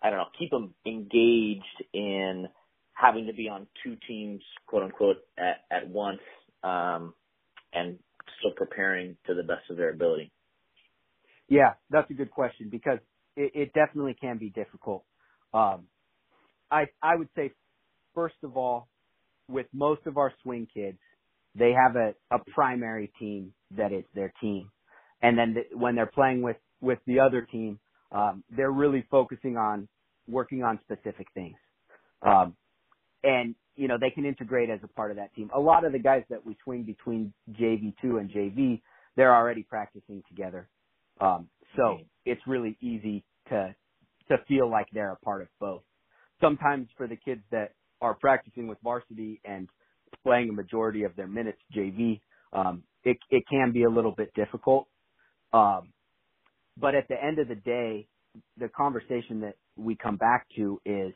I 0.00 0.10
don't 0.10 0.18
know 0.20 0.26
keep 0.38 0.50
them 0.50 0.72
engaged 0.86 1.84
in 1.92 2.46
having 2.92 3.26
to 3.26 3.32
be 3.32 3.48
on 3.48 3.66
two 3.82 3.96
teams, 4.06 4.42
quote 4.66 4.84
unquote, 4.84 5.16
at, 5.38 5.64
at 5.70 5.88
once, 5.88 6.20
um, 6.62 7.14
and 7.72 7.98
still 8.38 8.52
preparing 8.56 9.16
to 9.26 9.34
the 9.34 9.42
best 9.42 9.68
of 9.70 9.76
their 9.76 9.90
ability? 9.90 10.30
Yeah, 11.48 11.72
that's 11.90 12.10
a 12.10 12.14
good 12.14 12.30
question 12.30 12.68
because 12.70 12.98
it, 13.36 13.52
it 13.54 13.72
definitely 13.72 14.14
can 14.20 14.38
be 14.38 14.50
difficult. 14.50 15.04
Um, 15.52 15.86
I 16.70 16.86
I 17.02 17.16
would 17.16 17.28
say 17.34 17.50
first 18.14 18.36
of 18.44 18.56
all, 18.56 18.86
with 19.50 19.66
most 19.72 20.02
of 20.06 20.18
our 20.18 20.32
swing 20.42 20.68
kids, 20.72 20.98
they 21.56 21.72
have 21.72 21.96
a, 21.96 22.14
a 22.34 22.38
primary 22.54 23.12
team 23.20 23.54
that 23.76 23.92
is 23.92 24.04
their 24.14 24.32
team, 24.40 24.70
and 25.22 25.38
then 25.38 25.54
the, 25.54 25.76
when 25.78 25.96
they're 25.96 26.06
playing 26.12 26.42
with 26.42 26.58
with 26.80 27.00
the 27.06 27.20
other 27.20 27.42
team, 27.52 27.80
um, 28.12 28.44
they're 28.56 28.72
really 28.72 29.06
focusing 29.10 29.56
on 29.58 29.88
working 30.28 30.62
on 30.64 30.80
specific 30.84 31.28
things. 31.34 31.56
Um, 32.22 32.48
and 33.24 33.56
you 33.76 33.88
know 33.88 33.96
they 34.00 34.10
can 34.10 34.26
integrate 34.26 34.70
as 34.70 34.80
a 34.84 34.88
part 34.88 35.12
of 35.12 35.18
that 35.18 35.34
team. 35.34 35.50
A 35.56 35.60
lot 35.60 35.86
of 35.86 35.92
the 35.92 36.00
guys 36.00 36.24
that 36.30 36.46
we 36.46 36.56
swing 36.64 36.84
between 36.84 37.34
JV2 37.52 38.04
and 38.20 38.30
JV, 38.30 38.82
they're 39.16 39.34
already 39.34 39.64
practicing 39.64 40.24
together, 40.28 40.68
um, 41.20 41.50
so 41.76 42.00
it's 42.26 42.42
really 42.48 42.78
easy 42.82 43.24
to 43.50 43.74
to 44.30 44.36
feel 44.48 44.70
like 44.70 44.88
they're 44.92 45.12
a 45.12 45.18
part 45.18 45.42
of 45.42 45.48
both. 45.60 45.82
Sometimes 46.42 46.88
for 46.96 47.08
the 47.08 47.16
kids 47.16 47.42
that 47.52 47.72
are 48.00 48.14
practicing 48.14 48.68
with 48.68 48.78
varsity 48.82 49.40
and 49.44 49.68
playing 50.22 50.50
a 50.50 50.52
majority 50.52 51.04
of 51.04 51.16
their 51.16 51.28
minutes 51.28 51.58
JV, 51.76 52.20
um, 52.52 52.84
it 53.04 53.18
it 53.30 53.44
can 53.50 53.72
be 53.72 53.84
a 53.84 53.90
little 53.90 54.12
bit 54.16 54.32
difficult. 54.34 54.88
Um, 55.52 55.92
but 56.76 56.94
at 56.94 57.08
the 57.08 57.16
end 57.22 57.38
of 57.38 57.48
the 57.48 57.54
day, 57.56 58.08
the 58.58 58.68
conversation 58.68 59.40
that 59.40 59.56
we 59.76 59.96
come 59.96 60.16
back 60.16 60.46
to 60.56 60.80
is 60.84 61.12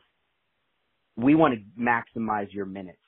we 1.17 1.35
want 1.35 1.55
to 1.55 1.81
maximize 1.81 2.53
your 2.53 2.65
minutes 2.65 2.99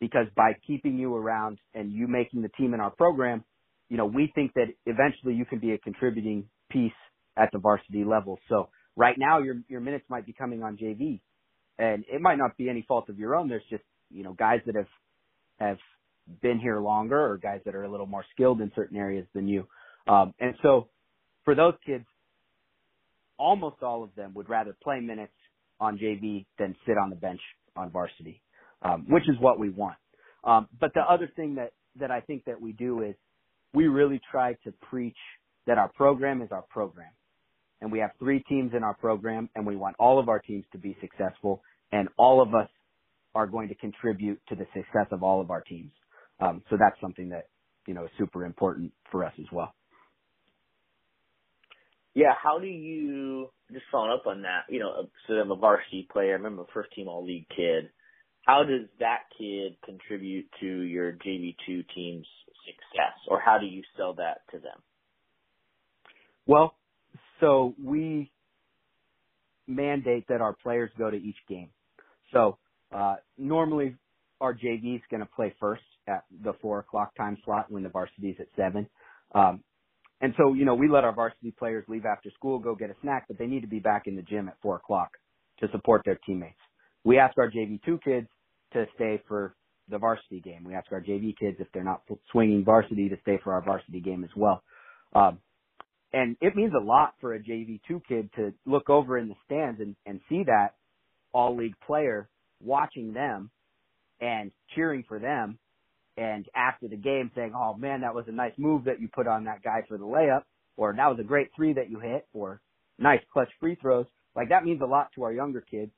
because 0.00 0.26
by 0.36 0.52
keeping 0.66 0.98
you 0.98 1.14
around 1.14 1.58
and 1.74 1.92
you 1.92 2.08
making 2.08 2.42
the 2.42 2.50
team 2.50 2.74
in 2.74 2.80
our 2.80 2.90
program, 2.90 3.44
you 3.88 3.96
know, 3.96 4.06
we 4.06 4.32
think 4.34 4.52
that 4.54 4.66
eventually 4.86 5.34
you 5.34 5.44
can 5.44 5.58
be 5.60 5.72
a 5.72 5.78
contributing 5.78 6.48
piece 6.70 6.92
at 7.36 7.50
the 7.52 7.58
varsity 7.58 8.04
level. 8.04 8.38
So 8.48 8.70
right 8.96 9.16
now 9.18 9.40
your 9.40 9.56
your 9.68 9.80
minutes 9.80 10.04
might 10.08 10.26
be 10.26 10.32
coming 10.32 10.62
on 10.62 10.76
JV 10.76 11.20
and 11.78 12.04
it 12.12 12.20
might 12.20 12.38
not 12.38 12.56
be 12.56 12.68
any 12.68 12.82
fault 12.82 13.08
of 13.08 13.18
your 13.18 13.34
own. 13.34 13.48
There's 13.48 13.62
just, 13.70 13.84
you 14.10 14.22
know, 14.22 14.32
guys 14.32 14.60
that 14.66 14.76
have 14.76 14.88
have 15.58 15.78
been 16.40 16.58
here 16.58 16.80
longer 16.80 17.20
or 17.20 17.36
guys 17.36 17.60
that 17.64 17.74
are 17.74 17.84
a 17.84 17.90
little 17.90 18.06
more 18.06 18.24
skilled 18.32 18.60
in 18.60 18.70
certain 18.74 18.96
areas 18.96 19.26
than 19.34 19.48
you. 19.48 19.66
Um 20.06 20.34
and 20.38 20.54
so 20.62 20.88
for 21.44 21.54
those 21.54 21.74
kids 21.84 22.04
almost 23.38 23.82
all 23.82 24.04
of 24.04 24.14
them 24.14 24.32
would 24.34 24.48
rather 24.48 24.76
play 24.82 25.00
minutes 25.00 25.32
on 25.80 25.98
JV 25.98 26.46
than 26.58 26.76
sit 26.86 26.96
on 26.96 27.10
the 27.10 27.16
bench 27.16 27.40
on 27.76 27.90
varsity, 27.90 28.40
um, 28.82 29.06
which 29.08 29.24
is 29.28 29.34
what 29.40 29.58
we 29.58 29.68
want. 29.68 29.96
Um, 30.44 30.68
but 30.80 30.92
the 30.94 31.00
other 31.00 31.28
thing 31.34 31.56
that, 31.56 31.72
that 31.98 32.10
I 32.10 32.20
think 32.20 32.44
that 32.44 32.60
we 32.60 32.72
do 32.72 33.02
is 33.02 33.14
we 33.74 33.88
really 33.88 34.20
try 34.30 34.54
to 34.64 34.72
preach 34.88 35.16
that 35.66 35.78
our 35.78 35.90
program 35.92 36.42
is 36.42 36.50
our 36.52 36.62
program. 36.62 37.10
And 37.82 37.90
we 37.90 37.98
have 37.98 38.12
three 38.20 38.42
teams 38.48 38.72
in 38.76 38.84
our 38.84 38.94
program 38.94 39.50
and 39.56 39.66
we 39.66 39.76
want 39.76 39.96
all 39.98 40.20
of 40.20 40.28
our 40.28 40.38
teams 40.38 40.64
to 40.70 40.78
be 40.78 40.96
successful 41.00 41.62
and 41.90 42.08
all 42.16 42.40
of 42.40 42.54
us 42.54 42.68
are 43.34 43.46
going 43.46 43.68
to 43.68 43.74
contribute 43.74 44.40
to 44.48 44.54
the 44.54 44.66
success 44.72 45.08
of 45.10 45.24
all 45.24 45.40
of 45.40 45.50
our 45.50 45.60
teams. 45.62 45.90
Um, 46.40 46.62
so 46.70 46.76
that's 46.78 46.98
something 47.00 47.30
that, 47.30 47.48
you 47.86 47.94
know, 47.94 48.04
is 48.04 48.10
super 48.18 48.44
important 48.44 48.92
for 49.10 49.24
us 49.24 49.32
as 49.38 49.46
well. 49.52 49.74
Yeah, 52.14 52.34
how 52.40 52.60
do 52.60 52.66
you 52.66 53.48
just 53.72 53.86
following 53.90 54.12
up 54.12 54.26
on 54.26 54.42
that? 54.42 54.64
You 54.68 54.80
know, 54.80 55.08
so 55.26 55.34
I'm 55.34 55.50
a 55.50 55.56
varsity 55.56 56.06
player. 56.12 56.30
I 56.30 56.34
remember 56.34 56.62
a 56.62 56.66
first 56.72 56.92
team 56.94 57.08
all 57.08 57.26
league 57.26 57.48
kid. 57.48 57.90
How 58.42 58.64
does 58.64 58.88
that 59.00 59.22
kid 59.38 59.76
contribute 59.84 60.46
to 60.60 60.66
your 60.66 61.12
JV2 61.12 61.84
team's 61.94 62.26
success, 62.66 63.16
or 63.28 63.40
how 63.40 63.58
do 63.58 63.66
you 63.66 63.82
sell 63.96 64.14
that 64.14 64.42
to 64.50 64.58
them? 64.58 64.78
Well, 66.46 66.74
so 67.42 67.74
we 67.82 68.30
mandate 69.66 70.24
that 70.28 70.40
our 70.40 70.54
players 70.62 70.90
go 70.96 71.10
to 71.10 71.16
each 71.16 71.36
game. 71.48 71.70
So 72.32 72.58
uh, 72.94 73.16
normally 73.36 73.96
our 74.40 74.54
JV 74.54 74.96
is 74.96 75.02
going 75.10 75.20
to 75.20 75.28
play 75.36 75.54
first 75.60 75.82
at 76.08 76.24
the 76.42 76.52
four 76.62 76.78
o'clock 76.78 77.14
time 77.16 77.36
slot 77.44 77.70
when 77.70 77.82
the 77.82 77.88
varsity 77.88 78.30
is 78.30 78.36
at 78.40 78.46
seven. 78.56 78.88
Um, 79.34 79.62
and 80.20 80.34
so, 80.36 80.54
you 80.54 80.64
know, 80.64 80.74
we 80.74 80.88
let 80.88 81.04
our 81.04 81.12
varsity 81.12 81.52
players 81.58 81.84
leave 81.88 82.06
after 82.06 82.30
school, 82.30 82.60
go 82.60 82.76
get 82.76 82.90
a 82.90 82.94
snack, 83.02 83.24
but 83.26 83.38
they 83.38 83.46
need 83.46 83.62
to 83.62 83.68
be 83.68 83.80
back 83.80 84.06
in 84.06 84.14
the 84.14 84.22
gym 84.22 84.48
at 84.48 84.56
four 84.62 84.76
o'clock 84.76 85.10
to 85.58 85.68
support 85.72 86.02
their 86.04 86.18
teammates. 86.24 86.54
We 87.04 87.18
ask 87.18 87.36
our 87.38 87.50
JV2 87.50 88.02
kids 88.04 88.28
to 88.72 88.86
stay 88.94 89.20
for 89.26 89.56
the 89.88 89.98
varsity 89.98 90.40
game. 90.40 90.62
We 90.64 90.74
ask 90.74 90.90
our 90.92 91.00
JV 91.00 91.36
kids 91.36 91.56
if 91.58 91.66
they're 91.74 91.82
not 91.82 92.02
swinging 92.30 92.64
varsity 92.64 93.08
to 93.08 93.16
stay 93.22 93.40
for 93.42 93.52
our 93.52 93.62
varsity 93.62 94.00
game 94.00 94.22
as 94.22 94.30
well. 94.36 94.62
Um, 95.12 95.38
and 96.12 96.36
it 96.40 96.56
means 96.56 96.72
a 96.74 96.84
lot 96.84 97.14
for 97.20 97.34
a 97.34 97.40
JV2 97.40 98.02
kid 98.06 98.30
to 98.36 98.52
look 98.66 98.90
over 98.90 99.18
in 99.18 99.28
the 99.28 99.34
stands 99.46 99.80
and, 99.80 99.96
and 100.06 100.20
see 100.28 100.44
that 100.44 100.74
all 101.32 101.56
league 101.56 101.78
player 101.86 102.28
watching 102.62 103.12
them 103.12 103.50
and 104.20 104.52
cheering 104.74 105.04
for 105.08 105.18
them 105.18 105.58
and 106.16 106.46
after 106.54 106.88
the 106.88 106.96
game 106.96 107.30
saying, 107.34 107.52
"Oh 107.56 107.74
man, 107.74 108.02
that 108.02 108.14
was 108.14 108.26
a 108.28 108.32
nice 108.32 108.52
move 108.58 108.84
that 108.84 109.00
you 109.00 109.08
put 109.08 109.26
on 109.26 109.44
that 109.44 109.62
guy 109.62 109.82
for 109.88 109.96
the 109.96 110.04
layup," 110.04 110.42
or 110.76 110.92
"That 110.94 111.08
was 111.08 111.18
a 111.18 111.24
great 111.24 111.48
three 111.56 111.72
that 111.74 111.90
you 111.90 112.00
hit," 112.00 112.26
or 112.34 112.60
"Nice 112.98 113.22
clutch 113.32 113.50
free 113.60 113.76
throws." 113.76 114.06
Like 114.34 114.50
that 114.50 114.64
means 114.64 114.80
a 114.82 114.86
lot 114.86 115.10
to 115.14 115.24
our 115.24 115.32
younger 115.32 115.60
kids. 115.60 115.92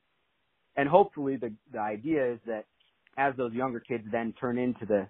And 0.76 0.88
hopefully 0.88 1.36
the 1.36 1.52
the 1.72 1.80
idea 1.80 2.32
is 2.34 2.40
that 2.46 2.64
as 3.16 3.34
those 3.36 3.52
younger 3.52 3.80
kids 3.80 4.04
then 4.10 4.32
turn 4.34 4.58
into 4.58 4.86
the 4.86 5.08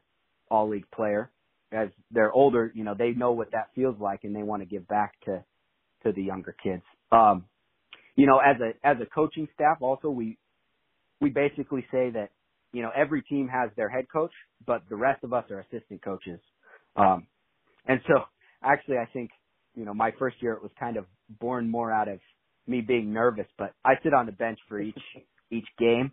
all 0.51 0.69
league 0.69 0.91
player, 0.91 1.31
as 1.75 1.89
they're 2.11 2.33
older, 2.33 2.73
you 2.75 2.85
know, 2.85 2.95
they 2.97 3.11
know 3.11 3.33
what 3.33 3.53
that 3.53 3.71
feels 3.75 3.97
like 4.01 4.25
and 4.25 4.35
they 4.35 4.43
want 4.43 4.63
to 4.63 4.67
give 4.67 4.87
back 4.89 5.15
to 5.27 5.45
to 6.05 6.13
the 6.13 6.23
younger 6.23 6.55
kids. 6.63 6.83
Um 7.13 7.47
you 8.17 8.27
know, 8.27 8.39
as 8.39 8.57
a 8.61 8.87
as 8.87 8.97
a 9.03 9.07
coaching 9.07 9.49
staff 9.55 9.79
also 9.81 10.09
we 10.09 10.39
we 11.21 11.31
basically 11.31 11.87
say 11.91 12.11
that 12.11 12.31
you 12.75 12.83
know, 12.83 12.91
every 12.95 13.23
team 13.23 13.49
has 13.49 13.71
their 13.77 13.89
head 13.89 14.07
coach, 14.13 14.33
but 14.67 14.83
the 14.91 14.97
rest 14.97 15.23
of 15.23 15.33
us 15.33 15.45
are 15.51 15.61
assistant 15.61 16.03
coaches. 16.03 16.41
Um, 16.97 17.29
and 17.87 18.01
so 18.09 18.25
actually 18.63 18.99
I 18.99 19.07
think, 19.13 19.31
you 19.77 19.85
know, 19.85 19.95
my 19.95 20.11
first 20.19 20.37
year 20.43 20.55
it 20.55 20.63
was 20.63 20.73
kind 20.79 20.97
of 20.97 21.07
born 21.41 21.71
more 21.71 21.93
out 21.93 22.09
of 22.09 22.19
me 22.67 22.81
being 22.81 23.13
nervous, 23.13 23.47
but 23.57 23.75
I 23.85 23.95
sit 24.03 24.13
on 24.13 24.27
the 24.27 24.33
bench 24.33 24.59
for 24.69 24.81
each, 24.81 24.99
each 25.51 25.69
game. 25.79 26.13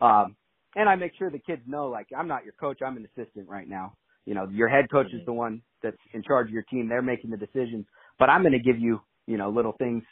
Um, 0.00 0.36
and 0.74 0.88
I 0.88 0.96
make 0.96 1.12
sure 1.18 1.30
the 1.30 1.38
kids 1.38 1.62
know, 1.66 1.88
like, 1.88 2.08
I'm 2.16 2.28
not 2.28 2.44
your 2.44 2.54
coach, 2.54 2.80
I'm 2.84 2.96
an 2.96 3.06
assistant 3.16 3.48
right 3.48 3.68
now. 3.68 3.94
You 4.30 4.36
know, 4.36 4.48
your 4.48 4.68
head 4.68 4.88
coach 4.88 5.08
is 5.12 5.26
the 5.26 5.32
one 5.32 5.60
that's 5.82 5.96
in 6.14 6.22
charge 6.22 6.46
of 6.46 6.52
your 6.52 6.62
team. 6.62 6.88
They're 6.88 7.02
making 7.02 7.30
the 7.30 7.36
decisions, 7.36 7.84
but 8.16 8.30
I'm 8.30 8.42
going 8.42 8.52
to 8.52 8.60
give 8.60 8.78
you, 8.78 9.00
you 9.26 9.36
know, 9.36 9.50
little 9.50 9.72
things 9.72 10.04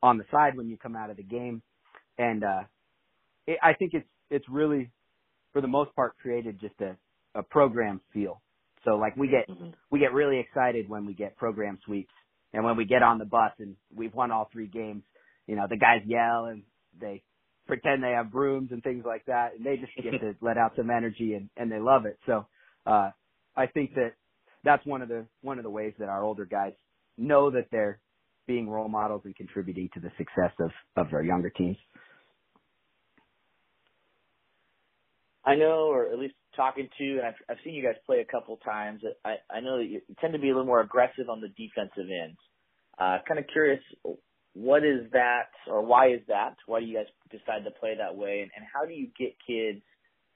on 0.00 0.16
the 0.16 0.22
side 0.30 0.56
when 0.56 0.68
you 0.68 0.76
come 0.76 0.94
out 0.94 1.10
of 1.10 1.16
the 1.16 1.24
game. 1.24 1.60
And, 2.16 2.44
uh, 2.44 2.62
it, 3.48 3.58
I 3.60 3.72
think 3.72 3.94
it's, 3.94 4.06
it's 4.30 4.44
really 4.48 4.92
for 5.52 5.60
the 5.60 5.66
most 5.66 5.92
part 5.96 6.16
created 6.22 6.60
just 6.60 6.76
a, 6.82 6.96
a 7.36 7.42
program 7.42 8.00
feel. 8.12 8.40
So 8.84 8.92
like 8.92 9.16
we 9.16 9.26
get 9.26 9.48
mm-hmm. 9.48 9.70
we 9.90 9.98
get 9.98 10.12
really 10.12 10.38
excited 10.38 10.88
when 10.88 11.04
we 11.04 11.12
get 11.12 11.36
program 11.36 11.80
sweeps 11.84 12.14
and 12.52 12.64
when 12.64 12.76
we 12.76 12.84
get 12.84 13.02
on 13.02 13.18
the 13.18 13.24
bus 13.24 13.50
and 13.58 13.74
we've 13.92 14.14
won 14.14 14.30
all 14.30 14.48
three 14.52 14.68
games, 14.68 15.02
you 15.48 15.56
know, 15.56 15.66
the 15.68 15.76
guys 15.76 16.02
yell 16.06 16.44
and 16.44 16.62
they 17.00 17.24
pretend 17.66 18.04
they 18.04 18.12
have 18.12 18.30
brooms 18.30 18.68
and 18.70 18.84
things 18.84 19.04
like 19.04 19.24
that 19.26 19.56
and 19.56 19.66
they 19.66 19.78
just 19.78 19.90
get 19.96 20.20
to 20.20 20.36
let 20.40 20.58
out 20.58 20.74
some 20.76 20.90
energy 20.90 21.34
and, 21.34 21.50
and 21.56 21.72
they 21.72 21.80
love 21.80 22.06
it. 22.06 22.20
So 22.24 22.46
uh 22.86 23.10
I 23.56 23.66
think 23.66 23.94
that 23.94 24.12
that's 24.64 24.84
one 24.86 25.02
of 25.02 25.08
the 25.08 25.26
one 25.42 25.58
of 25.58 25.64
the 25.64 25.70
ways 25.70 25.94
that 25.98 26.08
our 26.08 26.22
older 26.22 26.44
guys 26.44 26.72
know 27.16 27.50
that 27.50 27.66
they're 27.70 28.00
being 28.46 28.68
role 28.68 28.88
models 28.88 29.22
and 29.24 29.34
contributing 29.36 29.88
to 29.94 30.00
the 30.00 30.10
success 30.18 30.52
of, 30.60 30.70
of 30.96 31.12
our 31.12 31.22
younger 31.22 31.50
teams. 31.50 31.76
I 35.44 35.56
know, 35.56 35.90
or 35.92 36.10
at 36.10 36.18
least 36.18 36.34
talking 36.56 36.88
to, 36.98 37.04
and 37.18 37.26
I've, 37.26 37.34
I've 37.50 37.56
seen 37.64 37.74
you 37.74 37.82
guys 37.82 37.96
play 38.06 38.20
a 38.20 38.24
couple 38.24 38.56
times. 38.58 39.02
I, 39.24 39.36
I 39.50 39.60
know 39.60 39.78
that 39.78 39.84
you 39.84 40.00
tend 40.20 40.32
to 40.32 40.38
be 40.38 40.48
a 40.48 40.52
little 40.52 40.66
more 40.66 40.80
aggressive 40.80 41.28
on 41.28 41.40
the 41.40 41.48
defensive 41.48 42.10
end. 42.10 42.36
Uh, 42.98 43.18
kind 43.26 43.38
of 43.38 43.46
curious, 43.52 43.82
what 44.54 44.84
is 44.84 45.10
that, 45.12 45.48
or 45.68 45.82
why 45.82 46.12
is 46.12 46.20
that? 46.28 46.56
Why 46.66 46.80
do 46.80 46.86
you 46.86 46.96
guys 46.96 47.06
decide 47.30 47.64
to 47.64 47.70
play 47.72 47.94
that 47.98 48.16
way, 48.16 48.40
and, 48.40 48.50
and 48.56 48.64
how 48.72 48.86
do 48.86 48.94
you 48.94 49.08
get 49.18 49.34
kids 49.46 49.82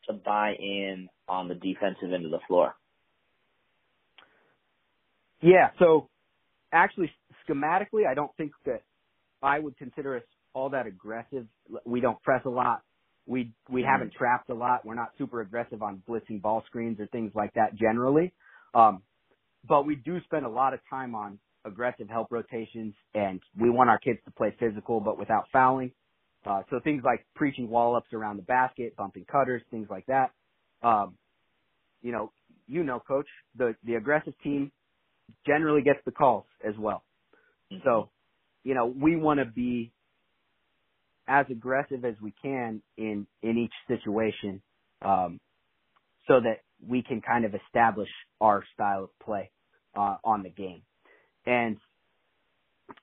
to 0.08 0.12
buy 0.12 0.54
in 0.58 1.08
on 1.28 1.48
the 1.48 1.54
defensive 1.54 2.12
end 2.12 2.24
of 2.24 2.30
the 2.30 2.40
floor? 2.46 2.74
Yeah, 5.40 5.70
so 5.78 6.08
actually, 6.72 7.10
schematically, 7.48 8.06
I 8.08 8.14
don't 8.14 8.34
think 8.36 8.52
that 8.66 8.82
I 9.42 9.58
would 9.58 9.76
consider 9.76 10.16
us 10.16 10.22
all 10.52 10.70
that 10.70 10.86
aggressive. 10.86 11.46
We 11.84 12.00
don't 12.00 12.20
press 12.22 12.42
a 12.44 12.50
lot. 12.50 12.82
We 13.26 13.52
we 13.68 13.82
mm-hmm. 13.82 13.90
haven't 13.90 14.12
trapped 14.14 14.50
a 14.50 14.54
lot. 14.54 14.84
We're 14.84 14.94
not 14.94 15.10
super 15.18 15.40
aggressive 15.40 15.82
on 15.82 16.02
blitzing 16.08 16.40
ball 16.40 16.62
screens 16.66 16.98
or 16.98 17.06
things 17.06 17.32
like 17.34 17.52
that 17.54 17.76
generally. 17.76 18.32
Um, 18.74 19.02
but 19.68 19.86
we 19.86 19.96
do 19.96 20.20
spend 20.24 20.46
a 20.46 20.48
lot 20.48 20.74
of 20.74 20.80
time 20.88 21.14
on 21.14 21.38
aggressive 21.64 22.08
help 22.08 22.28
rotations, 22.30 22.94
and 23.14 23.40
we 23.58 23.70
want 23.70 23.90
our 23.90 23.98
kids 23.98 24.18
to 24.24 24.30
play 24.30 24.54
physical 24.58 25.00
but 25.00 25.18
without 25.18 25.44
fouling. 25.52 25.92
Uh, 26.46 26.62
so 26.70 26.80
things 26.82 27.02
like 27.04 27.26
preaching 27.34 27.68
wall 27.68 27.96
ups 27.96 28.12
around 28.12 28.36
the 28.36 28.42
basket, 28.42 28.96
bumping 28.96 29.26
cutters, 29.30 29.62
things 29.70 29.88
like 29.90 30.06
that. 30.06 30.30
Um, 30.82 31.16
you 32.00 32.12
know, 32.12 32.32
you 32.66 32.84
know, 32.84 33.00
coach, 33.00 33.26
the 33.56 33.74
the 33.84 33.94
aggressive 33.96 34.34
team 34.42 34.72
generally 35.46 35.82
gets 35.82 36.00
the 36.04 36.12
calls 36.12 36.46
as 36.66 36.74
well. 36.78 37.04
Mm-hmm. 37.72 37.82
So, 37.84 38.10
you 38.64 38.74
know, 38.74 38.86
we 38.86 39.16
want 39.16 39.40
to 39.40 39.46
be 39.46 39.92
as 41.26 41.46
aggressive 41.50 42.04
as 42.04 42.14
we 42.22 42.32
can 42.42 42.82
in 42.96 43.26
in 43.42 43.58
each 43.58 43.72
situation, 43.86 44.62
um, 45.02 45.40
so 46.26 46.40
that 46.40 46.60
we 46.86 47.02
can 47.02 47.20
kind 47.20 47.44
of 47.44 47.54
establish 47.54 48.08
our 48.40 48.64
style 48.74 49.04
of 49.04 49.18
play 49.24 49.50
uh, 49.96 50.16
on 50.24 50.42
the 50.42 50.50
game. 50.50 50.82
And 51.46 51.76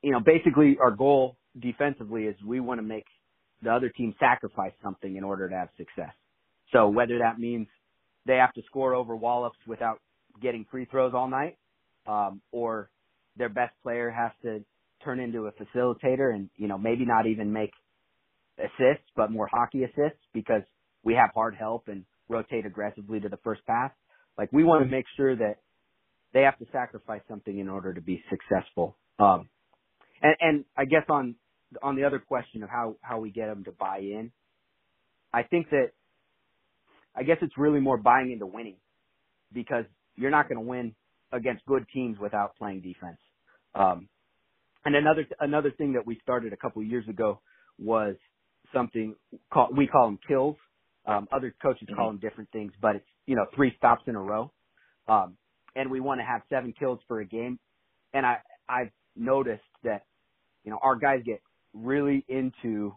you 0.02 0.12
know, 0.12 0.20
basically, 0.20 0.78
our 0.82 0.92
goal 0.92 1.38
defensively 1.60 2.24
is 2.24 2.36
we 2.46 2.60
want 2.60 2.80
to 2.80 2.84
make 2.84 3.06
the 3.62 3.72
other 3.72 3.90
team 3.90 4.14
sacrifice 4.20 4.74
something 4.84 5.16
in 5.16 5.24
order 5.24 5.50
to 5.50 5.56
have 5.56 5.70
success. 5.78 6.14
So 6.72 6.90
whether 6.90 7.20
that 7.20 7.40
means 7.40 7.68
they 8.26 8.36
have 8.36 8.54
to 8.54 8.62
score 8.66 8.94
over 8.94 9.16
wall 9.16 9.46
ups 9.46 9.58
without 9.68 10.00
getting 10.42 10.66
free 10.70 10.86
throws 10.86 11.14
all 11.14 11.30
night, 11.30 11.58
um, 12.08 12.42
or 12.52 12.90
their 13.38 13.50
best 13.50 13.74
player 13.84 14.10
has 14.10 14.32
to 14.44 14.64
turn 15.04 15.20
into 15.20 15.48
a 15.48 15.52
facilitator 15.52 16.34
and 16.34 16.50
you 16.56 16.68
know 16.68 16.78
maybe 16.78 17.06
not 17.06 17.28
even 17.28 17.52
make 17.52 17.72
assists, 18.58 19.06
but 19.16 19.32
more 19.32 19.48
hockey 19.52 19.84
assists 19.84 20.22
because 20.34 20.62
we 21.04 21.14
have 21.14 21.30
hard 21.34 21.56
help 21.56 21.88
and 21.88 22.06
rotate 22.30 22.66
aggressively 22.66 23.20
to 23.20 23.30
the 23.30 23.38
first 23.44 23.66
pass. 23.66 23.92
Like 24.38 24.52
we 24.52 24.64
want 24.64 24.84
to 24.84 24.90
make 24.90 25.06
sure 25.16 25.36
that 25.36 25.58
they 26.34 26.42
have 26.42 26.58
to 26.60 26.66
sacrifice 26.72 27.22
something 27.28 27.58
in 27.58 27.70
order 27.70 27.94
to 27.94 28.02
be 28.02 28.24
successful. 28.30 28.98
Um, 29.20 29.50
and, 30.22 30.36
and 30.40 30.66
I 30.78 30.86
guess 30.86 31.04
on 31.10 31.36
on 31.82 31.96
the 31.96 32.04
other 32.04 32.20
question 32.20 32.64
of 32.64 32.70
how 32.70 32.96
how 33.02 33.20
we 33.20 33.32
get 33.32 33.48
them 33.48 33.64
to 33.66 33.72
buy 33.72 34.00
in, 34.00 34.32
I 35.34 35.44
think 35.44 35.70
that 35.70 35.92
I 37.16 37.24
guess 37.24 37.38
it's 37.42 37.58
really 37.58 37.80
more 37.80 37.98
buying 37.98 38.32
into 38.32 38.46
winning 38.46 38.78
because 39.54 39.86
you're 40.16 40.32
not 40.32 40.50
going 40.50 40.60
to 40.60 40.68
win 40.68 40.96
against 41.36 41.66
good 41.66 41.86
teams 41.94 42.18
without 42.20 42.56
playing 42.58 42.82
defense. 42.82 43.18
Um, 43.76 44.08
and 44.86 44.96
another 44.96 45.26
another 45.40 45.72
thing 45.72 45.94
that 45.94 46.06
we 46.06 46.20
started 46.22 46.54
a 46.54 46.58
couple 46.58 46.82
of 46.82 46.88
years 46.88 47.08
ago 47.08 47.42
was 47.80 48.16
something 48.74 49.16
call, 49.52 49.70
we 49.76 49.88
call 49.88 50.08
them 50.08 50.20
kills. 50.28 50.56
Um, 51.08 51.28
other 51.32 51.54
coaches 51.62 51.88
mm-hmm. 51.88 51.96
call 51.96 52.08
them 52.08 52.20
different 52.20 52.50
things, 52.52 52.72
but 52.82 52.96
it's 52.98 53.06
you 53.26 53.36
know 53.36 53.46
three 53.56 53.74
stops 53.78 54.04
in 54.08 54.16
a 54.16 54.22
row, 54.22 54.52
um, 55.08 55.38
and 55.76 55.92
we 55.92 56.00
want 56.00 56.20
to 56.20 56.26
have 56.26 56.42
seven 56.50 56.74
kills 56.78 57.00
for 57.08 57.20
a 57.20 57.26
game. 57.26 57.60
And 58.14 58.26
I 58.26 58.38
I've 58.70 58.92
noticed 59.16 59.64
that 59.84 60.04
you 60.64 60.72
know 60.72 60.80
our 60.82 60.96
guys 60.96 61.22
get 61.26 61.42
really 61.74 62.24
into 62.28 62.96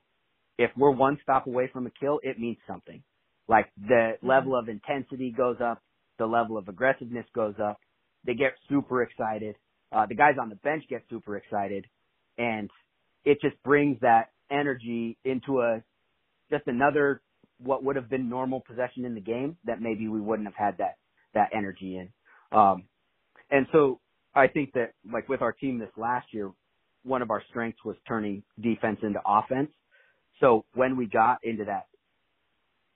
if 0.58 0.70
we're 0.76 0.90
one 0.90 1.18
stop 1.22 1.46
away 1.46 1.70
from 1.72 1.86
a 1.86 1.90
kill, 1.98 2.20
it 2.22 2.38
means 2.38 2.58
something. 2.66 3.02
Like 3.48 3.66
the 3.78 4.12
mm-hmm. 4.16 4.28
level 4.28 4.56
of 4.56 4.68
intensity 4.68 5.32
goes 5.34 5.56
up, 5.62 5.82
the 6.18 6.26
level 6.26 6.58
of 6.58 6.68
aggressiveness 6.68 7.26
goes 7.34 7.54
up. 7.62 7.78
They 8.28 8.34
get 8.34 8.52
super 8.68 9.02
excited. 9.02 9.56
Uh, 9.90 10.04
the 10.04 10.14
guys 10.14 10.34
on 10.38 10.50
the 10.50 10.56
bench 10.56 10.84
get 10.90 11.02
super 11.08 11.38
excited, 11.38 11.86
and 12.36 12.68
it 13.24 13.40
just 13.40 13.56
brings 13.62 13.98
that 14.02 14.32
energy 14.50 15.16
into 15.24 15.62
a 15.62 15.82
just 16.50 16.66
another 16.66 17.22
what 17.56 17.82
would 17.82 17.96
have 17.96 18.10
been 18.10 18.28
normal 18.28 18.60
possession 18.60 19.06
in 19.06 19.14
the 19.14 19.20
game 19.22 19.56
that 19.64 19.80
maybe 19.80 20.08
we 20.08 20.20
wouldn't 20.20 20.46
have 20.46 20.54
had 20.54 20.76
that 20.76 20.98
that 21.32 21.48
energy 21.56 21.96
in. 21.96 22.10
Um, 22.52 22.84
and 23.50 23.66
so 23.72 23.98
I 24.34 24.48
think 24.48 24.74
that 24.74 24.92
like 25.10 25.26
with 25.30 25.40
our 25.40 25.52
team 25.52 25.78
this 25.78 25.88
last 25.96 26.26
year, 26.34 26.50
one 27.04 27.22
of 27.22 27.30
our 27.30 27.42
strengths 27.48 27.82
was 27.82 27.96
turning 28.06 28.42
defense 28.60 28.98
into 29.02 29.20
offense. 29.24 29.70
So 30.40 30.66
when 30.74 30.98
we 30.98 31.06
got 31.06 31.38
into 31.44 31.64
that 31.64 31.86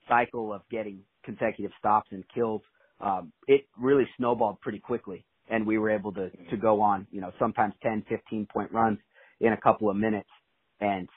cycle 0.07 0.53
of 0.53 0.61
getting 0.70 1.01
consecutive 1.24 1.72
stops 1.78 2.09
and 2.12 2.22
kills, 2.35 2.61
um, 3.03 3.32
it 3.48 3.66
really 3.78 4.07
snowballed 4.18 4.61
pretty 4.62 4.80
quickly. 4.80 5.26
And 5.50 5.66
we 5.66 5.78
were 5.78 5.90
able 5.90 6.12
to, 6.14 6.30
to 6.50 6.59
go 6.59 6.82
on, 6.82 7.09
you 7.12 7.20
know, 7.20 7.32
sometimes 7.38 7.74
10, 7.82 8.05
15 8.09 8.46
point 8.53 8.72
runs 8.72 8.98
in 9.40 9.53
a 9.53 9.61
couple 9.61 9.90
of 9.90 9.96
minutes. 9.96 10.30
And 10.80 11.09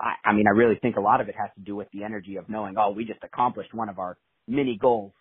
I, 0.00 0.14
I 0.24 0.32
mean, 0.34 0.46
I 0.48 0.52
really 0.56 0.78
think 0.82 0.96
a 0.96 1.00
lot 1.02 1.20
of 1.20 1.28
it 1.28 1.36
has 1.38 1.50
to 1.56 1.62
do 1.62 1.76
with 1.76 1.88
the 1.92 2.04
energy 2.04 2.36
of 2.36 2.48
knowing, 2.48 2.76
oh, 2.78 2.92
we 2.92 3.04
just 3.04 3.20
accomplished 3.24 3.74
one 3.74 3.88
of 3.90 3.98
our 3.98 4.18
mini 4.48 4.78
goals. 4.80 5.12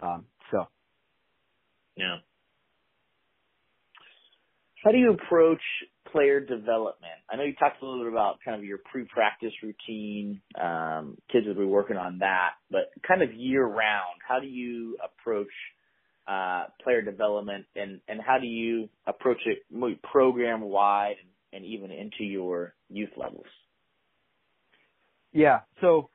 Um, 0.00 0.26
so. 0.52 0.66
Yeah. 1.96 2.18
How 4.86 4.92
do 4.92 4.98
you 4.98 5.14
approach 5.14 5.62
player 6.12 6.38
development? 6.38 7.18
I 7.28 7.34
know 7.34 7.42
you 7.42 7.54
talked 7.56 7.82
a 7.82 7.84
little 7.84 8.04
bit 8.04 8.12
about 8.12 8.36
kind 8.44 8.56
of 8.56 8.64
your 8.64 8.78
pre-practice 8.78 9.52
routine. 9.60 10.40
Um, 10.62 11.18
kids 11.32 11.44
will 11.44 11.56
be 11.56 11.64
working 11.64 11.96
on 11.96 12.18
that, 12.20 12.50
but 12.70 12.92
kind 13.06 13.20
of 13.20 13.34
year 13.34 13.66
round, 13.66 14.20
how 14.26 14.38
do 14.38 14.46
you 14.46 14.96
approach 15.04 15.50
uh, 16.28 16.66
player 16.84 17.02
development, 17.02 17.66
and 17.74 18.00
and 18.06 18.20
how 18.24 18.38
do 18.38 18.46
you 18.46 18.88
approach 19.08 19.40
it 19.46 19.64
program 20.04 20.60
wide 20.60 21.16
and, 21.20 21.64
and 21.64 21.72
even 21.72 21.90
into 21.90 22.22
your 22.22 22.76
youth 22.88 23.10
levels? 23.16 23.46
Yeah. 25.32 25.62
So 25.80 26.10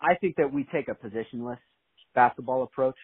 I 0.00 0.16
think 0.20 0.34
that 0.38 0.52
we 0.52 0.66
take 0.72 0.88
a 0.88 0.96
positionless 0.96 1.58
basketball 2.12 2.64
approach, 2.64 2.98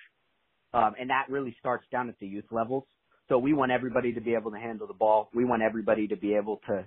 um, 0.74 0.94
and 0.98 1.10
that 1.10 1.26
really 1.28 1.54
starts 1.60 1.84
down 1.92 2.08
at 2.08 2.18
the 2.18 2.26
youth 2.26 2.46
levels. 2.50 2.86
So 3.28 3.38
we 3.38 3.52
want 3.52 3.72
everybody 3.72 4.12
to 4.14 4.20
be 4.20 4.34
able 4.34 4.50
to 4.50 4.58
handle 4.58 4.86
the 4.86 4.94
ball. 4.94 5.30
We 5.34 5.44
want 5.44 5.62
everybody 5.62 6.08
to 6.08 6.16
be 6.16 6.34
able 6.34 6.60
to 6.68 6.84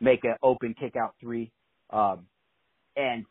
make 0.00 0.24
an 0.24 0.34
open 0.42 0.74
kick 0.78 0.94
out 0.96 1.14
three, 1.20 1.52
um, 1.90 2.26
and 2.96 3.24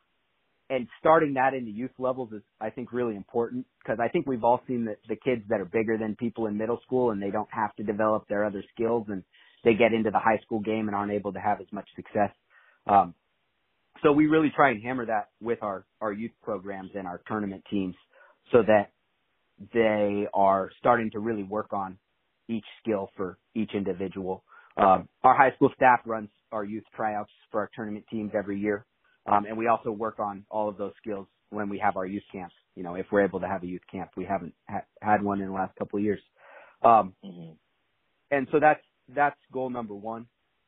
and 0.70 0.88
starting 1.00 1.34
that 1.34 1.54
in 1.54 1.66
the 1.66 1.72
youth 1.72 1.92
levels 1.98 2.32
is 2.32 2.42
I 2.62 2.70
think 2.70 2.94
really 2.94 3.16
important 3.16 3.66
because 3.84 4.00
I 4.00 4.08
think 4.08 4.28
we've 4.28 4.44
all 4.44 4.62
seen 4.68 4.86
the, 4.86 4.96
the 5.08 5.16
kids 5.16 5.42
that 5.50 5.60
are 5.60 5.66
bigger 5.66 5.98
than 5.98 6.16
people 6.16 6.46
in 6.46 6.58
middle 6.58 6.80
school 6.86 7.12
and 7.12 7.22
they 7.22 7.32
don't 7.32 7.50
have 7.52 7.76
to 7.78 7.84
develop 7.84 8.28
their 8.28 8.46
other 8.46 8.64
skills 8.74 9.08
and 9.10 9.24
they 9.64 9.74
get 9.74 9.94
into 9.94 10.12
the 10.12 10.20
high 10.20 10.40
school 10.44 10.60
game 10.60 10.88
and 10.88 10.96
aren't 10.96 11.12
able 11.12 11.34
to 11.34 11.40
have 11.40 11.60
as 11.60 11.68
much 11.72 11.88
success. 11.96 12.30
Um, 12.86 13.16
so 14.04 14.12
we 14.12 14.28
really 14.28 14.52
try 14.56 14.70
and 14.70 14.82
hammer 14.82 15.06
that 15.08 15.30
with 15.42 15.62
our, 15.62 15.86
our 16.02 16.14
youth 16.14 16.32
programs 16.44 16.92
and 16.94 17.08
our 17.08 17.22
tournament 17.28 17.64
teams 17.70 17.96
so 18.52 18.60
that 18.62 18.92
they 19.74 20.28
are 20.34 20.70
starting 20.80 21.12
to 21.12 21.20
really 21.20 21.44
work 21.44 21.74
on 21.74 21.98
each 22.50 22.66
skill 22.82 23.10
for 23.16 23.38
each 23.56 23.72
individual. 23.74 24.44
Um, 24.78 25.08
our 25.24 25.36
high 25.36 25.54
school 25.56 25.70
staff 25.76 26.00
runs 26.06 26.30
our 26.52 26.64
youth 26.64 26.84
tryouts 26.96 27.32
for 27.52 27.62
our 27.62 27.70
tournament 27.76 28.06
teams 28.10 28.32
every 28.38 28.60
year. 28.60 28.86
Um, 29.26 29.46
and 29.46 29.58
we 29.58 29.68
also 29.68 29.92
work 29.92 30.20
on 30.20 30.46
all 30.50 30.68
of 30.68 30.78
those 30.78 30.94
skills 31.02 31.28
when 31.52 31.70
we 31.70 31.78
have 31.80 31.98
our 31.98 32.06
youth 32.06 32.24
camps. 32.32 32.56
You 32.76 32.84
know, 32.84 32.96
if 32.96 33.06
we're 33.12 33.24
able 33.24 33.40
to 33.42 33.48
have 33.48 33.64
a 33.64 33.68
youth 33.68 33.82
camp, 33.92 34.12
we 34.18 34.26
haven't 34.26 34.54
ha- 34.70 34.86
had 35.02 35.22
one 35.22 35.42
in 35.42 35.48
the 35.48 35.54
last 35.54 35.76
couple 35.78 36.00
of 36.00 36.04
years. 36.04 36.22
Um, 36.82 37.14
mm-hmm. 37.24 37.52
and 38.32 38.48
so 38.52 38.60
that's, 38.60 38.82
that's 39.14 39.36
goal 39.52 39.70
number 39.70 39.94
one. 39.94 40.28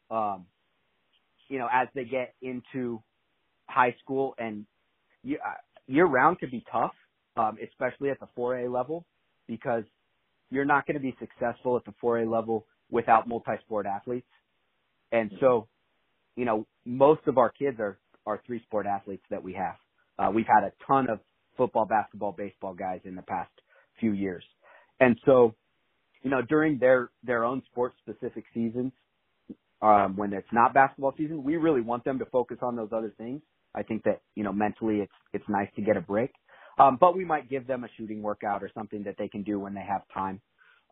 Um, 0.10 0.46
you 1.48 1.58
know, 1.58 1.68
as 1.72 1.88
they 1.96 2.04
get 2.04 2.34
into 2.42 3.02
high 3.68 3.96
school 4.04 4.36
and 4.38 4.66
year, 5.24 5.40
uh, 5.46 5.54
year 5.88 6.06
round 6.06 6.40
could 6.40 6.52
be 6.52 6.64
tough, 6.72 6.94
um, 7.38 7.58
especially 7.64 8.10
at 8.10 8.20
the 8.20 8.28
4A 8.38 8.72
level 8.72 9.06
because 9.48 9.84
you're 10.52 10.66
not 10.66 10.86
going 10.86 10.96
to 10.96 11.02
be 11.02 11.16
successful 11.20 11.78
at 11.78 11.86
the 11.86 11.94
4A 12.04 12.32
level 12.32 12.68
without 12.92 13.28
multi-sport 13.28 13.88
athletes. 13.88 14.28
And 15.12 15.32
so, 15.40 15.68
you 16.36 16.46
know, 16.46 16.68
most 16.86 17.22
of 17.28 17.38
our 17.38 17.50
kids 17.50 17.80
are, 17.80 17.98
are 18.26 18.42
three 18.46 18.62
sport 18.64 18.86
athletes 18.86 19.24
that 19.32 19.44
we 19.44 19.54
have. 19.54 19.76
Uh, 20.20 20.32
we've 20.32 20.46
had 20.46 20.64
a 20.64 20.72
ton 20.86 21.10
of 21.10 21.20
football, 21.58 21.86
basketball, 21.86 22.34
baseball 22.38 22.74
guys 22.74 23.00
in 23.06 23.16
the 23.16 23.24
past 23.24 23.52
few 24.00 24.14
years. 24.14 24.44
And 25.00 25.18
so 25.26 25.56
you 26.22 26.30
know, 26.30 26.42
during 26.42 26.78
their 26.78 27.10
their 27.24 27.44
own 27.44 27.62
sports 27.72 27.96
specific 28.02 28.46
seasons, 28.54 28.92
um, 29.82 30.16
when 30.16 30.34
it's 30.34 30.48
not 30.52 30.74
basketball 30.74 31.14
season, 31.18 31.44
we 31.44 31.58
really 31.58 31.82
want 31.82 32.04
them 32.04 32.20
to 32.20 32.26
focus 32.26 32.58
on 32.62 32.76
those 32.76 32.90
other 32.92 33.14
things. 33.18 33.42
I 33.74 33.84
think 33.84 34.04
that 34.04 34.22
you 34.36 34.44
know 34.44 34.54
mentally 34.54 34.98
it's 34.98 35.14
it's 35.34 35.46
nice 35.50 35.70
to 35.76 35.82
get 35.82 35.98
a 35.98 36.02
break, 36.02 36.32
um, 36.78 36.98
but 37.00 37.16
we 37.16 37.26
might 37.26 37.50
give 37.50 37.68
them 37.68 37.84
a 37.84 37.88
shooting 37.98 38.22
workout 38.22 38.64
or 38.64 38.72
something 38.74 39.04
that 39.04 39.16
they 39.18 39.28
can 39.28 39.44
do 39.44 39.60
when 39.60 39.74
they 39.74 39.86
have 39.88 40.02
time. 40.14 40.42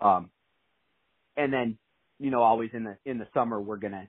Um, 0.01 0.29
and 1.37 1.51
then 1.51 1.77
you 2.19 2.31
know 2.31 2.41
always 2.41 2.69
in 2.73 2.83
the 2.83 2.97
in 3.05 3.17
the 3.17 3.27
summer 3.33 3.59
we're 3.61 3.77
gonna 3.77 4.07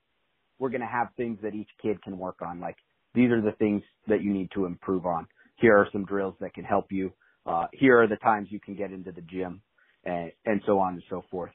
we're 0.59 0.71
gonna 0.71 0.87
have 0.91 1.09
things 1.16 1.39
that 1.43 1.55
each 1.55 1.68
kid 1.81 2.03
can 2.03 2.18
work 2.18 2.43
on. 2.43 2.61
Like 2.61 2.77
these 3.14 3.31
are 3.31 3.41
the 3.41 3.53
things 3.53 3.83
that 4.09 4.23
you 4.23 4.33
need 4.33 4.51
to 4.55 4.66
improve 4.66 5.07
on. 5.07 5.27
Here 5.57 5.77
are 5.77 5.89
some 5.93 6.05
drills 6.05 6.35
that 6.41 6.55
can 6.55 6.64
help 6.64 6.87
you. 6.91 7.12
Uh, 7.47 7.66
here 7.73 8.01
are 8.01 8.07
the 8.07 8.16
times 8.16 8.49
you 8.51 8.61
can 8.61 8.77
get 8.77 8.93
into 8.93 9.12
the 9.12 9.23
gym, 9.23 9.62
and 10.05 10.33
and 10.45 10.61
so 10.66 10.79
on 10.79 10.95
and 10.95 11.03
so 11.09 11.25
forth. 11.31 11.53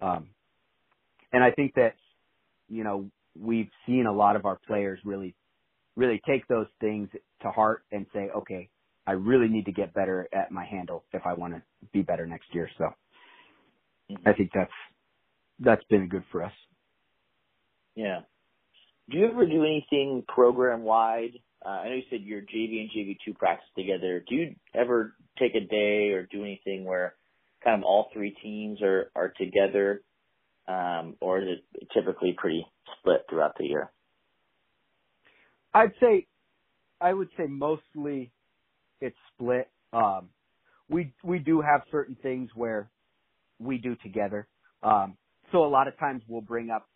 Um, 0.00 0.28
and 1.32 1.44
I 1.44 1.50
think 1.50 1.74
that 1.74 1.94
you 2.68 2.84
know 2.84 3.10
we've 3.38 3.70
seen 3.86 4.06
a 4.06 4.12
lot 4.12 4.36
of 4.36 4.46
our 4.46 4.58
players 4.66 4.98
really 5.04 5.34
really 5.96 6.20
take 6.26 6.46
those 6.48 6.68
things 6.80 7.08
to 7.42 7.50
heart 7.50 7.82
and 7.90 8.06
say, 8.14 8.30
okay, 8.36 8.68
I 9.08 9.12
really 9.12 9.48
need 9.48 9.64
to 9.64 9.72
get 9.72 9.94
better 9.94 10.28
at 10.34 10.52
my 10.52 10.66
handle 10.66 11.02
if 11.14 11.22
I 11.24 11.32
want 11.32 11.54
to 11.54 11.62
be 11.94 12.02
better 12.02 12.26
next 12.26 12.54
year. 12.54 12.68
So 12.76 12.90
I 14.26 14.34
think 14.34 14.50
that's 14.54 14.70
that's 15.60 15.82
been 15.88 16.08
good 16.08 16.24
for 16.30 16.44
us. 16.44 16.52
Yeah. 17.94 18.20
Do 19.08 19.16
you 19.16 19.30
ever 19.30 19.46
do 19.46 19.64
anything 19.64 20.24
program 20.28 20.82
wide? 20.82 21.38
Uh, 21.64 21.68
I 21.70 21.88
know 21.88 21.94
you 21.94 22.02
said 22.10 22.20
your 22.20 22.42
JV 22.42 22.82
and 22.82 22.90
JV 22.90 23.16
two 23.24 23.32
practice 23.32 23.66
together. 23.74 24.22
Do 24.28 24.34
you 24.34 24.54
ever 24.74 25.14
take 25.38 25.54
a 25.54 25.60
day 25.60 26.10
or 26.10 26.28
do 26.30 26.42
anything 26.42 26.84
where 26.84 27.14
kind 27.64 27.80
of 27.82 27.84
all 27.84 28.10
three 28.12 28.36
teams 28.42 28.82
are 28.82 29.10
are 29.16 29.32
together, 29.40 30.02
um, 30.68 31.16
or 31.22 31.40
is 31.40 31.48
it 31.48 31.88
typically 31.94 32.34
pretty 32.36 32.66
split 32.98 33.24
throughout 33.30 33.56
the 33.58 33.64
year? 33.64 33.90
I'd 35.72 35.94
say, 35.98 36.26
I 37.00 37.14
would 37.14 37.30
say 37.38 37.46
mostly 37.48 38.32
it's 39.00 39.16
split. 39.34 39.68
Um, 39.92 40.28
we 40.88 41.12
we 41.22 41.38
do 41.38 41.60
have 41.60 41.82
certain 41.90 42.16
things 42.22 42.50
where 42.54 42.90
we 43.58 43.78
do 43.78 43.96
together. 43.96 44.46
Um, 44.82 45.16
so 45.52 45.64
a 45.64 45.68
lot 45.68 45.88
of 45.88 45.98
times 45.98 46.22
we'll 46.28 46.40
bring 46.40 46.70
up 46.70 46.88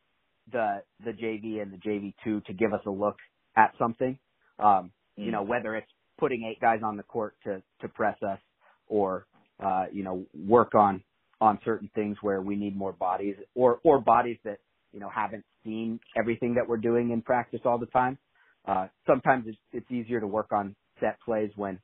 the 0.51 0.83
the 1.05 1.13
JV 1.13 1.63
and 1.63 1.73
the 1.73 1.79
JV 1.79 2.15
two 2.25 2.41
to 2.43 2.53
give 2.53 2.73
us 2.73 2.81
a 2.87 2.91
look 2.91 3.17
at 3.57 3.73
something. 3.79 4.19
Um, 4.59 4.93
mm. 5.19 5.27
You 5.27 5.33
know, 5.33 5.43
whether 5.43 5.77
it's 5.77 5.91
putting 6.19 6.45
eight 6.45 6.61
guys 6.61 6.81
on 6.85 6.97
the 6.97 7.03
court 7.03 7.35
to 7.45 7.63
to 7.81 7.89
press 7.89 8.17
us, 8.23 8.39
or 8.89 9.27
uh, 9.63 9.85
you 9.93 10.03
know, 10.03 10.25
work 10.35 10.75
on 10.75 11.03
on 11.41 11.59
certain 11.65 11.91
things 11.95 12.17
where 12.23 12.41
we 12.41 12.57
need 12.57 12.77
more 12.77 12.93
bodies, 12.93 13.37
or 13.55 13.81
or 13.85 14.01
bodies 14.01 14.39
that 14.45 14.59
you 14.93 15.01
know 15.01 15.11
haven't 15.15 15.45
seen 15.65 16.01
everything 16.17 16.55
that 16.55 16.69
we're 16.69 16.77
doing 16.77 17.11
in 17.11 17.23
practice 17.23 17.61
all 17.65 17.79
the 17.79 17.87
time. 17.87 18.19
Uh, 18.67 18.87
sometimes 19.07 19.45
it's, 19.49 19.59
it's 19.73 19.91
easier 19.91 20.21
to 20.21 20.27
work 20.27 20.53
on 20.53 20.75
set 21.01 21.19
plays 21.25 21.51
when 21.57 21.79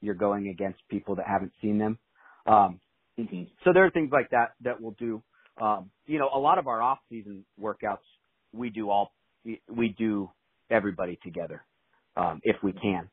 you're 0.00 0.14
going 0.14 0.48
against 0.48 0.80
people 0.88 1.16
that 1.16 1.26
haven't 1.26 1.52
seen 1.60 1.78
them. 1.78 1.98
Um, 2.46 2.80
mm-hmm. 3.18 3.44
So 3.64 3.72
there 3.72 3.84
are 3.84 3.90
things 3.90 4.10
like 4.12 4.30
that 4.30 4.52
that 4.62 4.80
we'll 4.80 4.96
do. 4.98 5.22
Um, 5.60 5.90
you 6.06 6.18
know, 6.18 6.30
a 6.32 6.38
lot 6.38 6.58
of 6.58 6.66
our 6.66 6.80
off-season 6.80 7.44
workouts 7.60 7.98
we 8.52 8.70
do 8.70 8.90
all 8.90 9.12
we 9.68 9.94
do 9.98 10.30
everybody 10.70 11.18
together 11.22 11.64
um, 12.16 12.40
if 12.42 12.56
we 12.62 12.72
can. 12.72 13.08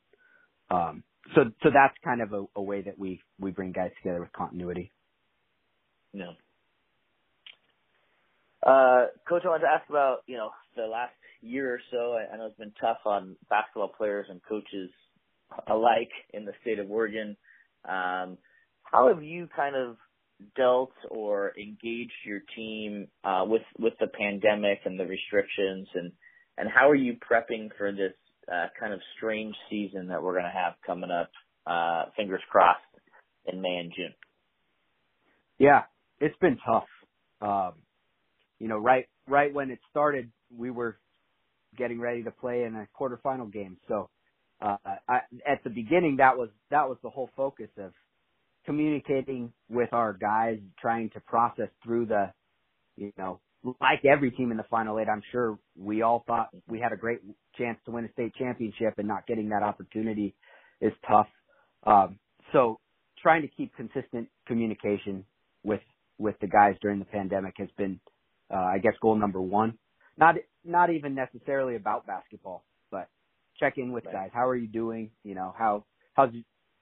Um, 0.70 1.04
so 1.36 1.46
so 1.64 1.70
that's 1.74 1.96
kind 2.04 2.22
of 2.22 2.34
a, 2.34 2.46
a 2.56 2.62
way 2.62 2.82
that 2.82 2.98
we 2.98 3.22
we 3.40 3.52
bring 3.52 3.72
guys 3.72 3.92
together 4.02 4.20
with 4.20 4.32
continuity. 4.34 4.92
Yeah. 6.14 6.32
Uh, 8.64 9.08
Coach, 9.28 9.44
I 9.46 9.50
wanted 9.50 9.64
to 9.66 9.72
ask 9.74 9.90
about 9.90 10.20
you 10.26 10.38
know 10.38 10.52
the 10.76 10.84
last 10.84 11.14
year 11.42 11.74
or 11.74 11.80
so. 11.92 12.14
I, 12.14 12.34
I 12.34 12.38
know 12.38 12.48
it's 12.48 12.58
been 12.58 12.74
tough 12.80 13.00
on 13.06 13.36
basketball 13.50 13.90
players 13.90 14.28
and 14.30 14.42
coaches 14.48 14.90
alike 15.68 16.12
in 16.34 16.46
the 16.46 16.54
state 16.62 16.80
of 16.80 16.90
Oregon. 16.90 17.38
Um, 17.86 18.38
how 18.84 19.08
have 19.14 19.24
you 19.24 19.48
kind 19.56 19.76
of 19.76 19.98
dealt 20.56 20.94
or 21.10 21.54
engaged 21.58 22.12
your 22.26 22.42
team 22.56 23.08
uh, 23.24 23.44
with 23.46 23.64
with 23.80 23.94
the 24.00 24.08
pandemic 24.08 24.80
and 24.86 25.00
the 25.00 25.06
restrictions, 25.06 25.88
and 25.96 26.12
and 26.58 26.70
how 26.70 26.90
are 26.90 26.96
you 26.96 27.16
prepping 27.16 27.70
for 27.78 27.92
this 27.92 28.14
uh, 28.52 28.68
kind 28.80 28.94
of 28.94 29.00
strange 29.18 29.56
season 29.70 30.08
that 30.08 30.22
we're 30.22 30.34
going 30.34 30.44
to 30.44 30.50
have 30.50 30.74
coming 30.86 31.12
up? 31.12 31.30
Uh, 31.66 32.10
fingers 32.16 32.42
crossed 32.50 32.80
in 33.46 33.62
May 33.62 33.78
and 33.78 33.92
June. 33.96 34.14
Yeah, 35.58 35.84
it's 36.20 36.38
been 36.40 36.58
tough. 36.66 36.88
Um, 37.42 37.74
you 38.60 38.68
know, 38.68 38.78
right 38.78 39.08
right 39.28 39.54
when 39.54 39.72
it 39.72 39.80
started, 39.90 40.32
we 40.56 40.72
were 40.72 40.98
getting 41.78 42.00
ready 42.00 42.24
to 42.24 42.32
play 42.32 42.64
in 42.64 42.76
a 42.76 42.88
quarterfinal 43.00 43.52
game. 43.52 43.78
So 43.88 44.10
uh, 44.62 44.78
I, 45.08 45.20
at 45.48 45.64
the 45.64 45.70
beginning, 45.70 46.18
that 46.18 46.38
was 46.38 46.50
that 46.72 46.88
was 46.88 46.98
the 47.04 47.10
whole 47.10 47.30
focus 47.36 47.70
of 47.78 47.94
communicating 48.66 49.54
with 49.70 49.94
our 49.94 50.14
guys, 50.14 50.60
trying 50.80 51.10
to 51.12 51.20
process 51.22 51.70
through 51.84 52.06
the, 52.08 52.32
you 52.98 53.14
know, 53.18 53.40
like 53.82 54.04
every 54.06 54.32
team 54.32 54.52
in 54.52 54.58
the 54.58 54.66
final 54.70 55.00
eight. 55.00 55.08
I'm 55.10 55.24
sure 55.32 55.60
we 55.78 56.02
all 56.02 56.24
thought 56.28 56.50
we 56.68 56.80
had 56.80 56.92
a 56.92 56.98
great 56.98 57.20
chance 57.58 57.78
to 57.86 57.92
win 57.92 58.06
a 58.06 58.12
state 58.14 58.34
championship, 58.36 58.96
and 58.98 59.08
not 59.08 59.28
getting 59.28 59.50
that 59.50 59.64
opportunity 59.64 60.36
is 60.82 60.94
tough. 61.08 61.28
Um, 61.86 62.20
so 62.54 62.80
trying 63.22 63.42
to 63.44 63.48
keep 63.48 63.76
consistent 63.76 64.30
communication 64.48 65.26
with 65.64 65.82
with 66.18 66.36
the 66.42 66.48
guys 66.48 66.76
during 66.82 67.00
the 67.00 67.06
pandemic 67.06 67.54
has 67.58 67.70
been, 67.78 68.00
uh, 68.52 68.58
I 68.58 68.80
guess, 68.80 68.94
goal 69.02 69.16
number 69.16 69.42
one. 69.42 69.78
Not 70.18 70.36
not 70.66 70.90
even 70.90 71.16
necessarily 71.16 71.76
about 71.76 72.08
basketball, 72.08 72.64
check 73.60 73.78
in 73.78 73.92
with 73.92 74.06
right. 74.06 74.14
guys. 74.14 74.30
How 74.34 74.48
are 74.48 74.56
you 74.56 74.68
doing? 74.68 75.12
You 75.24 75.36
know, 75.36 75.54
how 75.58 75.86
how's 76.14 76.32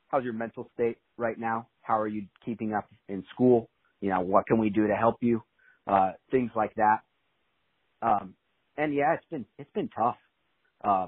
how's 0.08 0.24
your 0.24 0.34
mental 0.34 0.70
state 0.74 0.98
right 1.18 1.38
now? 1.38 1.68
How 1.82 2.00
are 2.00 2.08
you 2.08 2.24
keeping 2.44 2.74
up 2.74 2.86
in 3.08 3.24
school? 3.34 3.70
You 4.02 4.10
know, 4.10 4.22
what 4.22 4.48
can 4.48 4.58
we 4.58 4.70
do 4.70 4.88
to 4.88 4.96
help 4.96 5.18
you? 5.22 5.42
Uh, 5.88 6.12
things 6.32 6.52
like 6.56 6.74
that. 6.76 7.00
Um, 8.02 8.36
and 8.78 8.94
yeah, 8.94 9.14
it's 9.14 9.26
been 9.30 9.46
it's 9.58 9.72
been 9.74 9.90
tough 9.90 10.18
uh, 10.84 11.08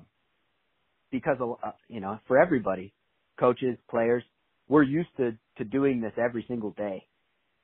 because 1.12 1.38
uh, 1.42 1.72
you 1.88 2.00
know 2.00 2.20
for 2.28 2.38
everybody, 2.38 2.94
coaches, 3.40 3.78
players, 3.90 4.24
we're 4.68 4.84
used 4.84 5.10
to 5.18 5.38
to 5.58 5.64
doing 5.64 6.02
this 6.02 6.14
every 6.18 6.46
single 6.48 6.72
day, 6.72 7.08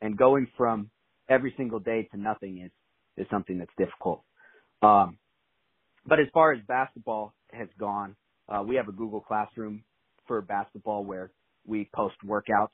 and 0.01 0.17
going 0.17 0.47
from 0.57 0.89
every 1.29 1.53
single 1.57 1.79
day 1.79 2.07
to 2.11 2.19
nothing 2.19 2.61
is 2.63 2.71
is 3.17 3.27
something 3.31 3.57
that's 3.57 3.71
difficult. 3.77 4.23
Um, 4.81 5.17
but 6.05 6.19
as 6.19 6.27
far 6.33 6.51
as 6.51 6.59
basketball 6.67 7.33
has 7.53 7.67
gone, 7.79 8.15
uh, 8.49 8.63
we 8.65 8.75
have 8.75 8.87
a 8.87 8.91
Google 8.91 9.21
Classroom 9.21 9.83
for 10.27 10.41
basketball 10.41 11.03
where 11.03 11.31
we 11.65 11.89
post 11.95 12.15
workouts, 12.25 12.69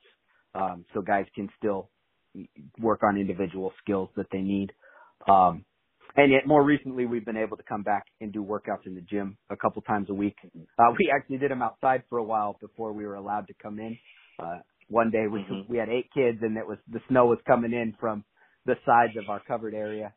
um, 0.55 0.85
so 0.93 1.01
guys 1.01 1.25
can 1.35 1.49
still 1.57 1.89
work 2.79 3.01
on 3.03 3.17
individual 3.17 3.73
skills 3.83 4.09
that 4.15 4.27
they 4.31 4.41
need. 4.41 4.71
Um, 5.27 5.65
and 6.15 6.31
yet 6.31 6.47
more 6.47 6.63
recently, 6.63 7.05
we've 7.05 7.25
been 7.25 7.37
able 7.37 7.57
to 7.57 7.63
come 7.63 7.83
back 7.83 8.05
and 8.19 8.33
do 8.33 8.43
workouts 8.43 8.85
in 8.85 8.95
the 8.95 9.01
gym 9.01 9.37
a 9.49 9.55
couple 9.55 9.81
times 9.83 10.09
a 10.09 10.13
week. 10.13 10.35
Uh, 10.77 10.91
we 10.97 11.11
actually 11.15 11.37
did 11.37 11.51
them 11.51 11.61
outside 11.61 12.03
for 12.09 12.17
a 12.17 12.23
while 12.23 12.57
before 12.59 12.93
we 12.93 13.05
were 13.05 13.15
allowed 13.15 13.47
to 13.47 13.53
come 13.61 13.79
in. 13.79 13.97
Uh, 14.39 14.59
one 14.89 15.11
day 15.11 15.27
we 15.31 15.41
mm-hmm. 15.41 15.71
we 15.71 15.77
had 15.77 15.89
eight 15.89 16.09
kids 16.13 16.39
and 16.41 16.57
it 16.57 16.67
was 16.67 16.77
the 16.91 16.99
snow 17.07 17.27
was 17.27 17.37
coming 17.47 17.73
in 17.73 17.93
from 17.99 18.23
the 18.65 18.75
sides 18.85 19.13
of 19.17 19.29
our 19.29 19.41
covered 19.47 19.73
area 19.73 20.13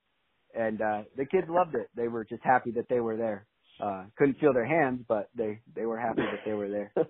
and 0.54 0.80
uh 0.80 1.02
the 1.16 1.26
kids 1.26 1.46
loved 1.48 1.74
it. 1.74 1.88
They 1.94 2.08
were 2.08 2.24
just 2.24 2.42
happy 2.42 2.72
that 2.72 2.86
they 2.88 3.00
were 3.00 3.16
there. 3.16 3.46
Uh 3.82 4.04
couldn't 4.16 4.38
feel 4.38 4.52
their 4.52 4.66
hands, 4.66 5.04
but 5.08 5.28
they 5.36 5.60
they 5.74 5.86
were 5.86 5.98
happy 5.98 6.22
that 6.22 6.40
they 6.46 6.52
were 6.52 6.68
there. 6.68 6.92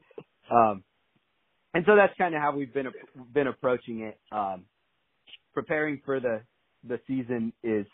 Um 0.51 0.83
and 1.73 1.85
so 1.87 1.97
that's 1.97 2.13
kind 2.19 2.35
of 2.35 2.43
how 2.43 2.55
we've 2.55 2.75
been 2.75 2.89
been 3.33 3.47
approaching 3.47 4.01
it. 4.01 4.21
Um 4.33 4.67
preparing 5.55 6.03
for 6.05 6.21
the 6.21 6.43
the 6.85 6.99
season 7.07 7.53
is 7.63 7.87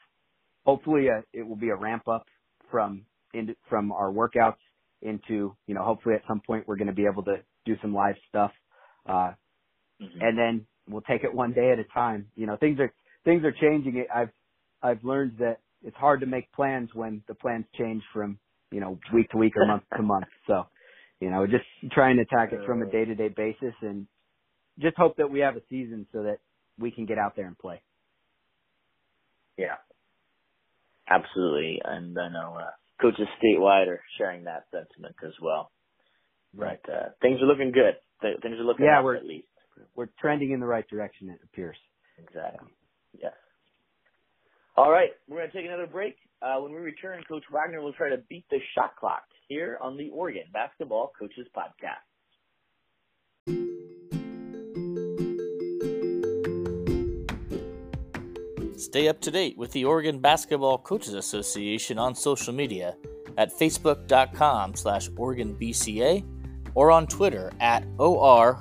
hopefully 0.64 1.08
a, 1.08 1.22
it 1.32 1.46
will 1.46 1.56
be 1.56 1.68
a 1.68 1.76
ramp 1.76 2.08
up 2.08 2.26
from 2.70 3.04
in, 3.34 3.54
from 3.68 3.92
our 3.92 4.10
workouts 4.10 4.56
into 5.02 5.54
you 5.66 5.74
know 5.74 5.84
hopefully 5.84 6.14
at 6.14 6.22
some 6.26 6.40
point 6.46 6.66
we're 6.66 6.76
going 6.76 6.88
to 6.88 6.94
be 6.94 7.06
able 7.06 7.22
to 7.24 7.36
do 7.66 7.76
some 7.82 7.94
live 7.94 8.16
stuff 8.30 8.50
uh 9.06 9.32
mm-hmm. 10.02 10.20
and 10.20 10.38
then 10.38 10.66
we'll 10.88 11.02
take 11.02 11.22
it 11.22 11.32
one 11.32 11.52
day 11.52 11.70
at 11.70 11.78
a 11.78 11.84
time 11.94 12.26
you 12.34 12.46
know 12.46 12.56
things 12.56 12.80
are 12.80 12.92
things 13.24 13.44
are 13.44 13.52
changing 13.60 14.04
i've 14.12 14.30
I've 14.82 15.02
learned 15.04 15.38
that 15.38 15.58
it's 15.82 15.96
hard 15.96 16.20
to 16.20 16.26
make 16.26 16.50
plans 16.52 16.90
when 16.94 17.22
the 17.28 17.34
plans 17.34 17.66
change 17.78 18.02
from, 18.12 18.38
you 18.70 18.80
know, 18.80 18.98
week 19.12 19.30
to 19.30 19.38
week 19.38 19.56
or 19.56 19.66
month 19.66 19.84
to 19.96 20.02
month. 20.02 20.26
So, 20.46 20.66
you 21.20 21.30
know, 21.30 21.46
just 21.46 21.64
trying 21.92 22.16
to 22.16 22.22
attack 22.22 22.52
it 22.52 22.60
from 22.66 22.82
a 22.82 22.90
day 22.90 23.04
to 23.04 23.14
day 23.14 23.28
basis 23.28 23.74
and 23.82 24.06
just 24.78 24.96
hope 24.96 25.16
that 25.16 25.30
we 25.30 25.40
have 25.40 25.56
a 25.56 25.62
season 25.68 26.06
so 26.12 26.22
that 26.22 26.38
we 26.78 26.90
can 26.90 27.06
get 27.06 27.18
out 27.18 27.34
there 27.36 27.46
and 27.46 27.58
play. 27.58 27.80
Yeah. 29.56 29.76
Absolutely. 31.10 31.80
And 31.84 32.16
I 32.18 32.28
know 32.28 32.56
uh, 32.60 32.70
coaches 33.00 33.26
statewide 33.42 33.88
are 33.88 34.00
sharing 34.18 34.44
that 34.44 34.66
sentiment 34.70 35.16
as 35.26 35.32
well. 35.42 35.70
Right. 36.54 36.78
But, 36.84 36.92
uh, 36.92 37.08
things 37.20 37.40
are 37.42 37.46
looking 37.46 37.72
good. 37.72 37.96
Things 38.20 38.58
are 38.58 38.64
looking 38.64 38.86
yeah, 38.86 38.98
up 38.98 39.04
we're, 39.04 39.16
at 39.16 39.24
least. 39.24 39.48
We're 39.94 40.08
trending 40.20 40.52
in 40.52 40.60
the 40.60 40.66
right 40.66 40.86
direction, 40.88 41.30
it 41.30 41.40
appears. 41.44 41.76
Exactly. 42.18 42.68
Yes. 43.20 43.32
All 44.78 44.92
right, 44.92 45.10
we're 45.26 45.38
going 45.38 45.50
to 45.50 45.56
take 45.56 45.66
another 45.66 45.88
break. 45.88 46.14
Uh, 46.40 46.60
when 46.60 46.72
we 46.72 46.78
return, 46.78 47.20
Coach 47.26 47.42
Wagner 47.50 47.80
will 47.80 47.92
try 47.92 48.10
to 48.10 48.18
beat 48.28 48.44
the 48.48 48.60
shot 48.76 48.94
clock 48.94 49.24
here 49.48 49.76
on 49.82 49.96
the 49.96 50.08
Oregon 50.10 50.44
Basketball 50.52 51.10
Coaches 51.18 51.48
Podcast. 51.52 51.96
Stay 58.78 59.08
up 59.08 59.20
to 59.22 59.32
date 59.32 59.58
with 59.58 59.72
the 59.72 59.84
Oregon 59.84 60.20
Basketball 60.20 60.78
Coaches 60.78 61.14
Association 61.14 61.98
on 61.98 62.14
social 62.14 62.54
media 62.54 62.94
at 63.36 63.50
facebook.com 63.50 64.76
slash 64.76 65.08
OregonBCA 65.08 66.24
or 66.76 66.92
on 66.92 67.08
Twitter 67.08 67.50
at 67.58 67.84
OR 67.98 68.54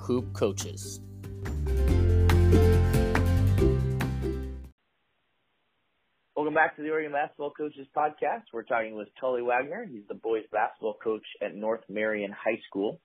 back 6.58 6.76
to 6.76 6.82
the 6.82 6.90
Oregon 6.90 7.12
Basketball 7.12 7.52
Coaches 7.52 7.86
Podcast. 7.96 8.42
We're 8.52 8.64
talking 8.64 8.96
with 8.96 9.10
Tully 9.22 9.44
Wagner. 9.44 9.86
He's 9.88 10.02
the 10.08 10.16
boys 10.16 10.42
basketball 10.52 10.98
coach 11.04 11.22
at 11.40 11.54
North 11.54 11.82
Marion 11.88 12.32
High 12.32 12.60
School. 12.68 13.00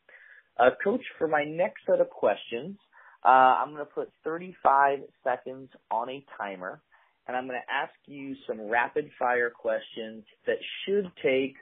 Uh, 0.59 0.71
coach, 0.83 1.03
for 1.19 1.29
my 1.29 1.45
next 1.45 1.83
set 1.85 2.01
of 2.01 2.09
questions, 2.09 2.79
uh, 3.23 3.29
I'm 3.29 3.75
going 3.75 3.85
to 3.85 3.93
put 3.93 4.11
35 4.25 5.01
seconds 5.23 5.69
on 5.91 6.09
a 6.09 6.25
timer, 6.39 6.81
and 7.29 7.37
I'm 7.37 7.47
going 7.47 7.61
to 7.61 7.75
ask 7.75 7.93
you 8.07 8.37
some 8.49 8.71
rapid 8.71 9.11
fire 9.19 9.51
questions 9.51 10.25
that 10.47 10.57
should 10.87 11.13
take 11.23 11.57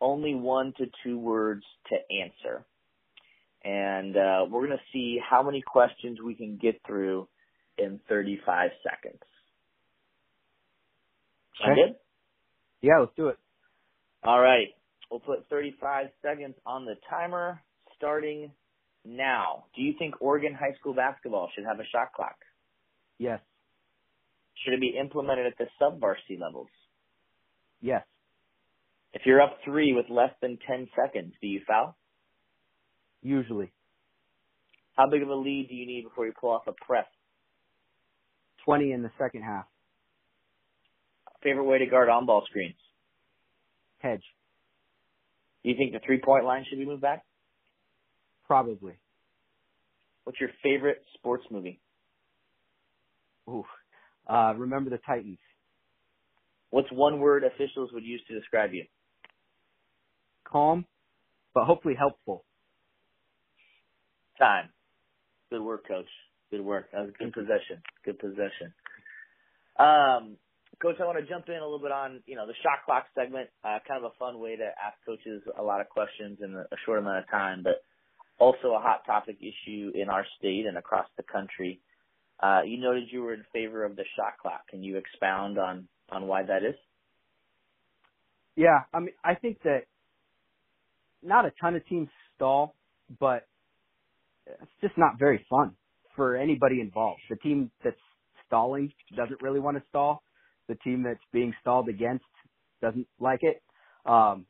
only 0.00 0.34
one 0.34 0.74
to 0.78 0.86
two 1.04 1.16
words 1.16 1.62
to 1.90 1.96
answer. 2.24 2.64
And 3.62 4.16
uh, 4.16 4.46
we're 4.50 4.66
going 4.66 4.78
to 4.78 4.92
see 4.92 5.20
how 5.22 5.44
many 5.44 5.62
questions 5.62 6.18
we 6.20 6.34
can 6.34 6.58
get 6.60 6.80
through 6.84 7.28
in 7.78 8.00
35 8.08 8.70
seconds. 8.82 9.22
Sound 11.60 11.72
Okay. 11.72 11.88
good? 11.88 11.96
Yeah, 12.82 12.98
let's 13.00 13.14
do 13.16 13.28
it. 13.28 13.38
All 14.24 14.40
right. 14.40 14.68
We'll 15.10 15.20
put 15.20 15.48
35 15.48 16.08
seconds 16.22 16.56
on 16.66 16.84
the 16.84 16.96
timer 17.08 17.60
starting 17.96 18.52
now. 19.04 19.66
Do 19.76 19.82
you 19.82 19.94
think 19.98 20.20
Oregon 20.20 20.54
high 20.54 20.74
school 20.80 20.94
basketball 20.94 21.50
should 21.54 21.64
have 21.64 21.80
a 21.80 21.86
shot 21.92 22.12
clock? 22.14 22.36
Yes. 23.18 23.40
Should 24.64 24.74
it 24.74 24.80
be 24.80 24.96
implemented 24.98 25.46
at 25.46 25.58
the 25.58 25.66
sub 25.78 26.00
varsity 26.00 26.38
levels? 26.40 26.68
Yes. 27.80 28.04
If 29.12 29.22
you're 29.26 29.40
up 29.40 29.58
three 29.64 29.92
with 29.94 30.06
less 30.10 30.32
than 30.42 30.58
10 30.66 30.88
seconds, 30.96 31.34
do 31.40 31.48
you 31.48 31.62
foul? 31.66 31.96
Usually. 33.22 33.72
How 34.96 35.08
big 35.10 35.22
of 35.22 35.28
a 35.28 35.34
lead 35.34 35.68
do 35.68 35.74
you 35.74 35.86
need 35.86 36.04
before 36.04 36.26
you 36.26 36.32
pull 36.38 36.50
off 36.50 36.66
a 36.66 36.72
press? 36.72 37.06
20 38.64 38.92
in 38.92 39.02
the 39.02 39.10
second 39.18 39.42
half. 39.42 39.66
Favorite 41.46 41.62
way 41.62 41.78
to 41.78 41.86
guard 41.86 42.08
on 42.08 42.26
ball 42.26 42.42
screens? 42.48 42.74
Hedge. 43.98 44.24
Do 45.62 45.70
you 45.70 45.76
think 45.76 45.92
the 45.92 46.00
three 46.04 46.20
point 46.20 46.44
line 46.44 46.64
should 46.68 46.76
be 46.80 46.84
moved 46.84 47.02
back? 47.02 47.24
Probably. 48.48 48.94
What's 50.24 50.40
your 50.40 50.50
favorite 50.60 51.04
sports 51.14 51.44
movie? 51.48 51.78
Ooh. 53.48 53.64
Uh, 54.28 54.54
remember 54.56 54.90
the 54.90 54.98
Titans. 55.06 55.38
What's 56.70 56.90
one 56.90 57.20
word 57.20 57.44
officials 57.44 57.90
would 57.92 58.02
use 58.02 58.20
to 58.26 58.34
describe 58.34 58.74
you? 58.74 58.84
Calm, 60.42 60.84
but 61.54 61.64
hopefully 61.64 61.94
helpful. 61.96 62.44
Time. 64.36 64.70
Good 65.50 65.62
work, 65.62 65.86
coach. 65.86 66.06
Good 66.50 66.60
work. 66.60 66.90
That 66.90 67.02
was 67.02 67.12
good 67.16 67.32
possession. 67.32 67.82
Good 68.04 68.18
possession. 68.18 68.74
Um, 69.78 70.38
coach, 70.82 70.96
I 71.00 71.04
want 71.06 71.18
to 71.18 71.26
jump 71.26 71.48
in 71.48 71.56
a 71.56 71.64
little 71.64 71.80
bit 71.80 71.92
on, 71.92 72.22
you 72.26 72.36
know, 72.36 72.46
the 72.46 72.54
shot 72.62 72.84
clock 72.84 73.06
segment. 73.14 73.50
Uh, 73.64 73.78
kind 73.86 74.04
of 74.04 74.10
a 74.10 74.14
fun 74.18 74.40
way 74.40 74.56
to 74.56 74.64
ask 74.64 74.96
coaches 75.04 75.42
a 75.58 75.62
lot 75.62 75.80
of 75.80 75.88
questions 75.88 76.38
in 76.42 76.54
a 76.54 76.76
short 76.84 76.98
amount 76.98 77.18
of 77.18 77.30
time, 77.30 77.62
but 77.62 77.82
also 78.38 78.74
a 78.74 78.80
hot 78.80 79.02
topic 79.06 79.38
issue 79.40 79.90
in 79.94 80.08
our 80.08 80.24
state 80.38 80.66
and 80.66 80.76
across 80.76 81.06
the 81.16 81.22
country. 81.22 81.80
Uh, 82.42 82.60
you 82.66 82.78
noted 82.78 83.04
you 83.10 83.22
were 83.22 83.34
in 83.34 83.44
favor 83.52 83.84
of 83.84 83.96
the 83.96 84.04
shot 84.16 84.38
clock. 84.40 84.68
Can 84.68 84.82
you 84.82 84.98
expound 84.98 85.58
on, 85.58 85.88
on 86.10 86.26
why 86.26 86.42
that 86.42 86.64
is? 86.64 86.74
Yeah, 88.56 88.80
I 88.92 89.00
mean, 89.00 89.14
I 89.24 89.34
think 89.34 89.62
that 89.64 89.84
not 91.22 91.44
a 91.46 91.52
ton 91.60 91.76
of 91.76 91.86
teams 91.86 92.08
stall, 92.34 92.74
but 93.20 93.46
it's 94.46 94.70
just 94.80 94.96
not 94.96 95.18
very 95.18 95.44
fun 95.50 95.76
for 96.14 96.36
anybody 96.36 96.80
involved. 96.80 97.20
The 97.28 97.36
team 97.36 97.70
that's 97.84 97.96
stalling 98.46 98.92
doesn't 99.16 99.42
really 99.42 99.60
want 99.60 99.76
to 99.76 99.82
stall. 99.88 100.22
The 100.68 100.74
team 100.76 101.02
that's 101.02 101.20
being 101.32 101.54
stalled 101.60 101.88
against 101.88 102.24
doesn't 102.80 103.06
like 103.20 103.40
it. 103.42 103.62
Um, 104.04 104.46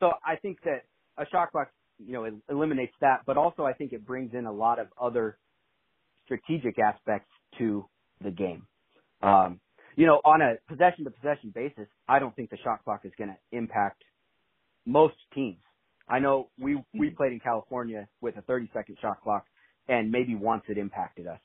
so 0.00 0.12
I 0.24 0.36
think 0.36 0.58
that 0.64 0.84
a 1.16 1.26
shot 1.30 1.52
clock, 1.52 1.68
you 1.98 2.12
know, 2.12 2.40
eliminates 2.48 2.94
that, 3.00 3.22
but 3.26 3.36
also 3.36 3.64
I 3.64 3.72
think 3.72 3.92
it 3.92 4.06
brings 4.06 4.34
in 4.34 4.46
a 4.46 4.52
lot 4.52 4.78
of 4.78 4.88
other 5.00 5.38
strategic 6.24 6.78
aspects 6.78 7.30
to 7.58 7.86
the 8.22 8.30
game. 8.30 8.66
Um, 9.22 9.60
you 9.96 10.06
know, 10.06 10.20
on 10.24 10.40
a 10.42 10.54
possession 10.68 11.04
to 11.04 11.10
possession 11.10 11.50
basis, 11.52 11.88
I 12.08 12.20
don't 12.20 12.34
think 12.36 12.50
the 12.50 12.58
shot 12.62 12.84
clock 12.84 13.00
is 13.04 13.12
going 13.18 13.30
to 13.30 13.56
impact 13.56 14.02
most 14.86 15.16
teams. 15.34 15.58
I 16.08 16.20
know 16.20 16.48
we 16.58 16.82
we 16.94 17.10
played 17.10 17.32
in 17.32 17.40
California 17.40 18.08
with 18.20 18.36
a 18.36 18.42
30 18.42 18.70
second 18.72 18.96
shot 19.02 19.20
clock, 19.22 19.44
and 19.88 20.10
maybe 20.10 20.34
once 20.34 20.62
it 20.68 20.78
impacted 20.78 21.26
us. 21.26 21.40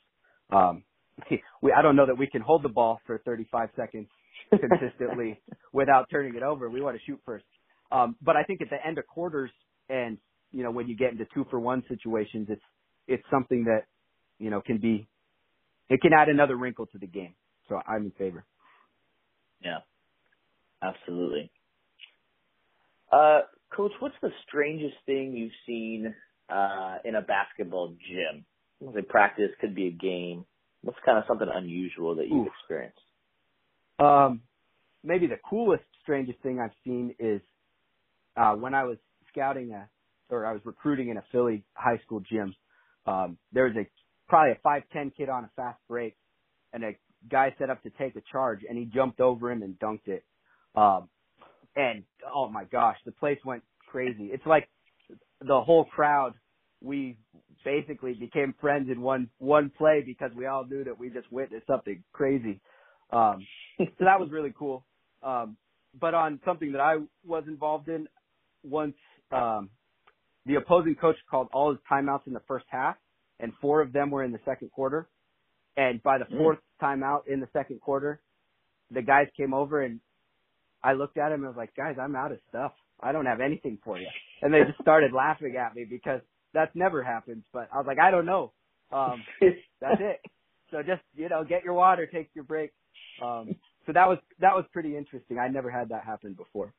Um, 0.51 0.83
we 1.61 1.71
I 1.71 1.81
don't 1.81 1.95
know 1.95 2.05
that 2.05 2.17
we 2.17 2.27
can 2.27 2.41
hold 2.41 2.63
the 2.63 2.69
ball 2.69 2.99
for 3.05 3.19
35 3.25 3.69
seconds 3.75 4.07
consistently 4.49 5.41
without 5.71 6.07
turning 6.11 6.35
it 6.35 6.43
over. 6.43 6.69
We 6.69 6.81
want 6.81 6.97
to 6.97 7.03
shoot 7.05 7.19
first. 7.25 7.45
Um, 7.91 8.15
but 8.21 8.35
I 8.35 8.43
think 8.43 8.61
at 8.61 8.69
the 8.69 8.77
end 8.85 8.97
of 8.97 9.07
quarters 9.07 9.51
and 9.89 10.17
you 10.51 10.63
know 10.63 10.71
when 10.71 10.87
you 10.87 10.95
get 10.95 11.11
into 11.11 11.25
two 11.33 11.45
for 11.49 11.59
one 11.59 11.83
situations, 11.87 12.47
it's 12.49 12.61
it's 13.07 13.23
something 13.31 13.65
that 13.65 13.83
you 14.39 14.49
know 14.49 14.61
can 14.61 14.77
be 14.79 15.07
it 15.89 16.01
can 16.01 16.11
add 16.13 16.29
another 16.29 16.55
wrinkle 16.55 16.87
to 16.87 16.97
the 16.97 17.07
game. 17.07 17.35
So 17.69 17.79
I'm 17.87 18.05
in 18.05 18.11
favor. 18.11 18.45
Yeah, 19.61 19.79
absolutely. 20.81 21.51
Uh, 23.11 23.41
Coach, 23.75 23.91
what's 23.99 24.15
the 24.21 24.31
strangest 24.47 24.95
thing 25.05 25.33
you've 25.33 25.51
seen 25.65 26.13
uh, 26.49 26.97
in 27.05 27.15
a 27.15 27.21
basketball 27.21 27.89
gym? 27.89 28.45
Was 28.79 28.95
it 28.97 29.07
practice? 29.07 29.49
Could 29.61 29.75
be 29.75 29.87
a 29.87 29.91
game. 29.91 30.45
What's 30.83 30.99
kind 31.05 31.17
of 31.17 31.25
something 31.27 31.47
unusual 31.53 32.15
that 32.15 32.27
you've 32.27 32.47
Oof. 32.47 32.47
experienced? 32.47 32.99
Um, 33.99 34.43
maybe 35.03 35.27
the 35.27 35.37
coolest, 35.49 35.83
strangest 36.03 36.39
thing 36.41 36.59
I've 36.59 36.75
seen 36.85 37.15
is 37.19 37.41
uh, 38.37 38.53
when 38.53 38.73
I 38.73 38.83
was 38.83 38.97
scouting 39.31 39.71
a, 39.73 39.89
or 40.29 40.45
I 40.45 40.53
was 40.53 40.61
recruiting 40.65 41.09
in 41.09 41.17
a 41.17 41.23
Philly 41.31 41.65
high 41.73 41.99
school 42.05 42.21
gym. 42.21 42.55
Um, 43.05 43.37
there 43.51 43.65
was 43.65 43.75
a 43.75 43.87
probably 44.27 44.53
a 44.53 44.59
five 44.63 44.83
ten 44.93 45.11
kid 45.15 45.29
on 45.29 45.45
a 45.45 45.51
fast 45.55 45.79
break, 45.89 46.15
and 46.73 46.83
a 46.83 46.91
guy 47.29 47.55
set 47.59 47.69
up 47.69 47.83
to 47.83 47.89
take 47.91 48.15
a 48.15 48.21
charge, 48.31 48.61
and 48.67 48.77
he 48.77 48.85
jumped 48.85 49.19
over 49.19 49.51
him 49.51 49.61
and 49.63 49.77
dunked 49.79 50.07
it. 50.07 50.25
Um, 50.75 51.09
and 51.75 52.03
oh 52.33 52.49
my 52.49 52.65
gosh, 52.65 52.97
the 53.05 53.11
place 53.11 53.39
went 53.45 53.63
crazy. 53.87 54.29
It's 54.33 54.45
like 54.45 54.69
the 55.41 55.61
whole 55.61 55.85
crowd. 55.85 56.33
We 56.81 57.17
basically 57.65 58.13
became 58.13 58.55
friends 58.61 58.89
in 58.91 59.01
one 59.01 59.29
one 59.39 59.71
play 59.77 60.03
because 60.05 60.31
we 60.35 60.45
all 60.47 60.65
knew 60.65 60.83
that 60.85 60.99
we 60.99 61.09
just 61.09 61.31
witnessed 61.31 61.67
something 61.67 62.03
crazy. 62.13 62.61
Um, 63.11 63.47
so 63.79 63.85
that 64.05 64.19
was 64.19 64.29
really 64.31 64.53
cool. 64.57 64.85
Um, 65.23 65.57
but 65.99 66.13
on 66.13 66.39
something 66.45 66.73
that 66.73 66.81
I 66.81 66.97
was 67.25 67.45
involved 67.47 67.89
in, 67.89 68.07
once 68.63 68.95
um, 69.31 69.71
the 70.45 70.55
opposing 70.55 70.95
coach 70.95 71.17
called 71.29 71.49
all 71.53 71.71
his 71.71 71.79
timeouts 71.91 72.27
in 72.27 72.33
the 72.33 72.41
first 72.47 72.65
half, 72.69 72.97
and 73.39 73.53
four 73.61 73.81
of 73.81 73.93
them 73.93 74.11
were 74.11 74.23
in 74.23 74.31
the 74.33 74.39
second 74.45 74.71
quarter. 74.71 75.09
And 75.77 76.03
by 76.03 76.17
the 76.19 76.27
Mm. 76.31 76.37
fourth 76.37 76.59
timeout 76.81 77.27
in 77.27 77.39
the 77.41 77.49
second 77.53 77.81
quarter, 77.81 78.21
the 78.91 79.01
guys 79.03 79.27
came 79.37 79.53
over 79.53 79.81
and 79.83 79.99
I 80.83 80.93
looked 80.93 81.17
at 81.17 81.31
him 81.31 81.43
and 81.43 81.47
was 81.47 81.57
like, 81.57 81.75
"Guys, 81.75 81.95
I'm 81.99 82.15
out 82.15 82.31
of 82.31 82.39
stuff. 82.49 82.73
I 83.01 83.11
don't 83.11 83.25
have 83.25 83.41
anything 83.41 83.79
for 83.83 83.99
you." 83.99 84.07
And 84.41 84.53
they 84.53 84.63
just 84.67 84.79
started 84.81 85.13
laughing 85.13 85.55
at 85.57 85.75
me 85.75 85.85
because 85.89 86.21
that's 86.53 86.75
never 86.75 87.03
happens. 87.03 87.43
But 87.53 87.69
I 87.73 87.77
was 87.77 87.85
like, 87.87 87.99
"I 87.99 88.11
don't 88.11 88.25
know." 88.25 88.51
Um, 88.91 89.23
that's 89.81 89.99
it. 89.99 90.19
So 90.71 90.81
just 90.81 91.01
you 91.15 91.29
know, 91.29 91.43
get 91.43 91.63
your 91.63 91.73
water, 91.73 92.05
take 92.07 92.29
your 92.33 92.43
break. 92.43 92.71
Um, 93.23 93.55
so 93.85 93.93
that 93.93 94.07
was 94.07 94.17
that 94.39 94.55
was 94.55 94.65
pretty 94.73 94.95
interesting. 94.97 95.37
I 95.39 95.47
never 95.47 95.69
had 95.69 95.89
that 95.89 96.03
happen 96.03 96.33
before. 96.33 96.73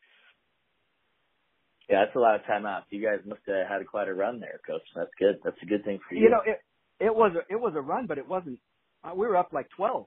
yeah, 1.89 2.05
that's 2.05 2.17
a 2.17 2.19
lot 2.19 2.35
of 2.37 2.41
timeouts. 2.43 2.85
You 2.91 3.03
guys 3.05 3.21
must 3.27 3.43
have 3.47 3.67
had 3.69 3.87
quite 3.87 4.09
a 4.09 4.15
run 4.15 4.41
there, 4.41 4.61
Coach. 4.67 4.83
That's 4.97 5.11
good. 5.19 5.37
That's 5.45 5.57
a 5.63 5.67
good 5.67 5.85
thing 5.85 5.99
for 6.09 6.15
you. 6.15 6.23
You 6.23 6.31
know, 6.31 6.41
it 6.47 6.61
it 7.01 7.15
was 7.15 7.33
a, 7.37 7.53
it 7.53 7.61
was 7.61 7.75
a 7.77 7.81
run, 7.81 8.07
but 8.07 8.19
it 8.19 8.27
wasn't. 8.29 8.59
Uh, 9.05 9.15
we 9.15 9.27
were 9.27 9.37
up 9.37 9.53
like 9.53 9.69
twelve, 9.77 10.07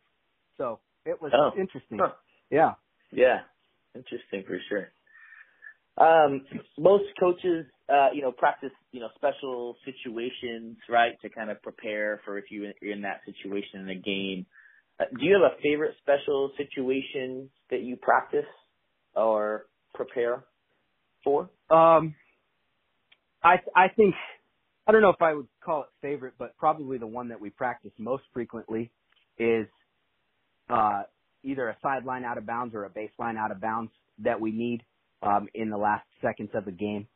so 0.57 0.79
it 1.05 1.21
was 1.21 1.31
Oh. 1.35 1.51
interesting. 1.59 1.99
Huh. 1.99 2.13
Yeah. 2.49 2.73
Yeah, 3.11 3.39
interesting 3.95 4.43
for 4.45 4.57
sure. 4.69 4.89
Um, 5.97 6.45
most 6.77 7.05
coaches, 7.19 7.65
uh, 7.89 8.09
you 8.13 8.21
know, 8.21 8.31
practice, 8.31 8.71
you 8.91 8.99
know, 8.99 9.09
special 9.15 9.75
situations, 9.83 10.77
right, 10.89 11.19
to 11.21 11.29
kind 11.29 11.49
of 11.49 11.61
prepare 11.61 12.21
for 12.23 12.37
if 12.37 12.51
you- 12.51 12.73
you're 12.81 12.93
in 12.93 13.01
that 13.01 13.23
situation 13.25 13.81
in 13.81 13.89
a 13.89 13.95
game. 13.95 14.45
Uh, 14.99 15.05
do 15.17 15.25
you 15.25 15.33
have 15.33 15.51
a 15.51 15.55
favorite 15.61 15.97
special 15.97 16.51
situation 16.55 17.49
that 17.69 17.81
you 17.81 17.97
practice 17.97 18.47
or 19.15 19.67
prepare 19.93 20.45
for? 21.23 21.49
Um, 21.69 22.15
I 23.43 23.61
I 23.75 23.89
think 23.89 24.15
I 24.87 24.91
don't 24.91 25.01
know 25.01 25.09
if 25.09 25.21
I 25.21 25.33
would 25.33 25.47
call 25.61 25.83
it 25.83 25.89
favorite, 26.01 26.35
but 26.37 26.57
probably 26.57 26.97
the 26.97 27.07
one 27.07 27.29
that 27.29 27.41
we 27.41 27.49
practice 27.49 27.91
most 27.97 28.23
frequently 28.33 28.91
is 29.37 29.67
uh, 30.69 31.03
either 31.43 31.69
a 31.69 31.77
sideline 31.81 32.23
out 32.23 32.37
of 32.37 32.45
bounds 32.45 32.75
or 32.75 32.85
a 32.85 32.89
baseline 32.89 33.37
out 33.37 33.51
of 33.51 33.61
bounds 33.61 33.91
that 34.19 34.39
we 34.39 34.51
need 34.51 34.83
um, 35.21 35.47
in 35.53 35.69
the 35.69 35.77
last 35.77 36.05
seconds 36.21 36.51
of 36.53 36.65
the 36.65 36.71
game, 36.71 37.07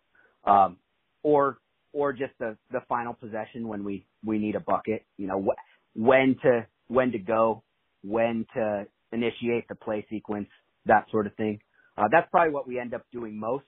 um, 0.45 0.79
or 1.23 1.59
or 1.93 2.13
just 2.13 2.33
the 2.39 2.57
the 2.71 2.81
final 2.89 3.13
possession 3.13 3.67
when 3.67 3.83
we 3.83 4.07
we 4.25 4.39
need 4.39 4.55
a 4.55 4.59
bucket. 4.61 5.05
You 5.17 5.27
know 5.27 5.41
wh- 5.43 5.97
when 5.99 6.35
to 6.43 6.67
when 6.87 7.11
to 7.11 7.19
go, 7.19 7.63
when 8.03 8.45
to 8.55 8.85
initiate 9.11 9.67
the 9.69 9.75
play 9.75 10.05
sequence, 10.09 10.49
that 10.85 11.05
sort 11.11 11.27
of 11.27 11.35
thing. 11.35 11.59
Uh, 11.97 12.05
that's 12.11 12.29
probably 12.31 12.53
what 12.53 12.67
we 12.67 12.79
end 12.79 12.93
up 12.93 13.03
doing 13.11 13.39
most. 13.39 13.65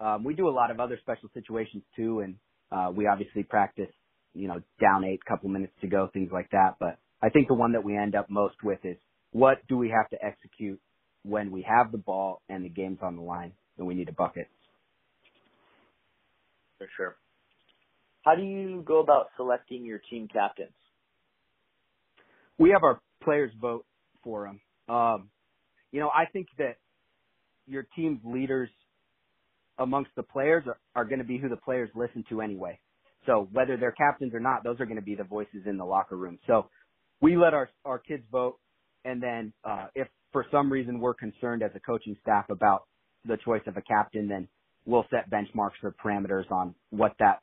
Um, 0.00 0.24
we 0.24 0.34
do 0.34 0.48
a 0.48 0.50
lot 0.52 0.70
of 0.70 0.80
other 0.80 0.98
special 1.02 1.28
situations 1.34 1.82
too, 1.96 2.20
and 2.20 2.36
uh, 2.72 2.90
we 2.94 3.06
obviously 3.06 3.44
practice, 3.44 3.90
you 4.34 4.48
know, 4.48 4.60
down 4.80 5.04
eight, 5.04 5.20
couple 5.26 5.48
minutes 5.50 5.74
to 5.82 5.88
go, 5.88 6.08
things 6.12 6.30
like 6.32 6.50
that. 6.52 6.76
But 6.80 6.98
I 7.22 7.30
think 7.30 7.48
the 7.48 7.54
one 7.54 7.72
that 7.72 7.84
we 7.84 7.96
end 7.96 8.14
up 8.16 8.30
most 8.30 8.56
with 8.64 8.80
is 8.84 8.96
what 9.32 9.58
do 9.68 9.78
we 9.78 9.90
have 9.90 10.08
to 10.10 10.24
execute 10.24 10.80
when 11.24 11.52
we 11.52 11.62
have 11.68 11.92
the 11.92 11.98
ball 11.98 12.42
and 12.48 12.64
the 12.64 12.70
game's 12.70 13.00
on 13.02 13.16
the 13.16 13.22
line 13.22 13.54
and 13.78 13.86
we 13.86 13.94
need 13.94 14.08
a 14.08 14.12
bucket. 14.12 14.48
For 16.78 16.88
sure. 16.96 17.16
How 18.22 18.34
do 18.34 18.42
you 18.42 18.82
go 18.86 19.00
about 19.00 19.28
selecting 19.36 19.84
your 19.84 20.00
team 20.10 20.28
captains? 20.30 20.70
We 22.58 22.70
have 22.70 22.82
our 22.82 23.00
players 23.22 23.52
vote 23.60 23.86
for 24.22 24.44
them. 24.46 24.94
Um, 24.94 25.30
you 25.92 26.00
know, 26.00 26.08
I 26.08 26.26
think 26.26 26.48
that 26.58 26.76
your 27.66 27.86
team's 27.96 28.20
leaders 28.24 28.68
amongst 29.78 30.10
the 30.16 30.22
players 30.22 30.64
are, 30.66 30.78
are 30.94 31.04
going 31.04 31.20
to 31.20 31.24
be 31.24 31.38
who 31.38 31.48
the 31.48 31.56
players 31.56 31.88
listen 31.94 32.24
to 32.28 32.40
anyway. 32.40 32.78
So 33.26 33.48
whether 33.52 33.76
they're 33.76 33.92
captains 33.92 34.34
or 34.34 34.40
not, 34.40 34.64
those 34.64 34.80
are 34.80 34.86
going 34.86 34.96
to 34.96 35.02
be 35.02 35.14
the 35.14 35.24
voices 35.24 35.66
in 35.66 35.76
the 35.76 35.84
locker 35.84 36.16
room. 36.16 36.38
So 36.46 36.68
we 37.20 37.36
let 37.36 37.54
our 37.54 37.68
our 37.84 37.98
kids 37.98 38.22
vote, 38.30 38.58
and 39.04 39.22
then 39.22 39.52
uh, 39.64 39.86
if 39.94 40.08
for 40.32 40.46
some 40.50 40.72
reason 40.72 41.00
we're 41.00 41.14
concerned 41.14 41.62
as 41.62 41.70
a 41.74 41.80
coaching 41.80 42.16
staff 42.22 42.48
about 42.50 42.84
the 43.24 43.36
choice 43.44 43.62
of 43.66 43.76
a 43.76 43.82
captain, 43.82 44.28
then 44.28 44.48
we'll 44.86 45.04
set 45.10 45.30
benchmarks 45.30 45.82
or 45.82 45.94
parameters 46.04 46.50
on 46.50 46.74
what 46.90 47.12
that, 47.18 47.40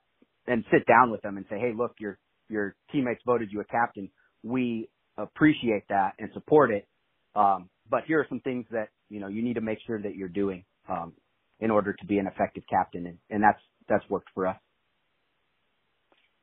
and 0.48 0.64
sit 0.72 0.86
down 0.88 1.12
with 1.12 1.22
them 1.22 1.38
and 1.38 1.46
say, 1.50 1.58
hey, 1.60 1.74
look, 1.76 1.96
your 2.00 2.18
your 2.50 2.76
teammates 2.92 3.22
voted 3.26 3.50
you 3.52 3.62
a 3.62 3.66
captain. 3.66 4.10
We 4.44 4.90
appreciate 5.18 5.88
that 5.90 6.14
and 6.20 6.30
support 6.34 6.72
it, 6.72 6.88
um, 7.36 7.70
but 7.90 8.02
here 8.08 8.20
are 8.20 8.26
some 8.30 8.42
things 8.42 8.66
that 8.72 8.90
you 9.10 9.20
know 9.20 9.28
you 9.28 9.42
need 9.42 9.56
to 9.56 9.62
make 9.62 9.80
sure 9.86 10.02
that 10.02 10.16
you're 10.16 10.30
doing. 10.30 10.66
Um, 10.88 11.14
in 11.60 11.72
order 11.72 11.94
to 11.94 12.06
be 12.06 12.18
an 12.18 12.28
effective 12.28 12.64
captain, 12.70 13.06
and, 13.06 13.18
and 13.30 13.42
that's 13.44 13.62
that's 13.88 14.08
worked 14.10 14.30
for 14.34 14.48
us. 14.48 14.58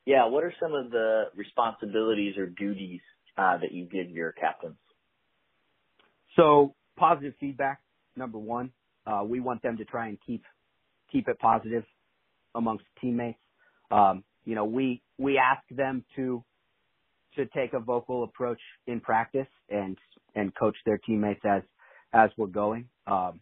Yeah, 0.05 0.27
what 0.27 0.43
are 0.43 0.53
some 0.61 0.75
of 0.75 0.91
the 0.91 1.25
responsibilities 1.37 2.37
or 2.37 2.47
duties 2.47 3.01
uh, 3.39 3.59
that 3.59 3.73
you 3.73 3.85
give 3.85 4.11
your 4.11 4.33
captains? 4.33 4.77
So 6.37 6.75
positive 6.97 7.35
feedback, 7.39 7.81
number 8.17 8.39
one. 8.39 8.73
Uh, 9.07 9.25
we 9.27 9.41
want 9.41 9.63
them 9.63 9.77
to 9.79 9.85
try 9.85 10.09
and 10.09 10.19
keep 10.27 10.45
keep 11.13 11.29
it 11.29 11.39
positive 11.41 11.85
amongst 12.55 12.85
teammates. 13.01 13.39
Um, 13.91 14.25
you 14.45 14.55
know, 14.55 14.65
we 14.65 15.03
we 15.19 15.39
ask 15.39 15.63
them 15.71 16.05
to 16.17 16.45
to 17.37 17.47
take 17.49 17.75
a 17.75 17.81
vocal 17.81 18.25
approach 18.25 18.61
in 18.87 19.01
practice 19.01 19.49
and 19.71 19.99
and 20.35 20.55
coach 20.57 20.77
their 20.87 20.99
teammates 20.99 21.43
as 21.45 21.63
as 22.13 22.31
we're 22.39 22.47
going. 22.49 22.89
Um, 23.07 23.41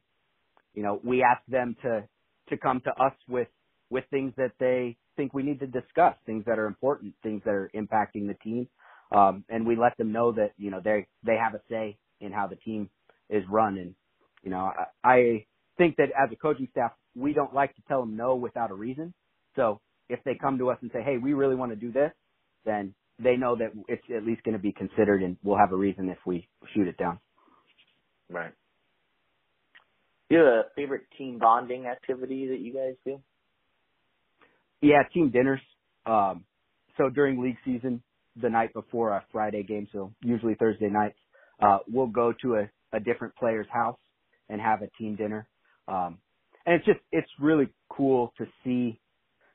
you 0.74 0.84
know, 0.84 1.00
we 1.04 1.24
ask 1.24 1.42
them 1.48 1.76
to 1.82 2.08
to 2.50 2.58
come 2.58 2.82
to 2.82 2.90
us 2.92 3.14
with 3.28 3.48
with 3.90 4.04
things 4.10 4.34
that 4.38 4.52
they 4.60 4.98
think 5.16 5.34
we 5.34 5.42
need 5.44 5.60
to 5.60 5.68
discuss, 5.68 6.14
things 6.26 6.44
that 6.46 6.58
are 6.58 6.66
important, 6.66 7.14
things 7.24 7.42
that 7.44 7.52
are 7.52 7.70
impacting 7.74 8.28
the 8.28 8.36
team, 8.44 8.68
um, 9.12 9.44
and 9.50 9.66
we 9.66 9.76
let 9.76 9.98
them 9.98 10.12
know 10.12 10.32
that 10.32 10.52
you 10.58 10.70
know 10.70 10.80
they 10.84 11.06
they 11.24 11.36
have 11.36 11.54
a 11.54 11.62
say 11.70 11.98
in 12.20 12.32
how 12.32 12.48
the 12.48 12.56
team 12.56 12.90
is 13.30 13.44
run. 13.50 13.78
And 13.78 13.96
you 14.42 14.50
know, 14.50 14.70
I, 15.04 15.08
I 15.08 15.46
think 15.78 15.96
that 15.96 16.08
as 16.16 16.30
a 16.32 16.36
coaching 16.36 16.68
staff, 16.70 16.92
we 17.14 17.32
don't 17.32 17.54
like 17.54 17.74
to 17.76 17.82
tell 17.88 18.00
them 18.00 18.16
no 18.16 18.36
without 18.36 18.70
a 18.70 18.74
reason. 18.74 19.12
So 19.56 19.80
if 20.08 20.20
they 20.24 20.34
come 20.40 20.58
to 20.58 20.70
us 20.70 20.78
and 20.82 20.90
say, 20.92 21.02
"Hey, 21.02 21.18
we 21.18 21.32
really 21.32 21.56
want 21.56 21.72
to 21.72 21.76
do 21.76 21.92
this," 21.92 22.12
then 22.64 22.94
they 23.18 23.36
know 23.36 23.56
that 23.56 23.72
it's 23.88 24.02
at 24.14 24.24
least 24.24 24.42
going 24.44 24.56
to 24.56 24.62
be 24.62 24.72
considered, 24.72 25.22
and 25.22 25.36
we'll 25.42 25.58
have 25.58 25.72
a 25.72 25.76
reason 25.76 26.08
if 26.08 26.18
we 26.26 26.48
shoot 26.74 26.88
it 26.88 26.96
down. 26.96 27.18
Right. 28.28 28.52
Do 30.28 30.36
you 30.36 30.42
have 30.42 30.48
a 30.48 30.62
favorite 30.76 31.06
team 31.18 31.38
bonding 31.38 31.86
activity 31.86 32.48
that 32.48 32.60
you 32.60 32.72
guys 32.72 32.94
do? 33.04 33.20
Yeah, 34.80 35.02
team 35.12 35.30
dinners. 35.30 35.60
Um, 36.06 36.44
so 36.96 37.10
during 37.10 37.42
league 37.42 37.56
season, 37.64 38.02
the 38.40 38.48
night 38.48 38.72
before 38.72 39.10
a 39.10 39.24
Friday 39.32 39.64
game, 39.64 39.88
so 39.92 40.12
usually 40.22 40.54
Thursday 40.54 40.88
nights, 40.88 41.18
uh, 41.60 41.78
we'll 41.88 42.06
go 42.06 42.32
to 42.42 42.54
a, 42.54 42.70
a 42.96 43.00
different 43.00 43.34
player's 43.36 43.66
house 43.72 43.98
and 44.50 44.60
have 44.60 44.82
a 44.82 44.88
team 44.98 45.16
dinner. 45.16 45.48
Um, 45.88 46.18
and 46.66 46.76
it's 46.76 46.86
just, 46.86 47.00
it's 47.12 47.30
really 47.40 47.68
cool 47.90 48.34
to 48.38 48.46
see 48.64 49.00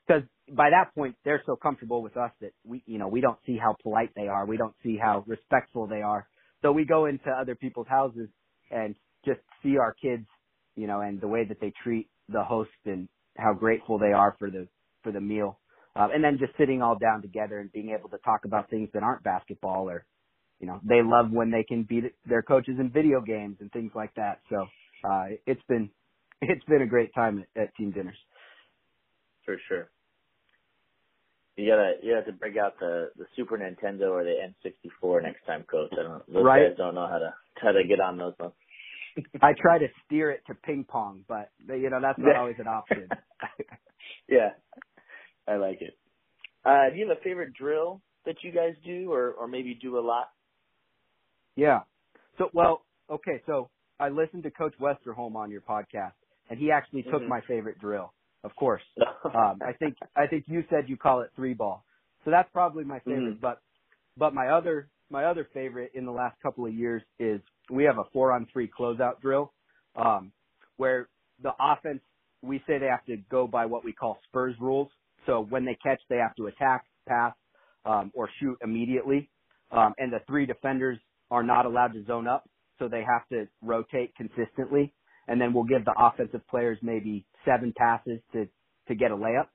because 0.08 0.24
by 0.52 0.70
that 0.70 0.94
point 0.94 1.16
they're 1.24 1.42
so 1.46 1.56
comfortable 1.56 2.02
with 2.02 2.16
us 2.16 2.32
that 2.40 2.52
we, 2.64 2.82
you 2.86 2.98
know, 2.98 3.08
we 3.08 3.20
don't 3.20 3.38
see 3.46 3.58
how 3.58 3.76
polite 3.82 4.10
they 4.16 4.28
are. 4.28 4.46
We 4.46 4.56
don't 4.56 4.74
see 4.82 4.98
how 5.00 5.24
respectful 5.28 5.86
they 5.86 6.02
are. 6.02 6.28
So 6.62 6.72
we 6.72 6.84
go 6.84 7.06
into 7.06 7.30
other 7.30 7.54
people's 7.54 7.88
houses 7.88 8.28
and 8.70 8.96
just 9.24 9.40
see 9.62 9.78
our 9.78 9.94
kids 9.94 10.26
you 10.76 10.86
know, 10.86 11.00
and 11.00 11.20
the 11.20 11.28
way 11.28 11.44
that 11.44 11.60
they 11.60 11.72
treat 11.82 12.08
the 12.28 12.44
host 12.44 12.70
and 12.84 13.08
how 13.36 13.54
grateful 13.54 13.98
they 13.98 14.12
are 14.12 14.36
for 14.38 14.50
the 14.50 14.68
for 15.02 15.12
the 15.12 15.20
meal. 15.20 15.60
Uh, 15.96 16.08
and 16.14 16.22
then 16.22 16.38
just 16.38 16.52
sitting 16.58 16.82
all 16.82 16.96
down 16.98 17.22
together 17.22 17.58
and 17.58 17.72
being 17.72 17.96
able 17.98 18.10
to 18.10 18.18
talk 18.18 18.44
about 18.44 18.70
things 18.70 18.88
that 18.94 19.02
aren't 19.02 19.24
basketball 19.24 19.88
or 19.90 20.04
you 20.60 20.66
know, 20.66 20.80
they 20.84 21.02
love 21.02 21.30
when 21.32 21.50
they 21.50 21.64
can 21.64 21.84
beat 21.84 22.04
their 22.26 22.42
coaches 22.42 22.76
in 22.80 22.90
video 22.90 23.20
games 23.20 23.58
and 23.60 23.70
things 23.72 23.92
like 23.94 24.14
that. 24.16 24.40
So, 24.50 24.66
uh 25.04 25.26
it's 25.46 25.62
been 25.68 25.90
it's 26.42 26.64
been 26.64 26.82
a 26.82 26.86
great 26.86 27.14
time 27.14 27.44
at, 27.56 27.62
at 27.62 27.76
team 27.76 27.90
dinners. 27.90 28.16
For 29.44 29.56
sure. 29.68 29.88
You 31.56 31.70
gotta 31.70 31.92
you 32.02 32.12
have 32.14 32.26
to 32.26 32.32
bring 32.32 32.58
out 32.58 32.78
the 32.78 33.10
the 33.16 33.24
Super 33.34 33.56
Nintendo 33.56 34.10
or 34.10 34.24
the 34.24 34.34
N64 34.64 35.22
next 35.22 35.46
time, 35.46 35.64
coach. 35.70 35.92
I 35.92 36.02
don't 36.02 36.32
those 36.32 36.44
right. 36.44 36.68
guys 36.68 36.76
don't 36.76 36.94
know 36.94 37.06
how 37.06 37.18
to 37.18 37.34
how 37.56 37.72
to 37.72 37.82
get 37.88 38.00
on 38.00 38.18
those 38.18 38.34
ones. 38.38 38.52
I 39.42 39.52
try 39.58 39.78
to 39.78 39.86
steer 40.04 40.30
it 40.30 40.42
to 40.48 40.54
ping 40.54 40.84
pong, 40.86 41.24
but 41.26 41.50
you 41.66 41.88
know 41.88 42.00
that's 42.00 42.18
not 42.18 42.36
always 42.36 42.56
an 42.58 42.68
option. 42.68 43.08
yeah, 44.28 44.50
I 45.48 45.56
like 45.56 45.80
it. 45.80 45.96
Uh, 46.64 46.90
do 46.90 46.98
you 46.98 47.08
have 47.08 47.16
a 47.16 47.20
favorite 47.22 47.54
drill 47.54 48.02
that 48.26 48.36
you 48.42 48.52
guys 48.52 48.74
do, 48.84 49.10
or 49.10 49.30
or 49.30 49.48
maybe 49.48 49.78
do 49.80 49.98
a 49.98 50.04
lot? 50.04 50.28
Yeah. 51.54 51.80
So 52.36 52.50
well, 52.52 52.82
okay. 53.10 53.40
So 53.46 53.70
I 53.98 54.08
listened 54.08 54.42
to 54.44 54.50
Coach 54.50 54.74
Westerholm 54.80 55.34
on 55.36 55.50
your 55.50 55.62
podcast, 55.62 56.12
and 56.50 56.58
he 56.58 56.70
actually 56.70 57.02
took 57.02 57.20
mm-hmm. 57.20 57.28
my 57.28 57.40
favorite 57.48 57.78
drill. 57.78 58.12
Of 58.44 58.54
course. 58.56 58.82
um, 59.24 59.58
I 59.66 59.72
think 59.78 59.96
I 60.14 60.26
think 60.26 60.44
you 60.46 60.64
said 60.70 60.88
you 60.88 60.96
call 60.96 61.22
it 61.22 61.30
three 61.34 61.54
ball. 61.54 61.84
So 62.24 62.30
that's 62.30 62.48
probably 62.52 62.84
my 62.84 62.98
favorite. 63.00 63.34
Mm-hmm. 63.34 63.40
But 63.40 63.60
but 64.16 64.34
my 64.34 64.48
other 64.48 64.88
my 65.10 65.24
other 65.24 65.48
favorite 65.54 65.92
in 65.94 66.04
the 66.04 66.12
last 66.12 66.36
couple 66.42 66.66
of 66.66 66.74
years 66.74 67.02
is 67.18 67.40
we 67.70 67.84
have 67.84 67.98
a 67.98 68.04
four 68.12 68.32
on 68.32 68.46
three 68.52 68.68
closeout 68.68 69.20
drill, 69.20 69.52
um, 69.96 70.32
where 70.76 71.08
the 71.42 71.52
offense, 71.60 72.00
we 72.42 72.62
say 72.66 72.78
they 72.78 72.86
have 72.86 73.04
to 73.06 73.16
go 73.30 73.46
by 73.46 73.66
what 73.66 73.84
we 73.84 73.92
call 73.92 74.18
Spurs 74.28 74.54
rules. 74.60 74.88
So 75.26 75.46
when 75.48 75.64
they 75.64 75.76
catch, 75.82 76.00
they 76.08 76.16
have 76.16 76.34
to 76.36 76.46
attack, 76.46 76.84
pass, 77.08 77.34
um, 77.84 78.10
or 78.14 78.28
shoot 78.40 78.56
immediately. 78.62 79.28
Um, 79.70 79.94
and 79.98 80.12
the 80.12 80.20
three 80.26 80.46
defenders 80.46 80.98
are 81.30 81.42
not 81.42 81.66
allowed 81.66 81.92
to 81.94 82.04
zone 82.04 82.28
up. 82.28 82.48
So 82.78 82.88
they 82.88 83.02
have 83.02 83.28
to 83.28 83.48
rotate 83.62 84.14
consistently. 84.16 84.92
And 85.28 85.40
then 85.40 85.52
we'll 85.52 85.64
give 85.64 85.84
the 85.84 85.94
offensive 85.98 86.46
players 86.48 86.78
maybe 86.82 87.26
seven 87.44 87.72
passes 87.76 88.20
to, 88.32 88.48
to 88.88 88.94
get 88.94 89.10
a 89.10 89.16
layup. 89.16 89.48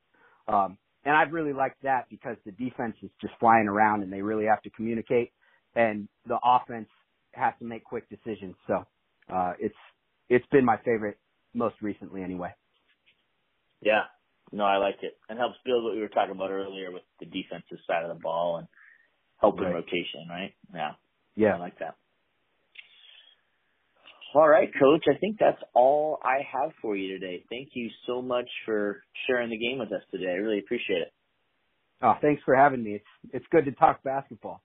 Um, 0.48 0.78
and 1.06 1.16
I've 1.16 1.32
really 1.32 1.54
liked 1.54 1.82
that 1.84 2.08
because 2.10 2.36
the 2.46 2.52
defense 2.52 2.96
is 3.02 3.10
just 3.22 3.34
flying 3.40 3.68
around 3.68 4.04
and 4.04 4.12
they 4.12 4.22
really 4.22 4.46
have 4.46 4.62
to 4.64 4.70
communicate 4.72 5.32
and 5.76 6.08
the 6.28 6.38
offense 6.44 6.90
has 7.34 7.54
to 7.60 7.66
make 7.66 7.84
quick 7.84 8.10
decisions. 8.10 8.56
So 8.68 8.86
uh, 9.34 9.54
it's 9.60 9.76
it's 10.30 10.46
been 10.52 10.66
my 10.66 10.78
favorite 10.78 11.18
most 11.54 11.76
recently, 11.82 12.24
anyway. 12.24 12.54
Yeah, 13.82 14.04
no, 14.52 14.64
I 14.64 14.78
like 14.78 14.98
it. 15.02 15.18
And 15.30 15.38
helps 15.38 15.58
build 15.66 15.84
what 15.84 15.94
we 15.94 16.02
were 16.02 16.08
talking 16.08 16.36
about 16.36 16.52
earlier 16.52 16.92
with 16.92 17.04
the 17.20 17.26
defensive 17.26 17.80
side 17.88 18.04
of 18.04 18.16
the 18.16 18.22
ball 18.22 18.58
and 18.58 18.68
helping 19.40 19.66
right. 19.66 19.74
rotation, 19.74 20.28
right? 20.30 20.54
Yeah, 20.74 20.92
yeah, 21.36 21.56
I 21.56 21.60
like 21.60 21.80
that. 21.80 21.96
All 24.34 24.48
right, 24.48 24.70
coach. 24.80 25.04
I 25.14 25.18
think 25.18 25.38
that's 25.40 25.62
all 25.74 26.20
I 26.24 26.40
have 26.54 26.72
for 26.82 26.96
you 26.96 27.20
today. 27.20 27.44
Thank 27.50 27.70
you 27.74 27.90
so 28.08 28.22
much 28.22 28.48
for 28.66 29.04
sharing 29.28 29.50
the 29.50 29.58
game 29.58 29.78
with 29.80 29.92
us 29.92 30.04
today. 30.10 30.30
I 30.30 30.36
really 30.36 30.60
appreciate 30.60 31.02
it. 31.02 31.14
Oh, 32.02 32.14
thanks 32.22 32.42
for 32.46 32.56
having 32.56 32.84
me. 32.84 32.94
It's 32.96 33.34
it's 33.34 33.46
good 33.52 33.66
to 33.66 33.72
talk 33.74 34.04
basketball. 34.04 34.62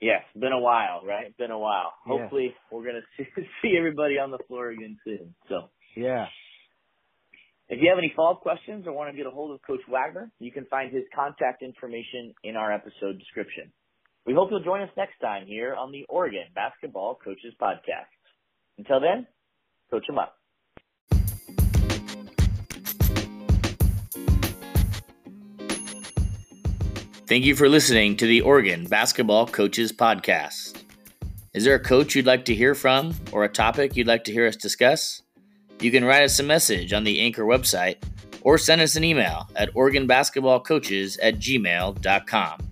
Yes, 0.00 0.22
been 0.38 0.52
a 0.52 0.60
while, 0.60 1.02
right? 1.06 1.34
Been 1.38 1.50
a 1.50 1.58
while. 1.58 1.92
Yeah. 2.06 2.18
Hopefully, 2.18 2.54
we're 2.70 2.84
gonna 2.84 3.00
see, 3.16 3.24
see 3.62 3.74
everybody 3.78 4.18
on 4.18 4.30
the 4.30 4.38
floor 4.48 4.68
again 4.70 4.98
soon. 5.04 5.34
So, 5.48 5.70
Yeah. 5.94 6.26
if 7.68 7.80
you 7.80 7.88
have 7.88 7.98
any 7.98 8.12
follow-up 8.14 8.40
questions 8.42 8.86
or 8.86 8.92
want 8.92 9.10
to 9.10 9.16
get 9.16 9.26
a 9.26 9.30
hold 9.30 9.54
of 9.54 9.62
Coach 9.66 9.80
Wagner, 9.88 10.30
you 10.38 10.52
can 10.52 10.66
find 10.66 10.92
his 10.92 11.04
contact 11.14 11.62
information 11.62 12.34
in 12.44 12.56
our 12.56 12.70
episode 12.72 13.18
description. 13.18 13.72
We 14.26 14.34
hope 14.34 14.50
you'll 14.50 14.62
join 14.62 14.80
us 14.80 14.90
next 14.96 15.20
time 15.20 15.46
here 15.46 15.76
on 15.76 15.92
the 15.92 16.04
Oregon 16.08 16.42
Basketball 16.52 17.16
Coaches 17.22 17.54
Podcast. 17.62 18.10
Until 18.76 18.98
then, 18.98 19.24
coach 19.88 20.04
them 20.08 20.18
up. 20.18 20.34
Thank 27.28 27.44
you 27.44 27.54
for 27.54 27.68
listening 27.68 28.16
to 28.16 28.26
the 28.26 28.40
Oregon 28.40 28.86
Basketball 28.86 29.46
Coaches 29.46 29.92
Podcast. 29.92 30.82
Is 31.54 31.64
there 31.64 31.74
a 31.76 31.80
coach 31.80 32.16
you'd 32.16 32.26
like 32.26 32.44
to 32.46 32.54
hear 32.54 32.74
from 32.74 33.14
or 33.30 33.44
a 33.44 33.48
topic 33.48 33.96
you'd 33.96 34.08
like 34.08 34.24
to 34.24 34.32
hear 34.32 34.46
us 34.46 34.56
discuss? 34.56 35.22
You 35.80 35.92
can 35.92 36.04
write 36.04 36.22
us 36.22 36.38
a 36.40 36.42
message 36.42 36.92
on 36.92 37.04
the 37.04 37.20
Anchor 37.20 37.44
website 37.44 37.96
or 38.42 38.58
send 38.58 38.80
us 38.80 38.96
an 38.96 39.04
email 39.04 39.48
at 39.54 39.72
OregonBasketballCoaches 39.74 41.18
at 41.22 41.38
gmail.com. 41.38 42.65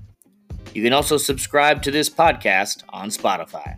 You 0.75 0.83
can 0.83 0.93
also 0.93 1.19
subscribe 1.19 1.83
to 1.83 1.93
this 1.93 2.11
podcast 2.11 2.83
on 2.89 3.11
Spotify. 3.11 3.77